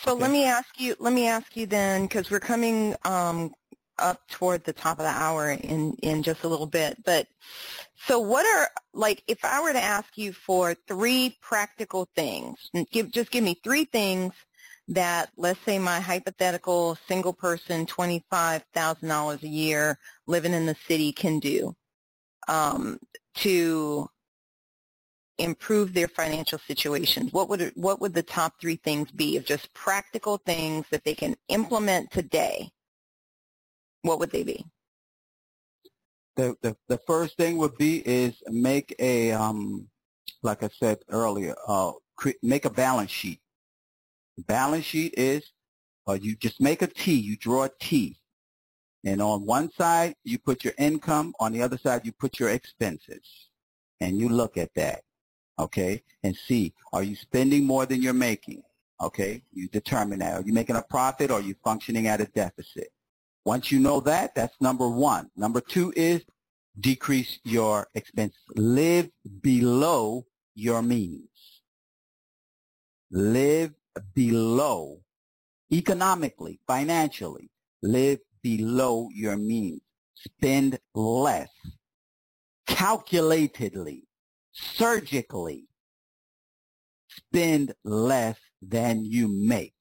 So 0.03 0.11
okay. 0.11 0.21
let 0.21 0.31
me 0.31 0.45
ask 0.45 0.79
you. 0.79 0.95
Let 0.99 1.13
me 1.13 1.27
ask 1.27 1.55
you 1.55 1.65
then, 1.65 2.03
because 2.03 2.29
we're 2.29 2.41
coming 2.41 2.95
um, 3.05 3.53
up 3.99 4.27
toward 4.29 4.63
the 4.63 4.73
top 4.73 4.99
of 4.99 5.05
the 5.05 5.11
hour 5.11 5.51
in 5.51 5.93
in 6.01 6.23
just 6.23 6.43
a 6.43 6.47
little 6.47 6.65
bit. 6.67 6.97
But 7.05 7.27
so, 8.07 8.19
what 8.19 8.45
are 8.45 8.69
like 8.93 9.23
if 9.27 9.43
I 9.45 9.61
were 9.61 9.73
to 9.73 9.81
ask 9.83 10.17
you 10.17 10.33
for 10.33 10.75
three 10.87 11.37
practical 11.41 12.07
things? 12.15 12.69
Give 12.91 13.11
just 13.11 13.31
give 13.31 13.43
me 13.43 13.59
three 13.63 13.85
things 13.85 14.33
that 14.87 15.29
let's 15.37 15.59
say 15.65 15.79
my 15.79 15.99
hypothetical 15.99 16.97
single 17.07 17.33
person, 17.33 17.85
twenty 17.85 18.23
five 18.29 18.63
thousand 18.73 19.09
dollars 19.09 19.43
a 19.43 19.47
year, 19.47 19.97
living 20.27 20.53
in 20.53 20.65
the 20.65 20.75
city 20.87 21.11
can 21.11 21.39
do 21.39 21.75
um, 22.47 22.99
to 23.35 24.09
improve 25.37 25.93
their 25.93 26.07
financial 26.07 26.59
situations? 26.59 27.33
What 27.33 27.49
would 27.49 27.71
what 27.75 27.99
would 28.01 28.13
the 28.13 28.23
top 28.23 28.59
three 28.59 28.77
things 28.77 29.11
be 29.11 29.37
of 29.37 29.45
just 29.45 29.73
practical 29.73 30.37
things 30.37 30.85
that 30.91 31.03
they 31.03 31.15
can 31.15 31.35
implement 31.47 32.11
today? 32.11 32.71
What 34.02 34.20
would 34.20 34.32
they 34.32 34.43
be? 34.43 34.66
The 36.36 36.56
the, 36.62 36.76
the 36.88 36.97
first 37.06 37.38
thing 37.38 37.58
would 37.58 37.78
be 37.78 37.97
is 38.08 38.34
make 38.47 38.95
a 38.99 39.32
um, 39.32 39.88
like 40.43 40.64
I 40.64 40.70
said 40.80 40.99
earlier, 41.10 41.56
uh, 41.68 41.91
make 42.41 42.66
a 42.66 42.70
balance 42.70 43.12
sheet. 43.12 43.39
Balance 44.47 44.86
sheet 44.86 45.14
is 45.18 45.43
uh, 46.08 46.14
you 46.14 46.36
just 46.36 46.60
make 46.62 46.82
a 46.82 46.88
T. 46.88 47.14
You 47.14 47.38
draw 47.38 47.64
a 47.64 47.72
T. 47.80 48.18
And 49.04 49.22
on 49.22 49.45
one 49.45 49.72
side, 49.72 50.16
you 50.24 50.38
put 50.38 50.64
your 50.64 50.74
income. 50.78 51.34
On 51.39 51.52
the 51.52 51.62
other 51.64 51.78
side, 51.78 52.06
you 52.06 52.12
put 52.12 52.39
your 52.39 52.49
expenses. 52.49 53.49
And 53.99 54.18
you 54.18 54.30
look 54.30 54.58
at 54.58 54.74
that 54.76 55.02
okay, 55.62 56.04
and 56.24 56.36
see, 56.36 56.74
are 56.91 57.04
you 57.04 57.16
spending 57.16 57.66
more 57.66 57.86
than 57.86 58.02
you're 58.02 58.14
making? 58.14 58.64
Okay, 59.02 59.43
you 59.54 59.68
determine 59.68 60.20
that. 60.20 60.41
Are 60.41 60.45
you 60.45 60.54
making 60.54 60.76
a 60.76 60.82
profit 60.82 61.32
or 61.32 61.36
are 61.36 61.41
you 61.41 61.56
functioning 61.64 62.08
at 62.08 62.22
a 62.22 62.26
deficit? 62.26 62.91
Once 63.45 63.71
you 63.71 63.79
know 63.79 63.99
that, 63.99 64.35
that's 64.35 64.55
number 64.61 64.87
one. 64.87 65.29
Number 65.35 65.61
two 65.61 65.93
is 65.95 66.23
decrease 66.79 67.39
your 67.43 67.87
expenses. 67.95 68.41
Live 68.55 69.09
below 69.41 70.25
your 70.55 70.81
means. 70.81 71.29
Live 73.09 73.73
below, 74.13 75.01
economically, 75.71 76.59
financially, 76.67 77.49
live 77.81 78.19
below 78.41 79.09
your 79.13 79.35
means. 79.37 79.81
Spend 80.15 80.79
less, 80.93 81.49
calculatedly, 82.67 84.03
surgically 84.53 85.67
spend 87.31 87.73
less 87.83 88.37
than 88.61 89.05
you 89.05 89.27
make. 89.27 89.73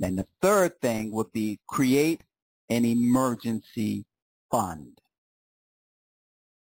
Then 0.00 0.16
the 0.16 0.26
third 0.40 0.80
thing 0.80 1.12
would 1.12 1.30
be 1.30 1.60
create 1.68 2.22
an 2.70 2.84
emergency 2.86 4.06
fund. 4.50 4.98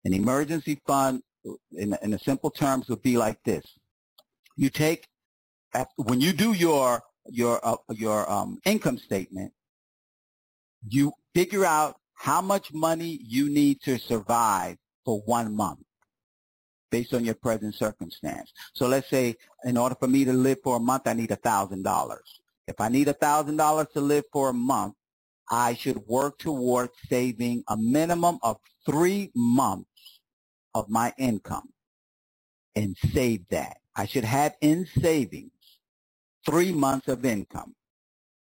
An 0.05 0.13
emergency 0.13 0.81
fund, 0.87 1.23
in, 1.73 1.97
in 2.03 2.11
the 2.11 2.19
simple 2.19 2.51
terms, 2.51 2.89
would 2.89 3.03
be 3.03 3.17
like 3.17 3.43
this. 3.43 3.65
You 4.57 4.69
take, 4.69 5.09
when 5.97 6.21
you 6.21 6.35
do 6.35 6.53
your, 6.53 7.03
your, 7.27 7.67
uh, 7.67 7.77
your 7.91 8.31
um, 8.31 8.59
income 8.67 8.99
statement, 8.99 9.53
you 10.87 11.13
figure 11.35 11.65
out 11.65 11.97
how 12.13 12.43
much 12.43 12.75
money 12.75 13.19
you 13.27 13.49
need 13.49 13.81
to 13.83 13.99
survive 13.99 14.77
for 15.07 15.21
one 15.25 15.57
month 15.57 15.81
based 16.91 17.15
on 17.15 17.25
your 17.25 17.35
present 17.35 17.75
circumstance. 17.75 18.53
So 18.75 18.87
let's 18.87 19.09
say 19.09 19.37
in 19.65 19.79
order 19.79 19.97
for 19.99 20.09
me 20.09 20.27
to 20.27 20.33
live 20.33 20.59
for 20.63 20.77
a 20.77 20.81
month, 20.81 21.07
I 21.07 21.15
need 21.15 21.31
$1,000. 21.31 22.17
If 22.67 22.81
I 22.81 22.89
need 22.89 23.09
$1,000 23.09 23.93
to 23.93 24.01
live 24.01 24.25
for 24.33 24.51
a 24.51 24.55
month, 24.55 24.95
I 25.51 25.75
should 25.75 25.99
work 26.07 26.39
towards 26.39 26.93
saving 27.09 27.65
a 27.69 27.77
minimum 27.77 28.39
of 28.43 28.57
three 28.87 29.31
months 29.35 30.21
of 30.75 30.89
my 30.89 31.13
income 31.19 31.69
and 32.75 32.97
save 33.13 33.47
that. 33.51 33.79
I 33.97 34.07
should 34.07 34.25
have 34.25 34.55
in 34.61 34.87
savings 35.01 35.51
three 36.47 36.73
months 36.73 37.09
of 37.09 37.25
income 37.25 37.75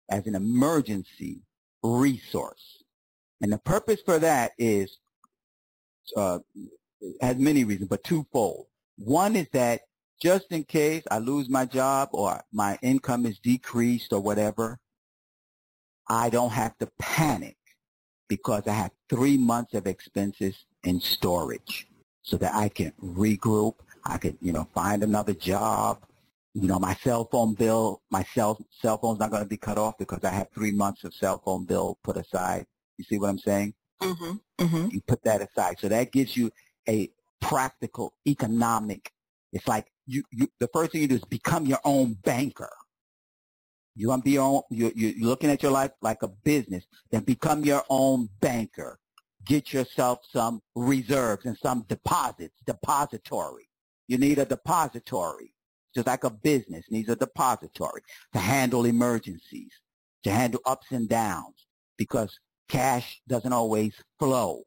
as 0.10 0.28
an 0.28 0.36
emergency 0.36 1.41
resource. 1.84 2.84
And 3.41 3.53
the 3.53 3.60
purpose 3.60 4.01
for 4.05 4.20
that 4.20 4.51
is, 4.57 4.97
uh, 6.18 6.39
has 7.22 7.38
many 7.38 7.64
reasons, 7.64 7.88
but 7.89 8.03
twofold. 8.03 8.66
One 8.97 9.36
is 9.36 9.47
that 9.53 9.82
just 10.22 10.51
in 10.51 10.63
case 10.63 11.03
I 11.09 11.20
lose 11.20 11.49
my 11.49 11.65
job 11.65 12.09
or 12.11 12.41
my 12.51 12.78
income 12.82 13.26
is 13.26 13.39
decreased 13.39 14.11
or 14.11 14.20
whatever, 14.20 14.80
I 16.07 16.30
don't 16.30 16.51
have 16.51 16.78
to 16.80 16.89
panic 16.99 17.57
because 18.28 18.67
I 18.67 18.74
have 18.74 18.91
three 19.09 19.38
months 19.38 19.74
of 19.74 19.88
expenses 19.88 20.65
in 20.84 20.99
storage 20.99 21.88
so 22.22 22.38
that 22.38 22.53
I 22.53 22.70
can 22.70 22.93
regroup. 23.01 23.76
I 24.05 24.17
can, 24.17 24.38
you 24.41 24.51
know, 24.51 24.67
find 24.74 25.03
another 25.03 25.34
job. 25.34 26.03
You 26.53 26.67
know, 26.67 26.80
my 26.80 26.95
cell 26.95 27.28
phone 27.32 27.53
bill, 27.53 28.01
my 28.09 28.24
cell, 28.34 28.59
cell 28.82 28.97
phone's 28.97 29.20
not 29.20 29.30
going 29.30 29.43
to 29.43 29.49
be 29.49 29.57
cut 29.57 29.78
off 29.78 29.97
because 29.97 30.24
I 30.24 30.30
have 30.32 30.47
three 30.53 30.72
months 30.72 31.03
of 31.03 31.13
cell 31.13 31.41
phone 31.43 31.65
bill 31.65 31.97
put 32.03 32.17
aside. 32.17 32.65
You 32.97 33.05
see 33.05 33.20
what 33.20 33.30
I'm 33.30 33.38
saying? 33.38 33.74
Mm-hmm. 34.01 34.63
Mm-hmm. 34.63 34.88
You 34.91 35.01
put 35.01 35.24
that 35.24 35.41
aside. 35.41 35.80
So 35.80 35.88
that 35.89 36.11
gives 36.11 36.36
you 36.36 36.51
a 36.88 37.09
practical 37.39 38.13
economic. 38.28 39.11
It's 39.53 39.67
like 39.67 39.88
you, 40.10 40.24
you 40.32 40.47
the 40.60 40.70
first 40.74 40.91
thing 40.91 41.01
you 41.01 41.07
do 41.07 41.16
is 41.16 41.26
become 41.26 41.66
your 41.66 41.80
own 41.86 42.14
banker. 42.24 42.72
You 43.95 44.10
want 44.10 44.24
to 44.24 44.30
be 44.30 44.38
own, 44.38 44.62
you, 44.72 44.91
you're 44.95 45.28
looking 45.28 45.49
at 45.49 45.62
your 45.62 45.72
life 45.72 45.91
like 46.01 46.24
a 46.24 46.28
business, 46.28 46.86
then 47.12 47.24
become 47.24 47.64
your 47.64 47.84
own 47.89 48.30
banker. 48.39 48.97
Get 49.45 49.74
yourself 49.74 50.20
some 50.32 50.62
reserves 50.76 51.45
and 51.45 51.57
some 51.57 51.86
deposits, 51.88 52.55
depository. 52.66 53.70
You 54.07 54.18
need 54.18 54.39
a 54.39 54.45
depository, 54.45 55.53
just 55.93 56.07
like 56.07 56.24
a 56.24 56.30
business 56.30 56.86
needs 56.89 57.10
a 57.10 57.16
depository 57.16 58.01
to 58.34 58.39
handle 58.39 58.86
emergencies, 58.86 59.72
to 60.24 60.32
handle 60.32 60.62
ups 60.66 60.88
and 60.91 61.07
downs, 61.10 61.68
because 61.97 62.39
cash 62.70 63.22
doesn't 63.28 63.53
always 63.53 63.93
flow. 64.18 64.64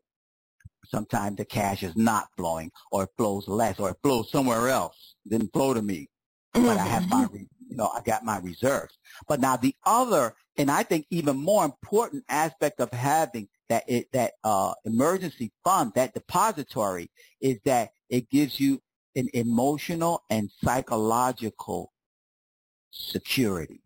Sometimes 0.85 1.37
the 1.37 1.45
cash 1.45 1.83
is 1.83 1.97
not 1.97 2.29
flowing, 2.37 2.71
or 2.91 3.05
it 3.05 3.11
flows 3.17 3.47
less, 3.49 3.79
or 3.79 3.91
it 3.91 3.97
flows 4.03 4.31
somewhere 4.31 4.69
else. 4.69 5.15
It 5.25 5.31
didn't 5.31 5.53
flow 5.53 5.75
to 5.75 5.83
me, 5.83 6.09
but 6.53 6.77
I 6.77 6.85
have 6.85 7.09
my, 7.09 7.27
you 7.33 7.77
know, 7.77 7.91
I 7.95 8.01
got 8.01 8.25
my 8.25 8.39
reserves. 8.39 8.99
But 9.29 9.41
now 9.41 9.57
the 9.57 9.75
other, 9.85 10.35
and 10.57 10.71
I 10.71 10.83
think 10.83 11.07
even 11.11 11.37
more 11.37 11.65
important 11.65 12.25
aspect 12.29 12.81
of 12.81 12.91
having 12.91 13.49
that 13.69 13.85
it, 13.87 14.09
that 14.13 14.33
uh, 14.45 14.75
emergency 14.85 15.53
fund, 15.65 15.93
that 15.95 16.15
depository, 16.15 17.11
is 17.41 17.59
that 17.65 17.91
it 18.11 18.29
gives 18.29 18.61
you 18.61 18.81
an 19.17 19.29
emotional 19.33 20.23
and 20.31 20.51
psychological 20.63 21.93
security. 22.91 23.83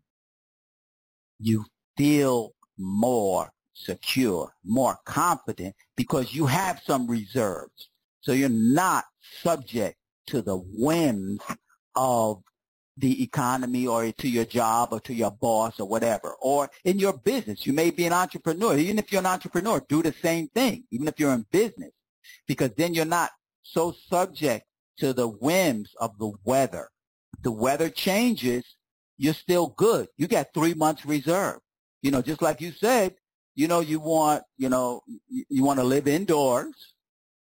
You 1.39 1.67
feel 1.97 2.55
more 2.79 3.53
secure, 3.77 4.53
more 4.64 4.99
confident 5.05 5.74
because 5.97 6.35
you 6.35 6.47
have 6.47 6.81
some 6.85 7.07
reserves. 7.07 7.91
So 8.22 8.33
you're 8.33 8.49
not 8.49 9.05
subject 9.43 9.97
to 10.29 10.43
the 10.43 10.57
whims 10.57 11.41
of 11.95 12.43
the 12.97 13.22
economy 13.22 13.87
or 13.87 14.11
to 14.11 14.29
your 14.29 14.47
job 14.47 14.89
or 14.93 15.01
to 15.01 15.12
your 15.12 15.31
boss 15.31 15.79
or 15.79 15.87
whatever. 15.87 16.35
Or 16.41 16.70
in 16.85 16.99
your 16.99 17.18
business, 17.18 17.66
you 17.66 17.72
may 17.72 17.91
be 17.91 18.07
an 18.07 18.12
entrepreneur. 18.12 18.77
Even 18.77 18.99
if 18.99 19.12
you're 19.12 19.20
an 19.20 19.27
entrepreneur, 19.27 19.85
do 19.89 20.03
the 20.03 20.14
same 20.22 20.49
thing, 20.49 20.85
even 20.91 21.07
if 21.07 21.20
you're 21.20 21.35
in 21.35 21.47
business, 21.53 21.93
because 22.49 22.70
then 22.77 22.95
you're 22.95 23.05
not 23.05 23.31
so 23.62 23.95
subject 24.09 24.64
to 24.99 25.12
the 25.12 25.29
whims 25.29 25.91
of 26.01 26.18
the 26.18 26.33
weather. 26.45 26.89
The 27.43 27.53
weather 27.53 27.91
changes, 27.91 28.64
you're 29.18 29.35
still 29.35 29.74
good. 29.77 30.09
You 30.16 30.27
got 30.27 30.55
three 30.55 30.74
months 30.74 31.05
reserve. 31.05 31.61
You 32.03 32.11
know, 32.11 32.22
just 32.22 32.41
like 32.41 32.61
you 32.61 32.72
said, 32.72 33.14
you 33.57 33.67
know, 33.67 33.81
you 33.81 33.99
want, 33.99 34.45
you 34.59 34.69
know, 34.69 35.03
you, 35.29 35.45
you 35.49 35.65
want 35.65 35.81
to 35.81 35.85
live 35.85 36.07
indoors, 36.07 36.95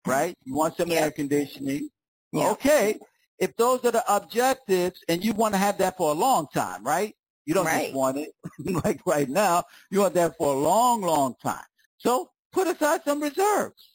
right? 0.06 0.34
You 0.44 0.54
want 0.54 0.76
some 0.76 0.90
air 0.90 1.10
conditioning. 1.10 1.90
Okay. 2.34 2.98
If 3.38 3.54
those 3.56 3.84
are 3.84 3.90
the 3.92 4.02
objectives 4.12 5.04
and 5.08 5.22
you 5.24 5.34
want 5.34 5.54
to 5.54 5.58
have 5.58 5.78
that 5.78 5.96
for 5.98 6.10
a 6.10 6.14
long 6.14 6.48
time, 6.52 6.82
right? 6.82 7.14
You 7.44 7.54
don't 7.54 7.66
Right. 7.66 7.84
just 7.88 7.94
want 7.96 8.16
it 8.18 8.30
like 8.84 9.00
right 9.06 9.28
now. 9.28 9.64
You 9.90 10.00
want 10.00 10.14
that 10.14 10.36
for 10.38 10.54
a 10.54 10.58
long, 10.58 11.02
long 11.02 11.34
time. 11.42 11.64
So 11.98 12.30
put 12.52 12.66
aside 12.66 13.02
some 13.04 13.22
reserves. 13.22 13.90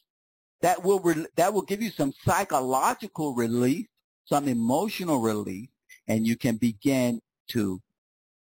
That 0.62 0.84
will, 0.84 1.00
re- 1.00 1.26
that 1.38 1.52
will 1.52 1.64
give 1.64 1.82
you 1.82 1.90
some 1.90 2.14
psychological 2.24 3.34
relief, 3.34 3.88
some 4.26 4.48
emotional 4.48 5.20
relief, 5.20 5.70
and 6.08 6.28
you 6.28 6.36
can 6.38 6.58
begin 6.58 7.20
to 7.50 7.82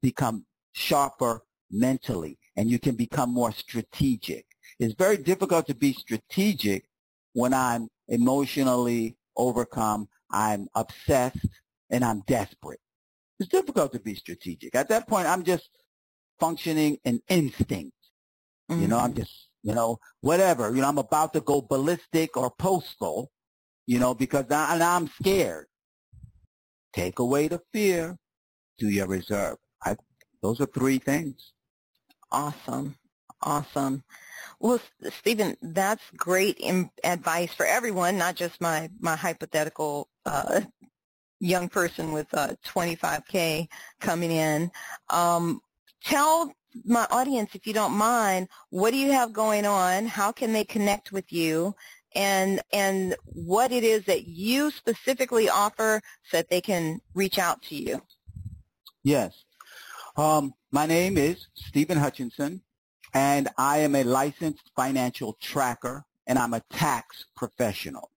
become 0.02 0.44
sharper 0.72 1.42
mentally 1.70 2.38
and 2.60 2.70
you 2.70 2.78
can 2.78 2.94
become 2.94 3.32
more 3.32 3.52
strategic. 3.52 4.44
It's 4.78 4.92
very 4.92 5.16
difficult 5.16 5.66
to 5.68 5.74
be 5.74 5.94
strategic 5.94 6.84
when 7.32 7.54
I'm 7.54 7.88
emotionally 8.08 9.16
overcome, 9.34 10.08
I'm 10.30 10.68
obsessed, 10.74 11.48
and 11.88 12.04
I'm 12.04 12.20
desperate. 12.26 12.80
It's 13.38 13.48
difficult 13.48 13.94
to 13.94 13.98
be 13.98 14.14
strategic. 14.14 14.74
At 14.74 14.90
that 14.90 15.08
point, 15.08 15.26
I'm 15.26 15.42
just 15.42 15.70
functioning 16.38 16.98
in 17.02 17.22
instinct. 17.30 17.96
You 18.68 18.88
know, 18.88 18.98
I'm 18.98 19.12
mm-hmm. 19.12 19.20
just, 19.20 19.48
you 19.62 19.74
know, 19.74 19.98
whatever. 20.20 20.68
You 20.68 20.82
know, 20.82 20.88
I'm 20.88 20.98
about 20.98 21.32
to 21.32 21.40
go 21.40 21.62
ballistic 21.62 22.36
or 22.36 22.50
postal, 22.50 23.30
you 23.86 23.98
know, 23.98 24.12
because 24.14 24.44
I, 24.50 24.74
and 24.74 24.82
I'm 24.82 25.08
scared. 25.08 25.64
Take 26.92 27.20
away 27.20 27.48
the 27.48 27.62
fear, 27.72 28.18
do 28.78 28.90
your 28.90 29.06
reserve. 29.06 29.56
I, 29.82 29.96
those 30.42 30.60
are 30.60 30.66
three 30.66 30.98
things. 30.98 31.54
Awesome. 32.32 32.96
Awesome. 33.42 34.04
Well, 34.58 34.80
Stephen, 35.20 35.56
that's 35.62 36.02
great 36.16 36.60
advice 37.02 37.52
for 37.54 37.64
everyone, 37.64 38.18
not 38.18 38.36
just 38.36 38.60
my, 38.60 38.90
my 39.00 39.16
hypothetical 39.16 40.08
uh, 40.26 40.60
young 41.40 41.68
person 41.68 42.12
with 42.12 42.32
uh, 42.34 42.54
25K 42.66 43.66
coming 44.00 44.30
in. 44.30 44.70
Um, 45.08 45.60
tell 46.04 46.52
my 46.84 47.06
audience, 47.10 47.50
if 47.54 47.66
you 47.66 47.72
don't 47.72 47.94
mind, 47.94 48.48
what 48.68 48.90
do 48.90 48.98
you 48.98 49.12
have 49.12 49.32
going 49.32 49.64
on? 49.64 50.06
How 50.06 50.30
can 50.30 50.52
they 50.52 50.64
connect 50.64 51.10
with 51.10 51.32
you? 51.32 51.74
And, 52.14 52.60
and 52.72 53.16
what 53.24 53.72
it 53.72 53.84
is 53.84 54.04
that 54.04 54.26
you 54.26 54.70
specifically 54.70 55.48
offer 55.48 56.02
so 56.24 56.38
that 56.38 56.50
they 56.50 56.60
can 56.60 57.00
reach 57.14 57.38
out 57.38 57.62
to 57.62 57.74
you. 57.74 58.02
Yes. 59.02 59.32
Um, 60.20 60.52
my 60.70 60.84
name 60.84 61.16
is 61.16 61.46
Stephen 61.54 61.96
Hutchinson, 61.96 62.60
and 63.14 63.48
I 63.56 63.78
am 63.78 63.94
a 63.94 64.04
licensed 64.04 64.70
financial 64.76 65.38
tracker, 65.40 66.04
and 66.26 66.38
I'm 66.38 66.52
a 66.52 66.60
tax 66.70 67.24
professional. 67.34 68.10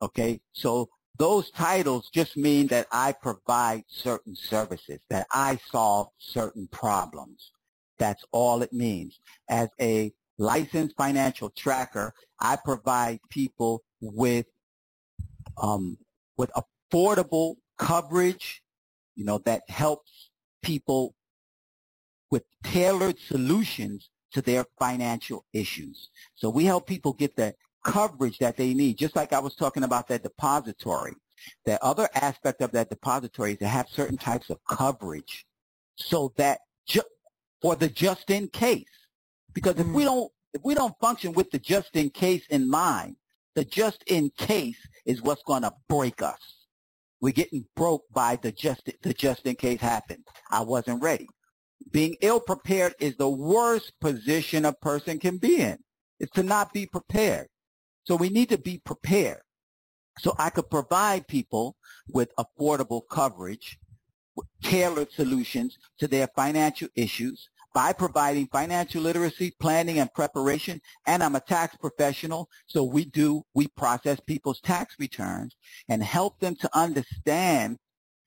Okay, 0.00 0.40
so 0.54 0.88
those 1.18 1.50
titles 1.50 2.08
just 2.14 2.38
mean 2.38 2.68
that 2.68 2.86
I 2.90 3.12
provide 3.12 3.82
certain 3.88 4.34
services, 4.34 5.00
that 5.10 5.26
I 5.32 5.58
solve 5.70 6.08
certain 6.16 6.66
problems. 6.68 7.52
That's 7.98 8.24
all 8.32 8.62
it 8.62 8.72
means. 8.72 9.20
As 9.50 9.68
a 9.78 10.14
licensed 10.38 10.96
financial 10.96 11.50
tracker, 11.50 12.14
I 12.40 12.56
provide 12.56 13.20
people 13.28 13.82
with 14.00 14.46
um, 15.58 15.98
with 16.38 16.50
affordable 16.56 17.56
coverage, 17.76 18.62
you 19.14 19.26
know, 19.26 19.36
that 19.44 19.68
helps 19.68 20.30
people 20.62 21.14
with 22.30 22.44
tailored 22.62 23.18
solutions 23.18 24.10
to 24.32 24.42
their 24.42 24.64
financial 24.78 25.44
issues. 25.52 26.08
So 26.34 26.48
we 26.50 26.64
help 26.64 26.86
people 26.86 27.12
get 27.12 27.36
the 27.36 27.54
coverage 27.84 28.38
that 28.38 28.56
they 28.56 28.74
need, 28.74 28.98
just 28.98 29.16
like 29.16 29.32
I 29.32 29.40
was 29.40 29.54
talking 29.54 29.82
about 29.82 30.08
that 30.08 30.22
depository. 30.22 31.14
The 31.64 31.82
other 31.82 32.08
aspect 32.14 32.60
of 32.60 32.72
that 32.72 32.90
depository 32.90 33.52
is 33.52 33.58
to 33.58 33.68
have 33.68 33.88
certain 33.88 34.18
types 34.18 34.50
of 34.50 34.58
coverage 34.68 35.46
so 35.96 36.32
that 36.36 36.60
ju- 36.86 37.02
for 37.62 37.76
the 37.76 37.88
just 37.88 38.30
in 38.30 38.48
case. 38.48 38.84
Because 39.52 39.78
if 39.78 39.86
we 39.86 40.02
mm. 40.02 40.06
don't 40.06 40.32
if 40.52 40.62
we 40.64 40.74
don't 40.74 40.94
function 41.00 41.32
with 41.32 41.50
the 41.50 41.58
just 41.58 41.94
in 41.96 42.10
case 42.10 42.46
in 42.48 42.68
mind, 42.68 43.16
the 43.54 43.64
just 43.64 44.02
in 44.06 44.30
case 44.36 44.78
is 45.06 45.22
what's 45.22 45.42
going 45.44 45.62
to 45.62 45.72
break 45.88 46.22
us. 46.22 46.66
We're 47.20 47.32
getting 47.32 47.64
broke 47.76 48.04
by 48.12 48.36
the 48.36 48.52
just 48.52 48.90
the 49.02 49.14
just 49.14 49.46
in 49.46 49.56
case 49.56 49.80
happened. 49.80 50.24
I 50.50 50.62
wasn't 50.62 51.02
ready. 51.02 51.28
Being 51.90 52.16
ill 52.20 52.40
prepared 52.40 52.94
is 53.00 53.16
the 53.16 53.28
worst 53.28 53.92
position 54.00 54.64
a 54.64 54.72
person 54.72 55.18
can 55.18 55.38
be 55.38 55.60
in. 55.60 55.78
It's 56.18 56.32
to 56.32 56.42
not 56.42 56.72
be 56.72 56.86
prepared. 56.86 57.48
So 58.04 58.16
we 58.16 58.28
need 58.28 58.50
to 58.50 58.58
be 58.58 58.78
prepared. 58.84 59.42
So 60.18 60.34
I 60.38 60.50
could 60.50 60.70
provide 60.70 61.26
people 61.26 61.76
with 62.08 62.30
affordable 62.36 63.02
coverage 63.10 63.78
tailored 64.62 65.10
solutions 65.12 65.78
to 65.98 66.06
their 66.06 66.28
financial 66.34 66.88
issues 66.94 67.48
by 67.72 67.92
providing 67.92 68.48
financial 68.48 69.02
literacy, 69.02 69.54
planning, 69.60 69.98
and 69.98 70.12
preparation. 70.12 70.80
And 71.06 71.22
I'm 71.22 71.36
a 71.36 71.40
tax 71.40 71.76
professional, 71.76 72.48
so 72.66 72.82
we 72.82 73.04
do, 73.04 73.44
we 73.54 73.68
process 73.68 74.18
people's 74.20 74.60
tax 74.60 74.96
returns 74.98 75.54
and 75.88 76.02
help 76.02 76.40
them 76.40 76.56
to 76.56 76.70
understand 76.76 77.78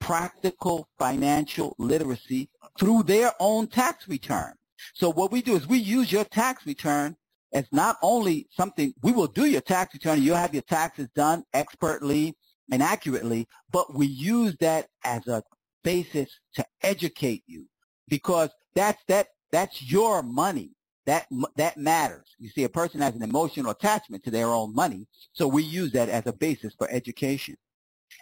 practical 0.03 0.89
financial 0.99 1.75
literacy 1.79 2.49
through 2.77 3.03
their 3.03 3.31
own 3.39 3.67
tax 3.67 4.07
return. 4.07 4.53
So 4.93 5.09
what 5.09 5.31
we 5.31 5.41
do 5.41 5.55
is 5.55 5.65
we 5.65 5.77
use 5.77 6.11
your 6.11 6.25
tax 6.25 6.65
return 6.65 7.15
as 7.53 7.65
not 7.71 7.97
only 8.01 8.49
something, 8.51 8.93
we 9.01 9.13
will 9.13 9.27
do 9.27 9.45
your 9.45 9.61
tax 9.61 9.93
return, 9.93 10.21
you'll 10.21 10.35
have 10.35 10.53
your 10.53 10.63
taxes 10.63 11.07
done 11.15 11.43
expertly 11.53 12.35
and 12.69 12.83
accurately, 12.83 13.47
but 13.71 13.93
we 13.95 14.07
use 14.07 14.57
that 14.59 14.87
as 15.05 15.25
a 15.27 15.41
basis 15.85 16.29
to 16.55 16.65
educate 16.81 17.43
you 17.47 17.65
because 18.09 18.49
that's 18.75 19.01
that 19.07 19.27
that's 19.51 19.89
your 19.89 20.21
money. 20.21 20.71
That 21.05 21.27
that 21.57 21.77
matters. 21.77 22.27
You 22.39 22.49
see, 22.49 22.63
a 22.63 22.69
person 22.69 22.99
has 23.01 23.15
an 23.15 23.23
emotional 23.23 23.71
attachment 23.71 24.23
to 24.23 24.31
their 24.31 24.47
own 24.47 24.73
money, 24.73 25.07
so 25.33 25.47
we 25.47 25.63
use 25.63 25.91
that 25.93 26.09
as 26.09 26.25
a 26.25 26.33
basis 26.33 26.73
for 26.77 26.89
education. 26.89 27.55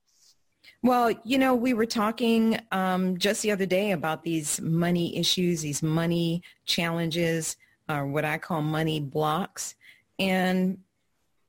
Well, 0.84 1.12
you 1.24 1.38
know, 1.38 1.56
we 1.56 1.74
were 1.74 1.86
talking 1.86 2.60
um, 2.72 3.18
just 3.18 3.42
the 3.42 3.52
other 3.52 3.66
day 3.66 3.92
about 3.92 4.24
these 4.24 4.62
money 4.62 5.18
issues, 5.18 5.62
these 5.62 5.82
money 5.82 6.44
challenges, 6.66 7.58
or 7.90 8.06
what 8.06 8.24
I 8.24 8.38
call 8.38 8.62
money 8.62 9.00
blocks. 9.00 9.76
And, 10.20 10.80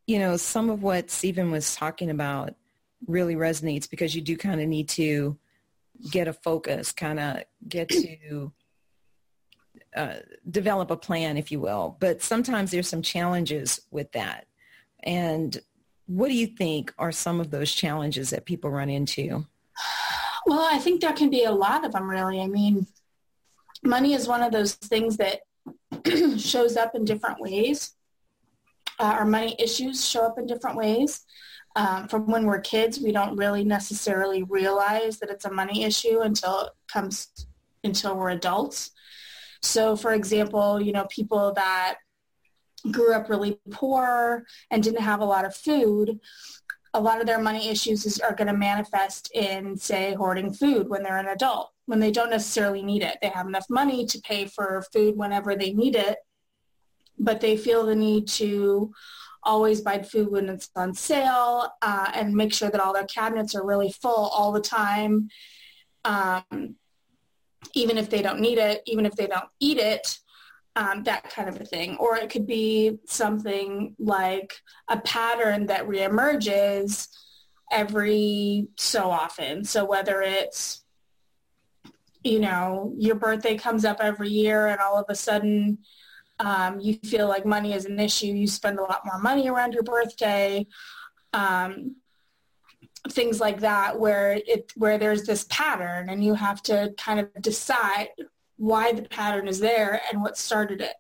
you 0.07 0.19
know, 0.19 0.37
some 0.37 0.71
of 0.71 0.83
what 0.83 1.11
Stephen 1.11 1.51
was 1.51 1.77
talking 1.77 2.11
about 2.11 2.55
really 3.07 3.35
resonates 3.35 3.89
because 3.89 4.15
you 4.15 4.23
do 4.23 4.37
kind 4.37 4.61
of 4.61 4.69
need 4.69 4.89
to 4.91 5.37
get 6.11 6.29
a 6.29 6.33
focus, 6.33 6.93
kind 6.93 7.21
of 7.21 7.43
get 7.69 7.89
to 7.91 8.53
uh, 9.97 10.17
develop 10.51 10.91
a 10.91 10.97
plan, 10.97 11.37
if 11.37 11.51
you 11.51 11.61
will. 11.61 11.97
But 11.99 12.23
sometimes 12.23 12.71
there's 12.71 12.89
some 12.89 13.03
challenges 13.03 13.81
with 13.91 14.13
that. 14.13 14.47
And 15.03 15.59
what 16.07 16.29
do 16.29 16.35
you 16.35 16.47
think 16.47 16.93
are 16.99 17.13
some 17.13 17.41
of 17.41 17.51
those 17.51 17.73
challenges 17.73 18.31
that 18.31 18.45
people 18.45 18.71
run 18.71 18.91
into? 18.91 19.47
Well, 20.47 20.69
I 20.71 20.79
think 20.79 21.01
there 21.01 21.13
can 21.13 21.31
be 21.31 21.45
a 21.45 21.51
lot 21.51 21.85
of 21.85 21.93
them, 21.93 22.09
really. 22.09 22.41
I 22.41 22.47
mean, 22.47 22.87
money 23.83 24.15
is 24.15 24.29
one 24.29 24.43
of 24.43 24.53
those 24.53 24.75
things 24.75 25.17
that 25.17 25.41
shows 26.39 26.77
up 26.77 26.95
in 26.95 27.05
different 27.05 27.41
ways. 27.41 27.95
Uh, 28.99 29.15
our 29.19 29.25
money 29.25 29.57
issues 29.59 30.09
show 30.09 30.25
up 30.25 30.39
in 30.39 30.47
different 30.47 30.77
ways. 30.77 31.25
Um, 31.75 32.09
from 32.09 32.31
when 32.31 32.47
we're 32.47 32.61
kids, 32.61 33.01
we 33.01 33.13
don't 33.13 33.37
really 33.37 33.65
necessarily 33.65 34.43
realize 34.45 35.19
that 35.19 35.31
it's 35.31 35.45
a 35.45 35.53
money 35.53 35.85
issue 35.85 36.21
until 36.21 36.61
it 36.61 36.73
comes 36.91 37.47
until 37.85 38.17
we're 38.17 38.31
adults. 38.31 38.93
So 39.67 39.97
for 39.97 40.13
example, 40.13 40.81
you 40.81 40.93
know, 40.93 41.07
people 41.11 41.53
that 41.55 41.97
grew 42.91 43.15
up 43.15 43.29
really 43.29 43.59
poor 43.71 44.45
and 44.71 44.83
didn't 44.83 45.03
have 45.03 45.21
a 45.21 45.25
lot 45.25 45.45
of 45.45 45.57
food, 45.57 46.19
a 46.95 47.01
lot 47.01 47.21
of 47.21 47.27
their 47.27 47.41
money 47.41 47.69
issues 47.69 48.07
is, 48.07 48.19
are 48.21 48.35
going 48.35 48.47
to 48.47 48.57
manifest 48.57 49.31
in, 49.35 49.77
say, 49.77 50.15
hoarding 50.15 50.53
food 50.53 50.89
when 50.89 51.03
they're 51.03 51.19
an 51.19 51.29
adult, 51.29 51.71
when 51.87 52.01
they 52.01 52.11
don't 52.11 52.31
necessarily 52.31 52.83
need 52.83 53.03
it. 53.03 53.19
They 53.21 53.29
have 53.29 53.47
enough 53.47 53.67
money 53.69 54.07
to 54.07 54.21
pay 54.21 54.47
for 54.47 54.85
food 54.93 55.17
whenever 55.17 55.55
they 55.55 55.73
need 55.73 55.97
it, 55.97 56.19
but 57.19 57.41
they 57.41 57.57
feel 57.57 57.85
the 57.85 57.97
need 57.97 58.29
to 58.29 58.93
always 59.43 59.81
buy 59.81 60.03
food 60.03 60.31
when 60.31 60.49
it's 60.49 60.71
on 60.75 60.95
sale 60.95 61.71
uh, 61.83 62.11
and 62.15 62.35
make 62.35 62.53
sure 62.53 62.71
that 62.71 62.81
all 62.81 62.93
their 62.93 63.05
cabinets 63.05 63.55
are 63.55 63.65
really 63.65 63.93
full 63.93 64.29
all 64.29 64.53
the 64.53 64.61
time. 64.61 65.29
Um, 66.05 66.77
even 67.75 67.99
if 67.99 68.11
they 68.11 68.23
don't 68.23 68.41
need 68.41 68.59
it, 68.59 68.83
even 68.87 69.07
if 69.07 69.15
they 69.15 69.27
don't 69.27 69.49
eat 69.61 69.79
it, 69.79 70.19
um, 70.77 71.03
that 71.05 71.31
kind 71.31 71.49
of 71.49 71.61
a 71.61 71.65
thing. 71.65 71.97
Or 71.97 72.17
it 72.17 72.31
could 72.31 72.47
be 72.47 72.99
something 73.07 73.95
like 73.99 74.55
a 74.89 74.99
pattern 75.01 75.67
that 75.67 75.87
reemerges 75.87 77.09
every 77.73 78.69
so 78.77 79.11
often. 79.11 79.65
So 79.65 79.85
whether 79.85 80.23
it's, 80.23 80.85
you 82.23 82.41
know, 82.41 82.93
your 82.99 83.15
birthday 83.15 83.57
comes 83.57 83.85
up 83.85 83.99
every 84.01 84.29
year 84.29 84.67
and 84.67 84.81
all 84.81 84.99
of 84.99 85.07
a 85.09 85.15
sudden 85.15 85.79
um, 86.39 86.81
you 86.81 86.95
feel 86.95 87.29
like 87.29 87.47
money 87.47 87.73
is 87.73 87.87
an 87.87 87.99
issue, 87.99 88.27
you 88.27 88.47
spend 88.47 88.79
a 88.79 88.83
lot 88.83 89.07
more 89.07 89.19
money 89.19 89.49
around 89.49 89.73
your 89.73 89.83
birthday. 89.83 90.67
Um, 91.33 91.97
things 93.13 93.41
like 93.41 93.61
that 93.61 93.99
where 93.99 94.41
it 94.47 94.73
where 94.77 94.99
there's 94.99 95.25
this 95.25 95.47
pattern 95.49 96.09
and 96.09 96.25
you 96.25 96.35
have 96.35 96.63
to 96.63 96.95
kind 96.99 97.21
of 97.21 97.31
decide 97.41 98.09
why 98.57 98.93
the 98.93 99.03
pattern 99.03 99.49
is 99.49 99.61
there 99.61 100.01
and 100.11 100.23
what 100.23 100.39
started 100.39 100.81
it. 100.81 100.95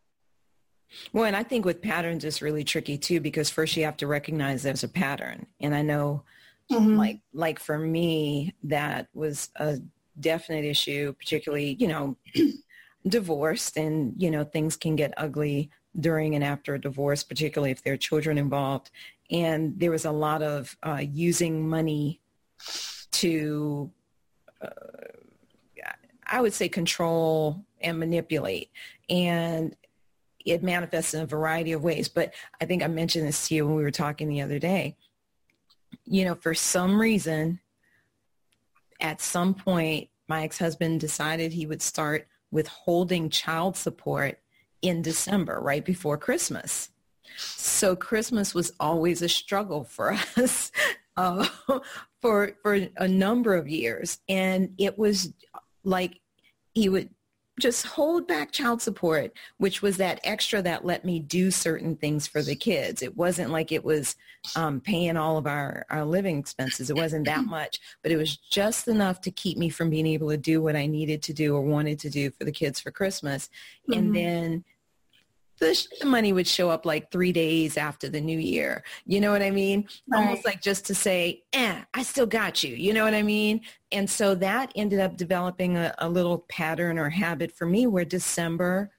Well, 1.12 1.24
and 1.24 1.36
I 1.36 1.42
think 1.42 1.64
with 1.64 1.82
patterns 1.82 2.24
it's 2.24 2.42
really 2.42 2.64
tricky 2.64 2.98
too 2.98 3.20
because 3.20 3.50
first 3.50 3.76
you 3.76 3.84
have 3.84 3.96
to 3.98 4.07
recognize 4.07 4.62
there's 4.62 4.84
a 4.84 4.88
pattern. 4.88 5.46
And 5.61 5.74
I 5.74 5.82
know 5.82 6.22
mm-hmm. 6.70 6.96
like 6.96 7.20
like 7.32 7.59
for 7.59 7.78
me 7.78 8.54
that 8.64 9.09
was 9.14 9.50
a 9.57 9.78
definite 10.18 10.64
issue, 10.64 11.12
particularly, 11.14 11.76
you 11.78 11.88
know, 11.88 12.16
divorced 13.09 13.76
and, 13.76 14.14
you 14.16 14.30
know, 14.30 14.44
things 14.44 14.76
can 14.76 14.96
get 14.96 15.14
ugly 15.16 15.70
during 15.98 16.34
and 16.34 16.44
after 16.44 16.74
a 16.74 16.80
divorce, 16.80 17.22
particularly 17.22 17.70
if 17.70 17.82
there 17.82 17.94
are 17.94 17.98
children 17.98 18.38
involved 18.38 18.90
and 19.30 19.78
there 19.78 19.90
was 19.90 20.04
a 20.04 20.10
lot 20.10 20.42
of 20.42 20.76
uh, 20.82 21.02
using 21.02 21.68
money 21.68 22.20
to 23.12 23.90
uh, 24.60 24.68
I 26.26 26.40
would 26.40 26.52
say 26.52 26.68
control 26.68 27.64
and 27.80 27.98
manipulate. 27.98 28.70
And 29.08 29.76
it 30.44 30.62
manifests 30.62 31.14
in 31.14 31.22
a 31.22 31.26
variety 31.26 31.72
of 31.72 31.82
ways. 31.82 32.08
But 32.08 32.34
I 32.60 32.64
think 32.64 32.82
I 32.82 32.88
mentioned 32.88 33.26
this 33.26 33.48
to 33.48 33.54
you 33.54 33.66
when 33.66 33.76
we 33.76 33.82
were 33.82 33.90
talking 33.90 34.28
the 34.28 34.42
other 34.42 34.58
day. 34.58 34.96
You 36.04 36.24
know, 36.24 36.34
for 36.34 36.54
some 36.54 37.00
reason, 37.00 37.60
at 39.00 39.20
some 39.20 39.54
point, 39.54 40.08
my 40.28 40.42
ex-husband 40.42 41.00
decided 41.00 41.52
he 41.52 41.66
would 41.66 41.82
start 41.82 42.26
withholding 42.50 43.30
child 43.30 43.76
support 43.76 44.40
in 44.82 45.02
December, 45.02 45.60
right 45.60 45.84
before 45.84 46.16
Christmas. 46.16 46.90
So 47.36 47.96
Christmas 47.96 48.54
was 48.54 48.72
always 48.80 49.22
a 49.22 49.28
struggle 49.28 49.84
for 49.84 50.12
us 50.36 50.72
uh, 51.16 51.46
for 52.20 52.52
for 52.62 52.88
a 52.96 53.08
number 53.08 53.54
of 53.54 53.68
years, 53.68 54.18
and 54.28 54.74
it 54.78 54.98
was 54.98 55.32
like 55.84 56.20
he 56.74 56.88
would 56.88 57.10
just 57.58 57.86
hold 57.86 58.28
back 58.28 58.52
child 58.52 58.82
support, 58.82 59.32
which 59.56 59.80
was 59.80 59.96
that 59.96 60.20
extra 60.24 60.60
that 60.60 60.84
let 60.84 61.04
me 61.04 61.18
do 61.18 61.50
certain 61.50 61.96
things 61.96 62.26
for 62.26 62.42
the 62.42 62.54
kids. 62.54 63.02
It 63.02 63.16
wasn't 63.16 63.50
like 63.50 63.72
it 63.72 63.82
was 63.82 64.14
um, 64.56 64.80
paying 64.80 65.16
all 65.16 65.38
of 65.38 65.46
our, 65.46 65.86
our 65.88 66.04
living 66.04 66.38
expenses. 66.38 66.90
It 66.90 66.96
wasn't 66.96 67.24
that 67.24 67.44
much, 67.46 67.80
but 68.02 68.12
it 68.12 68.18
was 68.18 68.36
just 68.36 68.88
enough 68.88 69.22
to 69.22 69.30
keep 69.30 69.56
me 69.56 69.70
from 69.70 69.88
being 69.88 70.06
able 70.06 70.28
to 70.28 70.36
do 70.36 70.60
what 70.60 70.76
I 70.76 70.86
needed 70.86 71.22
to 71.24 71.32
do 71.32 71.56
or 71.56 71.62
wanted 71.62 71.98
to 72.00 72.10
do 72.10 72.30
for 72.30 72.44
the 72.44 72.52
kids 72.52 72.78
for 72.78 72.90
Christmas. 72.90 73.48
Mm-hmm. 73.88 73.98
And 73.98 74.16
then 74.16 74.64
the, 75.59 75.86
money 76.04 76.32
would 76.32 76.46
show 76.46 76.70
up 76.70 76.84
like 76.84 77.11
three 77.11 77.32
days 77.32 77.76
after 77.76 78.09
the 78.09 78.20
new 78.20 78.38
year. 78.38 78.84
You 79.07 79.20
know 79.20 79.30
what 79.30 79.42
I 79.42 79.50
mean? 79.50 79.88
Right. 80.09 80.20
Almost 80.20 80.44
like 80.44 80.61
just 80.61 80.86
to 80.86 80.94
say, 80.94 81.44
eh, 81.52 81.82
I 81.94 82.02
still 82.02 82.26
got 82.26 82.62
you. 82.62 82.74
You 82.74 82.92
know 82.92 83.04
what 83.04 83.14
I 83.14 83.22
mean? 83.22 83.62
And 83.92 84.09
so 84.09 84.34
that 84.36 84.72
ended 84.76 85.00
up 85.00 85.16
developing 85.16 85.76
a, 85.76 85.94
a 85.98 86.09
little 86.09 86.44
pattern 86.48 86.98
or 86.98 87.09
habit 87.09 87.52
for 87.52 87.66
me 87.66 87.86
where 87.86 88.04
December 88.04 88.90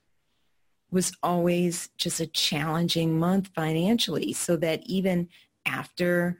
was 0.89 1.11
always 1.21 1.89
just 1.97 2.19
a 2.19 2.27
challenging 2.27 3.19
month 3.19 3.49
financially 3.53 4.33
so 4.33 4.55
that 4.57 4.81
even 4.85 5.27
after, 5.65 6.39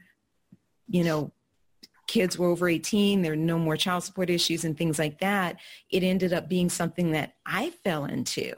you 0.88 1.03
know, 1.03 1.32
kids 2.07 2.39
were 2.39 2.47
over 2.47 2.70
18, 2.70 3.22
there 3.22 3.34
were 3.34 3.36
no 3.36 3.59
more 3.59 3.76
child 3.76 4.03
support 4.03 4.30
issues 4.30 4.63
and 4.63 4.78
things 4.78 4.97
like 4.97 5.20
that, 5.20 5.57
it 5.91 6.03
ended 6.03 6.32
up 6.34 6.47
being 6.47 6.70
something 6.70 7.11
that 7.11 7.34
I 7.45 7.72
fell 7.84 8.05
into 8.05 8.53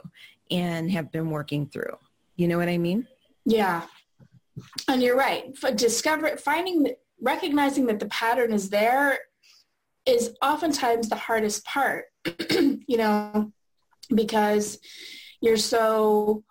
and 0.52 0.91
have 0.91 1.12
been 1.12 1.30
working 1.30 1.68
through. 1.68 1.97
You 2.36 2.47
know 2.47 2.58
what 2.58 2.70
I 2.70 2.78
mean? 2.78 3.08
Yeah. 3.45 3.84
And 4.88 5.02
you're 5.02 5.18
right. 5.18 5.54
Discover 5.76 6.38
finding 6.38 6.93
recognizing 7.22 7.86
that 7.88 8.00
the 8.00 8.08
pattern 8.08 8.54
is 8.54 8.70
there 8.70 9.20
is 10.06 10.34
oftentimes 10.41 11.10
the 11.10 11.16
hardest 11.16 11.66
part. 11.66 12.06
you 12.50 12.97
know, 12.97 13.52
because 14.14 14.80
you're 15.41 15.58
so 15.58 16.43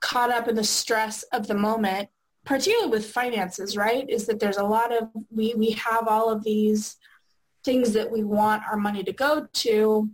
caught 0.00 0.30
up 0.30 0.48
in 0.48 0.54
the 0.54 0.64
stress 0.64 1.22
of 1.32 1.46
the 1.46 1.54
moment, 1.54 2.08
particularly 2.44 2.90
with 2.90 3.10
finances, 3.10 3.76
right? 3.76 4.08
Is 4.08 4.26
that 4.26 4.40
there's 4.40 4.56
a 4.56 4.64
lot 4.64 4.92
of 4.92 5.08
we 5.30 5.54
we 5.54 5.70
have 5.72 6.08
all 6.08 6.30
of 6.30 6.42
these 6.42 6.96
things 7.64 7.92
that 7.92 8.10
we 8.10 8.24
want 8.24 8.62
our 8.68 8.76
money 8.76 9.04
to 9.04 9.12
go 9.12 9.46
to 9.52 10.10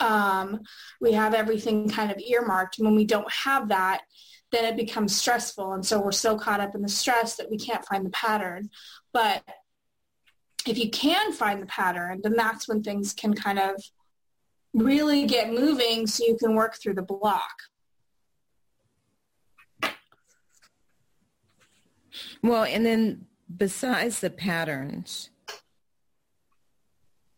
um, 0.00 0.60
we 1.00 1.12
have 1.12 1.34
everything 1.34 1.88
kind 1.88 2.10
of 2.10 2.18
earmarked. 2.18 2.76
When 2.78 2.94
we 2.94 3.04
don't 3.04 3.30
have 3.32 3.68
that, 3.68 4.02
then 4.52 4.64
it 4.64 4.76
becomes 4.76 5.16
stressful. 5.16 5.72
And 5.72 5.84
so 5.84 6.00
we're 6.00 6.12
so 6.12 6.38
caught 6.38 6.60
up 6.60 6.74
in 6.74 6.82
the 6.82 6.88
stress 6.88 7.36
that 7.36 7.50
we 7.50 7.58
can't 7.58 7.84
find 7.84 8.04
the 8.04 8.10
pattern. 8.10 8.70
But 9.12 9.42
if 10.66 10.78
you 10.78 10.90
can 10.90 11.32
find 11.32 11.62
the 11.62 11.66
pattern, 11.66 12.20
then 12.22 12.34
that's 12.34 12.68
when 12.68 12.82
things 12.82 13.12
can 13.12 13.34
kind 13.34 13.58
of 13.58 13.82
really 14.74 15.26
get 15.26 15.50
moving 15.50 16.06
so 16.06 16.24
you 16.24 16.36
can 16.36 16.54
work 16.54 16.76
through 16.80 16.94
the 16.94 17.02
block. 17.02 17.62
Well, 22.42 22.64
and 22.64 22.84
then 22.84 23.26
besides 23.54 24.20
the 24.20 24.30
patterns, 24.30 25.30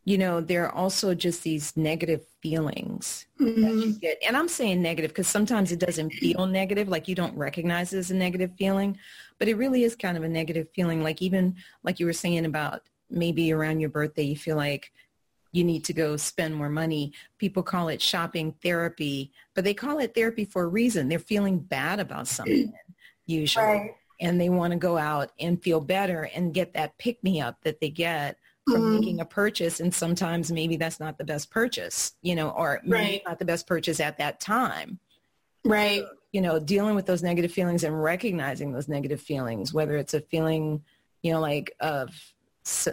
you 0.09 0.16
know, 0.16 0.40
there 0.40 0.64
are 0.64 0.74
also 0.74 1.14
just 1.14 1.42
these 1.42 1.76
negative 1.76 2.24
feelings 2.40 3.26
mm-hmm. 3.38 3.61
that 3.61 3.74
you 3.74 3.92
get. 3.92 4.16
And 4.26 4.38
I'm 4.38 4.48
saying 4.48 4.80
negative 4.80 5.11
because 5.11 5.28
sometimes 5.28 5.70
it 5.70 5.80
doesn't 5.80 6.14
feel 6.14 6.46
negative, 6.46 6.88
like 6.88 7.09
you 7.09 7.14
don't 7.14 7.36
recognize 7.36 7.92
it 7.92 7.98
as 7.98 8.11
a 8.11 8.14
negative 8.14 8.52
feeling, 8.56 8.96
but 9.38 9.48
it 9.48 9.59
really 9.59 9.84
is 9.84 9.94
kind 9.94 10.16
of 10.16 10.22
a 10.22 10.28
negative 10.28 10.68
feeling. 10.74 11.02
Like 11.02 11.20
even 11.20 11.56
like 11.82 12.00
you 12.00 12.06
were 12.06 12.14
saying 12.14 12.46
about 12.46 12.84
maybe 13.11 13.52
around 13.52 13.80
your 13.80 13.90
birthday, 13.90 14.22
you 14.22 14.36
feel 14.36 14.56
like 14.56 14.92
you 15.52 15.62
need 15.62 15.84
to 15.84 15.92
go 15.92 16.16
spend 16.16 16.54
more 16.54 16.70
money. 16.70 17.12
People 17.36 17.62
call 17.62 17.88
it 17.88 18.00
shopping 18.00 18.54
therapy, 18.62 19.30
but 19.52 19.62
they 19.62 19.74
call 19.74 19.98
it 19.98 20.14
therapy 20.14 20.46
for 20.46 20.62
a 20.62 20.68
reason. 20.68 21.11
They're 21.11 21.18
feeling 21.18 21.59
bad 21.59 22.00
about 22.00 22.28
something 22.28 22.72
usually. 23.26 23.62
Right. 23.62 23.94
And 24.22 24.40
they 24.40 24.48
want 24.48 24.72
to 24.72 24.78
go 24.78 24.96
out 24.96 25.32
and 25.38 25.62
feel 25.62 25.82
better 25.82 26.30
and 26.34 26.54
get 26.54 26.72
that 26.72 26.96
pick 26.96 27.22
me 27.22 27.42
up 27.42 27.59
that 27.64 27.78
they 27.82 27.90
get 27.90 28.38
from 28.72 28.82
mm-hmm. 28.82 29.00
making 29.00 29.20
a 29.20 29.24
purchase 29.24 29.80
and 29.80 29.94
sometimes 29.94 30.50
maybe 30.52 30.76
that's 30.76 31.00
not 31.00 31.18
the 31.18 31.24
best 31.24 31.50
purchase 31.50 32.12
you 32.22 32.34
know 32.34 32.50
or 32.50 32.80
maybe 32.84 33.22
not 33.26 33.38
the 33.38 33.44
best 33.44 33.66
purchase 33.66 34.00
at 34.00 34.18
that 34.18 34.40
time 34.40 34.98
right 35.64 36.04
you 36.32 36.40
know 36.40 36.58
dealing 36.58 36.94
with 36.94 37.06
those 37.06 37.22
negative 37.22 37.52
feelings 37.52 37.84
and 37.84 38.02
recognizing 38.02 38.72
those 38.72 38.88
negative 38.88 39.20
feelings 39.20 39.72
whether 39.72 39.96
it's 39.96 40.14
a 40.14 40.20
feeling 40.20 40.82
you 41.22 41.32
know 41.32 41.40
like 41.40 41.72
of 41.80 42.10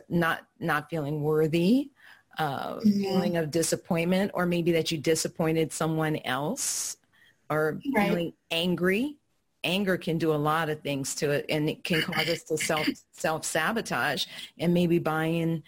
not 0.09 0.41
not 0.59 0.89
feeling 0.89 1.21
worthy 1.21 1.89
uh, 2.37 2.75
mm-hmm. 2.75 3.01
feeling 3.01 3.37
of 3.37 3.49
disappointment 3.49 4.31
or 4.33 4.45
maybe 4.45 4.73
that 4.73 4.91
you 4.91 4.97
disappointed 4.97 5.71
someone 5.71 6.17
else 6.25 6.97
or 7.49 7.79
right. 7.95 8.07
feeling 8.07 8.33
angry 8.51 9.17
anger 9.65 9.97
can 9.97 10.17
do 10.17 10.33
a 10.33 10.35
lot 10.35 10.69
of 10.69 10.79
things 10.81 11.15
to 11.15 11.31
it 11.31 11.45
and 11.49 11.69
it 11.69 11.83
can 11.83 12.01
cause 12.01 12.29
us 12.29 12.43
to 12.43 12.57
self 12.57 12.87
self 13.11 13.43
sabotage 13.43 14.25
and 14.59 14.73
maybe 14.73 14.99
buying 14.99 15.63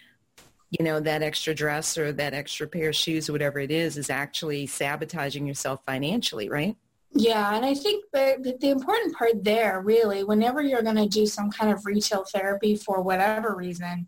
you 0.70 0.86
know 0.86 1.00
that 1.00 1.22
extra 1.22 1.54
dress 1.54 1.98
or 1.98 2.12
that 2.14 2.34
extra 2.34 2.68
pair 2.68 2.90
of 2.90 2.96
shoes 2.96 3.28
or 3.28 3.32
whatever 3.32 3.60
it 3.60 3.72
is 3.72 3.98
is 3.98 4.10
actually 4.10 4.66
sabotaging 4.66 5.46
yourself 5.46 5.82
financially 5.86 6.50
right? 6.50 6.76
Yeah 7.14 7.56
and 7.56 7.66
i 7.66 7.74
think 7.74 8.06
the, 8.14 8.58
the 8.60 8.70
important 8.70 9.16
part 9.16 9.44
there 9.44 9.82
really 9.82 10.24
whenever 10.24 10.62
you're 10.62 10.84
going 10.84 10.98
to 10.98 11.08
do 11.08 11.26
some 11.26 11.50
kind 11.50 11.72
of 11.72 11.86
retail 11.86 12.24
therapy 12.26 12.76
for 12.76 13.02
whatever 13.02 13.56
reason 13.56 14.08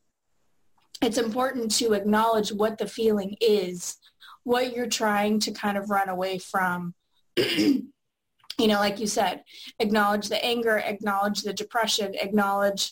it's 1.02 1.18
important 1.18 1.72
to 1.72 1.94
acknowledge 1.94 2.52
what 2.52 2.78
the 2.78 2.88
feeling 2.88 3.36
is 3.42 3.98
what 4.44 4.76
you're 4.76 4.88
trying 4.88 5.40
to 5.40 5.52
kind 5.52 5.78
of 5.78 5.90
run 5.90 6.10
away 6.10 6.38
from 6.38 6.94
you 8.60 8.68
know, 8.68 8.80
like 8.80 9.00
you 9.00 9.08
said, 9.08 9.44
acknowledge 9.80 10.28
the 10.28 10.44
anger, 10.44 10.78
acknowledge 10.78 11.42
the 11.42 11.54
depression, 11.54 12.14
acknowledge 12.16 12.92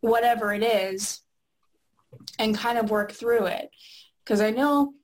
whatever 0.00 0.52
it 0.52 0.62
is 0.62 1.20
and 2.38 2.56
kind 2.56 2.78
of 2.78 2.90
work 2.90 3.12
through 3.12 3.46
it. 3.46 3.70
Because 4.24 4.40
I 4.40 4.50
know, 4.50 4.94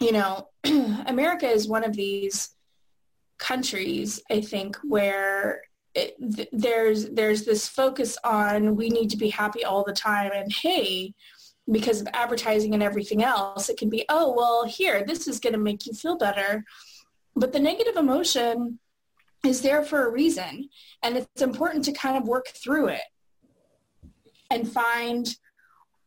you 0.00 0.12
know, 0.12 0.48
America 1.06 1.46
is 1.46 1.68
one 1.68 1.84
of 1.84 1.94
these 1.94 2.54
countries, 3.38 4.22
I 4.30 4.40
think, 4.40 4.76
where 4.82 5.62
it, 5.94 6.14
th- 6.36 6.48
there's 6.52 7.10
there's 7.10 7.44
this 7.44 7.66
focus 7.66 8.16
on 8.22 8.76
we 8.76 8.90
need 8.90 9.10
to 9.10 9.16
be 9.16 9.28
happy 9.28 9.64
all 9.64 9.82
the 9.84 9.92
time 9.92 10.30
and 10.32 10.52
hey 10.52 11.14
because 11.70 12.00
of 12.00 12.06
advertising 12.14 12.74
and 12.74 12.82
everything 12.82 13.24
else 13.24 13.68
it 13.68 13.76
can 13.76 13.90
be 13.90 14.04
oh 14.08 14.32
well 14.32 14.64
here 14.64 15.04
this 15.04 15.26
is 15.26 15.40
going 15.40 15.52
to 15.52 15.58
make 15.58 15.86
you 15.86 15.92
feel 15.92 16.16
better 16.16 16.64
but 17.36 17.52
the 17.52 17.60
negative 17.60 17.96
emotion 17.96 18.78
is 19.44 19.62
there 19.62 19.82
for 19.82 20.06
a 20.06 20.10
reason. 20.10 20.68
And 21.02 21.16
it's 21.16 21.42
important 21.42 21.84
to 21.86 21.92
kind 21.92 22.16
of 22.16 22.28
work 22.28 22.48
through 22.48 22.88
it 22.88 23.02
and 24.50 24.70
find 24.70 25.28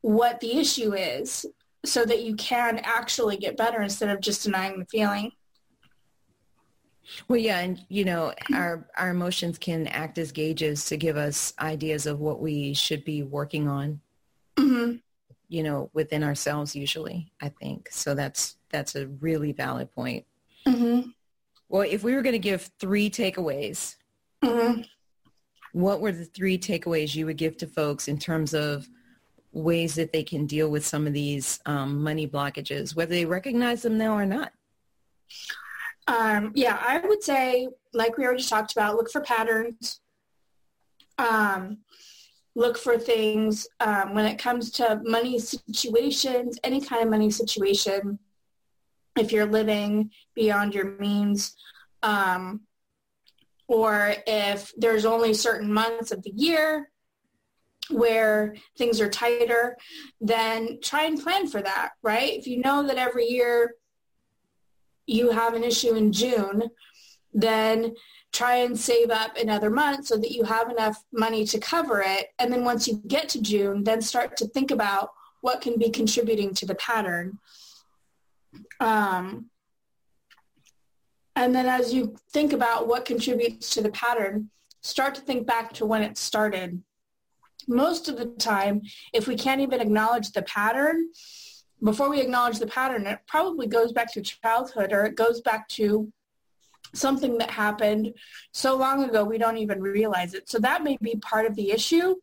what 0.02 0.40
the 0.40 0.58
issue 0.58 0.94
is 0.94 1.46
so 1.86 2.06
that 2.06 2.24
you 2.24 2.36
can 2.36 2.80
actually 2.84 3.38
get 3.38 3.58
better 3.58 3.82
instead 3.82 4.10
of 4.10 4.22
just 4.22 4.44
denying 4.44 4.80
the 4.80 4.86
feeling. 4.86 5.32
Well, 7.28 7.40
yeah, 7.40 7.60
and 7.60 7.84
you 7.90 8.06
know, 8.06 8.34
our 8.54 8.88
our 8.96 9.10
emotions 9.10 9.58
can 9.58 9.88
act 9.88 10.18
as 10.18 10.32
gauges 10.32 10.86
to 10.86 10.96
give 10.96 11.18
us 11.18 11.54
ideas 11.60 12.06
of 12.06 12.22
what 12.22 12.40
we 12.40 12.74
should 12.74 13.04
be 13.04 13.24
working 13.24 13.68
on. 13.68 14.00
Mm-hmm. 14.56 14.98
You 15.50 15.64
know, 15.64 15.90
within 15.94 16.24
ourselves, 16.24 16.76
usually, 16.76 17.32
I 17.42 17.50
think. 17.50 17.90
So 17.92 18.16
that's 18.16 18.56
that's 18.70 18.96
a 18.96 19.08
really 19.08 19.52
valid 19.52 19.92
point. 19.92 20.26
Mm-hmm. 20.68 21.10
Well, 21.70 21.82
if 21.82 22.04
we 22.04 22.14
were 22.14 22.22
going 22.22 22.34
to 22.34 22.40
give 22.40 22.70
three 22.80 23.10
takeaways, 23.10 23.96
mm-hmm. 24.44 24.82
what 25.74 26.02
were 26.02 26.12
the 26.12 26.26
three 26.26 26.58
takeaways 26.58 27.16
you 27.16 27.26
would 27.26 27.38
give 27.38 27.58
to 27.58 27.68
folks 27.68 28.08
in 28.08 28.20
terms 28.20 28.54
of 28.54 28.88
ways 29.52 29.96
that 29.96 30.12
they 30.12 30.24
can 30.24 30.46
deal 30.46 30.70
with 30.70 30.86
some 30.86 31.08
of 31.08 31.14
these 31.14 31.60
um, 31.66 32.04
money 32.04 32.28
blockages, 32.28 32.96
whether 32.96 33.14
they 33.14 33.26
recognize 33.26 33.82
them 33.82 33.98
now 33.98 34.14
or 34.14 34.26
not? 34.26 34.52
Um, 36.08 36.52
yeah, 36.56 36.82
I 36.86 37.00
would 37.00 37.24
say, 37.24 37.70
like 37.94 38.18
we 38.18 38.26
already 38.26 38.44
talked 38.44 38.74
about, 38.74 38.96
look 38.96 39.10
for 39.12 39.22
patterns. 39.22 40.00
Um, 41.18 41.80
look 42.56 42.78
for 42.78 42.98
things 42.98 43.68
um, 43.80 44.14
when 44.14 44.26
it 44.26 44.38
comes 44.38 44.72
to 44.72 45.02
money 45.04 45.40
situations, 45.40 46.60
any 46.64 46.82
kind 46.82 47.04
of 47.04 47.10
money 47.10 47.32
situation. 47.32 48.20
If 49.16 49.32
you're 49.32 49.46
living 49.46 50.12
beyond 50.36 50.74
your 50.74 50.98
means, 51.00 51.56
um, 52.02 52.62
or 53.68 54.16
if 54.28 54.72
there's 54.78 55.06
only 55.06 55.34
certain 55.34 55.72
months 55.72 56.12
of 56.12 56.24
the 56.24 56.34
year 56.36 56.90
where 57.90 58.56
things 58.78 59.02
are 59.02 59.10
tighter, 59.10 59.78
then 60.22 60.80
try 60.82 61.04
and 61.04 61.22
plan 61.22 61.48
for 61.48 61.62
that, 61.62 61.92
right? 62.02 62.34
If 62.34 62.48
you 62.48 62.60
know 62.60 62.86
that 62.88 62.98
every 62.98 63.26
year 63.26 63.76
you 65.06 65.32
have 65.32 65.54
an 65.54 65.64
issue 65.64 65.94
in 65.96 66.12
June, 66.12 66.70
then 67.34 67.96
try 68.32 68.56
and 68.56 68.80
save 68.80 69.12
up 69.12 69.38
another 69.38 69.70
month 69.70 70.08
so 70.08 70.18
that 70.18 70.32
you 70.32 70.44
have 70.44 70.70
enough 70.70 71.04
money 71.12 71.46
to 71.46 71.60
cover 71.60 72.02
it. 72.02 72.28
And 72.40 72.52
then 72.52 72.64
once 72.64 72.88
you 72.88 73.02
get 73.08 73.30
to 73.30 73.42
June, 73.42 73.84
then 73.84 74.02
start 74.02 74.38
to 74.38 74.48
think 74.48 74.72
about 74.72 75.10
what 75.42 75.62
can 75.62 75.78
be 75.78 75.90
contributing 75.90 76.54
to 76.56 76.66
the 76.66 76.76
pattern. 76.76 77.38
Um, 78.84 79.50
and 81.36 81.56
then 81.56 81.66
as 81.66 81.94
you 81.94 82.16
think 82.32 82.54
about 82.54 82.88
what 82.88 83.06
contributes 83.06 83.70
to 83.72 83.82
the 83.82 83.90
pattern, 83.90 84.50
start 84.82 85.16
to 85.16 85.22
think 85.22 85.48
back 85.48 85.74
to 85.74 85.86
when 85.86 86.04
it 86.04 86.18
started. 86.18 86.84
Most 87.68 88.10
of 88.10 88.18
the 88.18 88.26
time, 88.26 88.82
if 89.14 89.28
we 89.28 89.36
can't 89.36 89.62
even 89.62 89.80
acknowledge 89.80 90.32
the 90.32 90.42
pattern, 90.42 91.10
before 91.82 92.10
we 92.10 92.22
acknowledge 92.22 92.60
the 92.60 92.68
pattern, 92.68 93.08
it 93.08 93.20
probably 93.26 93.68
goes 93.68 93.94
back 93.94 94.12
to 94.14 94.22
childhood 94.22 94.92
or 94.92 95.06
it 95.06 95.16
goes 95.16 95.42
back 95.42 95.68
to 95.70 96.12
something 96.94 97.38
that 97.38 97.50
happened 97.50 98.14
so 98.52 98.76
long 98.76 99.04
ago 99.04 99.24
we 99.24 99.38
don't 99.38 99.58
even 99.58 99.82
realize 99.82 100.34
it. 100.34 100.50
So 100.50 100.60
that 100.60 100.84
may 100.84 100.98
be 101.02 101.16
part 101.16 101.46
of 101.46 101.56
the 101.56 101.72
issue, 101.72 102.16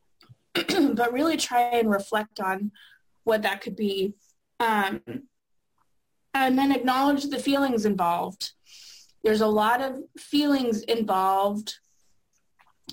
but 0.54 1.12
really 1.12 1.36
try 1.36 1.62
and 1.62 1.90
reflect 1.90 2.40
on 2.40 2.72
what 3.24 3.42
that 3.42 3.62
could 3.62 3.74
be. 3.74 4.14
Um, 4.60 5.00
and 6.46 6.58
then 6.58 6.72
acknowledge 6.72 7.24
the 7.24 7.38
feelings 7.38 7.84
involved. 7.84 8.52
There's 9.24 9.40
a 9.40 9.46
lot 9.46 9.80
of 9.82 9.96
feelings 10.18 10.82
involved 10.82 11.74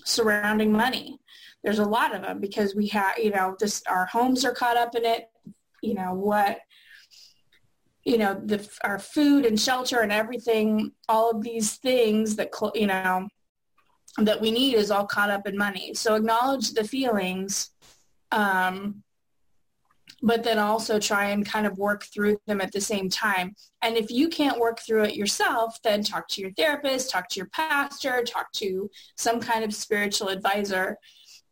surrounding 0.03 0.71
money. 0.71 1.19
There's 1.63 1.79
a 1.79 1.85
lot 1.85 2.15
of 2.15 2.21
them 2.21 2.39
because 2.39 2.75
we 2.75 2.87
have, 2.87 3.17
you 3.17 3.31
know, 3.31 3.55
this 3.59 3.81
our 3.87 4.05
homes 4.05 4.45
are 4.45 4.53
caught 4.53 4.77
up 4.77 4.95
in 4.95 5.05
it. 5.05 5.29
You 5.81 5.95
know 5.95 6.13
what 6.13 6.59
you 8.05 8.19
know, 8.19 8.39
the, 8.45 8.67
our 8.83 8.99
food 8.99 9.45
and 9.45 9.59
shelter 9.59 10.01
and 10.01 10.11
everything, 10.11 10.91
all 11.09 11.31
of 11.31 11.41
these 11.41 11.77
things 11.77 12.35
that, 12.35 12.51
you 12.75 12.85
know, 12.85 13.27
that 14.19 14.39
we 14.39 14.51
need 14.51 14.75
is 14.75 14.91
all 14.91 15.07
caught 15.07 15.31
up 15.31 15.47
in 15.47 15.57
money. 15.57 15.93
So 15.95 16.13
acknowledge 16.13 16.71
the 16.71 16.83
feelings, 16.83 17.71
um, 18.31 19.03
but 20.21 20.43
then 20.43 20.57
also 20.57 20.99
try 20.99 21.25
and 21.25 21.45
kind 21.45 21.67
of 21.67 21.77
work 21.77 22.05
through 22.05 22.37
them 22.47 22.61
at 22.61 22.71
the 22.71 22.81
same 22.81 23.09
time. 23.09 23.55
And 23.81 23.97
if 23.97 24.09
you 24.09 24.29
can't 24.29 24.59
work 24.59 24.79
through 24.79 25.03
it 25.03 25.15
yourself, 25.15 25.77
then 25.83 26.03
talk 26.03 26.27
to 26.29 26.41
your 26.41 26.51
therapist, 26.51 27.09
talk 27.09 27.29
to 27.29 27.39
your 27.39 27.49
pastor, 27.49 28.23
talk 28.23 28.51
to 28.53 28.89
some 29.17 29.39
kind 29.39 29.63
of 29.63 29.73
spiritual 29.73 30.29
advisor 30.29 30.97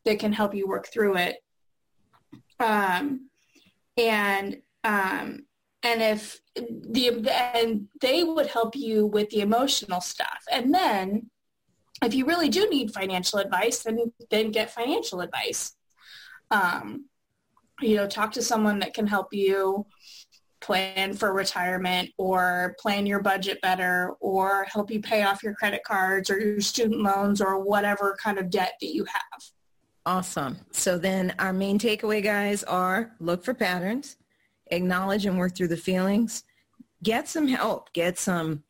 that 0.06 0.20
can 0.20 0.34
help 0.34 0.56
you 0.56 0.68
work 0.68 0.88
through 0.88 1.18
it. 1.18 1.38
Um, 2.60 3.30
and 3.98 4.58
um, 4.84 5.46
and 5.84 6.02
if 6.02 6.40
the 6.56 7.30
and 7.30 7.88
they 8.02 8.24
would 8.24 8.48
help 8.48 8.76
you 8.76 9.06
with 9.06 9.30
the 9.30 9.42
emotional 9.42 10.02
stuff 10.02 10.44
and 10.52 10.74
then 10.74 11.30
if 12.04 12.14
you 12.14 12.26
really 12.26 12.50
do 12.50 12.70
need 12.70 12.94
financial 12.94 13.40
advice 13.40 13.84
then 13.84 14.12
then 14.30 14.52
get 14.52 14.72
financial 14.72 15.22
advice 15.22 15.76
um, 16.52 17.06
you 17.84 17.96
know 17.96 18.08
talk 18.08 18.32
to 18.34 18.42
someone 18.42 18.80
that 18.80 18.94
can 18.94 19.08
help 19.08 19.34
you 19.34 19.86
plan 20.62 21.14
for 21.14 21.34
retirement 21.34 22.10
or 22.18 22.76
plan 22.80 23.06
your 23.06 23.22
budget 23.22 23.60
better 23.62 24.14
or 24.22 24.64
help 24.66 24.90
you 24.90 25.02
pay 25.02 25.24
off 25.24 25.44
your 25.44 25.54
credit 25.54 25.84
cards 25.84 26.30
or 26.30 26.40
your 26.40 26.62
student 26.62 27.02
loans 27.02 27.42
or 27.42 27.62
whatever 27.62 28.16
kind 28.24 28.40
of 28.40 28.50
debt 28.50 28.74
that 28.80 28.94
you 28.94 29.04
have. 29.04 29.44
Awesome. 30.06 30.58
So 30.72 30.98
then 30.98 31.34
our 31.38 31.52
main 31.52 31.80
takeaway 31.80 32.24
guys 32.24 32.64
are 32.64 33.12
look 33.20 33.44
for 33.44 33.54
patterns 33.54 34.16
acknowledge 34.74 35.26
and 35.26 35.38
work 35.38 35.56
through 35.56 35.68
the 35.68 35.78
feelings, 35.78 36.44
get 37.02 37.28
some 37.28 37.48
help, 37.48 37.92
get 37.94 38.18
some 38.18 38.64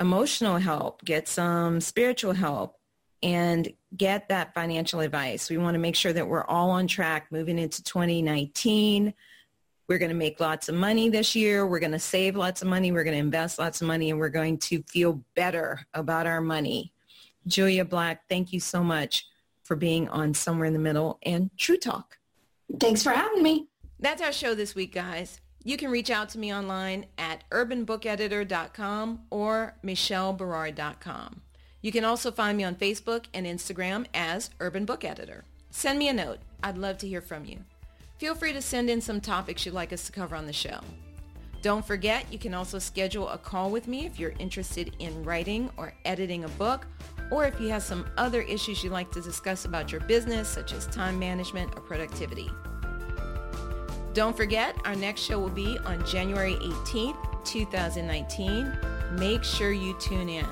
emotional 0.00 0.58
help, 0.58 1.04
get 1.04 1.28
some 1.28 1.80
spiritual 1.80 2.32
help, 2.32 2.76
and 3.22 3.72
get 3.96 4.28
that 4.28 4.54
financial 4.54 5.00
advice. 5.00 5.50
We 5.50 5.58
want 5.58 5.74
to 5.74 5.78
make 5.78 5.96
sure 5.96 6.12
that 6.12 6.26
we're 6.26 6.44
all 6.44 6.70
on 6.70 6.86
track 6.86 7.26
moving 7.30 7.58
into 7.58 7.82
2019. 7.82 9.14
We're 9.88 9.98
going 9.98 10.10
to 10.10 10.16
make 10.16 10.40
lots 10.40 10.68
of 10.68 10.74
money 10.74 11.08
this 11.08 11.36
year. 11.36 11.66
We're 11.66 11.78
going 11.78 11.92
to 11.92 11.98
save 11.98 12.36
lots 12.36 12.62
of 12.62 12.68
money. 12.68 12.90
We're 12.90 13.04
going 13.04 13.14
to 13.14 13.20
invest 13.20 13.58
lots 13.58 13.80
of 13.80 13.86
money, 13.86 14.10
and 14.10 14.18
we're 14.18 14.28
going 14.28 14.58
to 14.58 14.82
feel 14.82 15.22
better 15.34 15.86
about 15.94 16.26
our 16.26 16.40
money. 16.40 16.92
Julia 17.46 17.84
Black, 17.84 18.28
thank 18.28 18.52
you 18.52 18.58
so 18.58 18.82
much 18.82 19.26
for 19.62 19.76
being 19.76 20.08
on 20.08 20.34
Somewhere 20.34 20.66
in 20.66 20.72
the 20.72 20.78
Middle 20.78 21.18
and 21.22 21.50
True 21.56 21.76
Talk. 21.76 22.18
Thanks 22.80 23.02
for 23.02 23.10
having 23.10 23.42
me. 23.42 23.68
That's 24.00 24.22
our 24.22 24.32
show 24.32 24.54
this 24.54 24.74
week, 24.74 24.92
guys. 24.92 25.40
You 25.62 25.76
can 25.76 25.90
reach 25.90 26.10
out 26.10 26.28
to 26.30 26.38
me 26.38 26.54
online 26.54 27.06
at 27.18 27.42
urbanbookeditor.com 27.50 29.20
or 29.30 29.76
michelleberard.com. 29.84 31.42
You 31.86 31.92
can 31.92 32.04
also 32.04 32.32
find 32.32 32.58
me 32.58 32.64
on 32.64 32.74
Facebook 32.74 33.26
and 33.32 33.46
Instagram 33.46 34.06
as 34.12 34.50
Urban 34.58 34.84
Book 34.84 35.04
Editor. 35.04 35.44
Send 35.70 36.00
me 36.00 36.08
a 36.08 36.12
note. 36.12 36.40
I'd 36.60 36.76
love 36.76 36.98
to 36.98 37.06
hear 37.06 37.20
from 37.20 37.44
you. 37.44 37.60
Feel 38.18 38.34
free 38.34 38.52
to 38.54 38.60
send 38.60 38.90
in 38.90 39.00
some 39.00 39.20
topics 39.20 39.64
you'd 39.64 39.72
like 39.76 39.92
us 39.92 40.04
to 40.06 40.10
cover 40.10 40.34
on 40.34 40.46
the 40.46 40.52
show. 40.52 40.80
Don't 41.62 41.86
forget, 41.86 42.26
you 42.32 42.40
can 42.40 42.54
also 42.54 42.80
schedule 42.80 43.28
a 43.28 43.38
call 43.38 43.70
with 43.70 43.86
me 43.86 44.04
if 44.04 44.18
you're 44.18 44.34
interested 44.40 44.96
in 44.98 45.22
writing 45.22 45.70
or 45.76 45.94
editing 46.04 46.42
a 46.42 46.48
book, 46.48 46.88
or 47.30 47.44
if 47.44 47.60
you 47.60 47.68
have 47.68 47.84
some 47.84 48.10
other 48.16 48.42
issues 48.42 48.82
you'd 48.82 48.92
like 48.92 49.12
to 49.12 49.20
discuss 49.20 49.64
about 49.64 49.92
your 49.92 50.00
business, 50.00 50.48
such 50.48 50.72
as 50.72 50.88
time 50.88 51.16
management 51.20 51.72
or 51.76 51.82
productivity. 51.82 52.50
Don't 54.12 54.36
forget, 54.36 54.74
our 54.84 54.96
next 54.96 55.20
show 55.20 55.38
will 55.38 55.50
be 55.50 55.78
on 55.84 56.04
January 56.04 56.54
18th, 56.54 57.44
2019. 57.44 58.76
Make 59.12 59.44
sure 59.44 59.70
you 59.70 59.96
tune 60.00 60.28
in. 60.28 60.46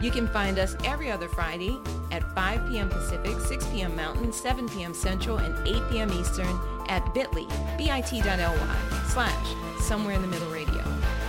You 0.00 0.10
can 0.10 0.26
find 0.28 0.58
us 0.58 0.76
every 0.84 1.10
other 1.10 1.28
Friday 1.28 1.78
at 2.10 2.22
5 2.34 2.68
p.m. 2.68 2.88
Pacific, 2.88 3.38
6 3.38 3.66
p.m. 3.66 3.94
Mountain, 3.94 4.32
7 4.32 4.68
p.m. 4.70 4.94
Central, 4.94 5.38
and 5.38 5.54
8 5.66 5.82
p.m. 5.90 6.12
Eastern 6.12 6.58
at 6.88 7.12
bit.ly, 7.12 7.46
bit.ly, 7.76 8.78
slash 9.08 9.54
Somewhere 9.78 10.14
in 10.14 10.22
the 10.22 10.28
Middle 10.28 10.50
Radio. 10.50 10.82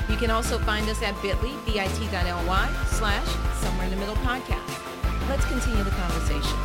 You 0.09 0.15
can 0.15 0.32
also 0.32 0.57
find 0.59 0.88
us 0.89 1.01
at 1.01 1.19
bit.ly, 1.22 1.53
bit.ly, 1.65 2.86
slash 2.88 3.28
Somewhere 3.61 3.86
in 3.86 3.91
the 3.91 3.97
Middle 3.97 4.15
Podcast. 4.17 4.82
Let's 5.30 5.45
continue 5.45 5.83
the 5.83 5.91
conversation. 5.91 6.58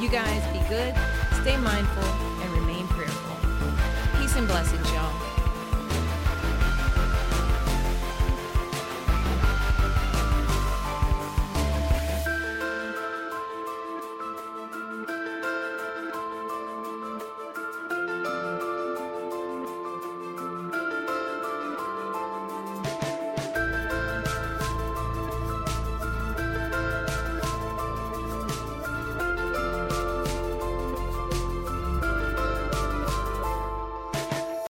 You 0.00 0.08
guys 0.08 0.42
be 0.52 0.60
good, 0.68 0.94
stay 1.42 1.56
mindful, 1.56 2.04
and 2.42 2.52
remain 2.52 2.86
prayerful 2.88 3.36
Peace 4.20 4.36
and 4.36 4.46
blessings, 4.46 4.90
y'all. 4.92 5.25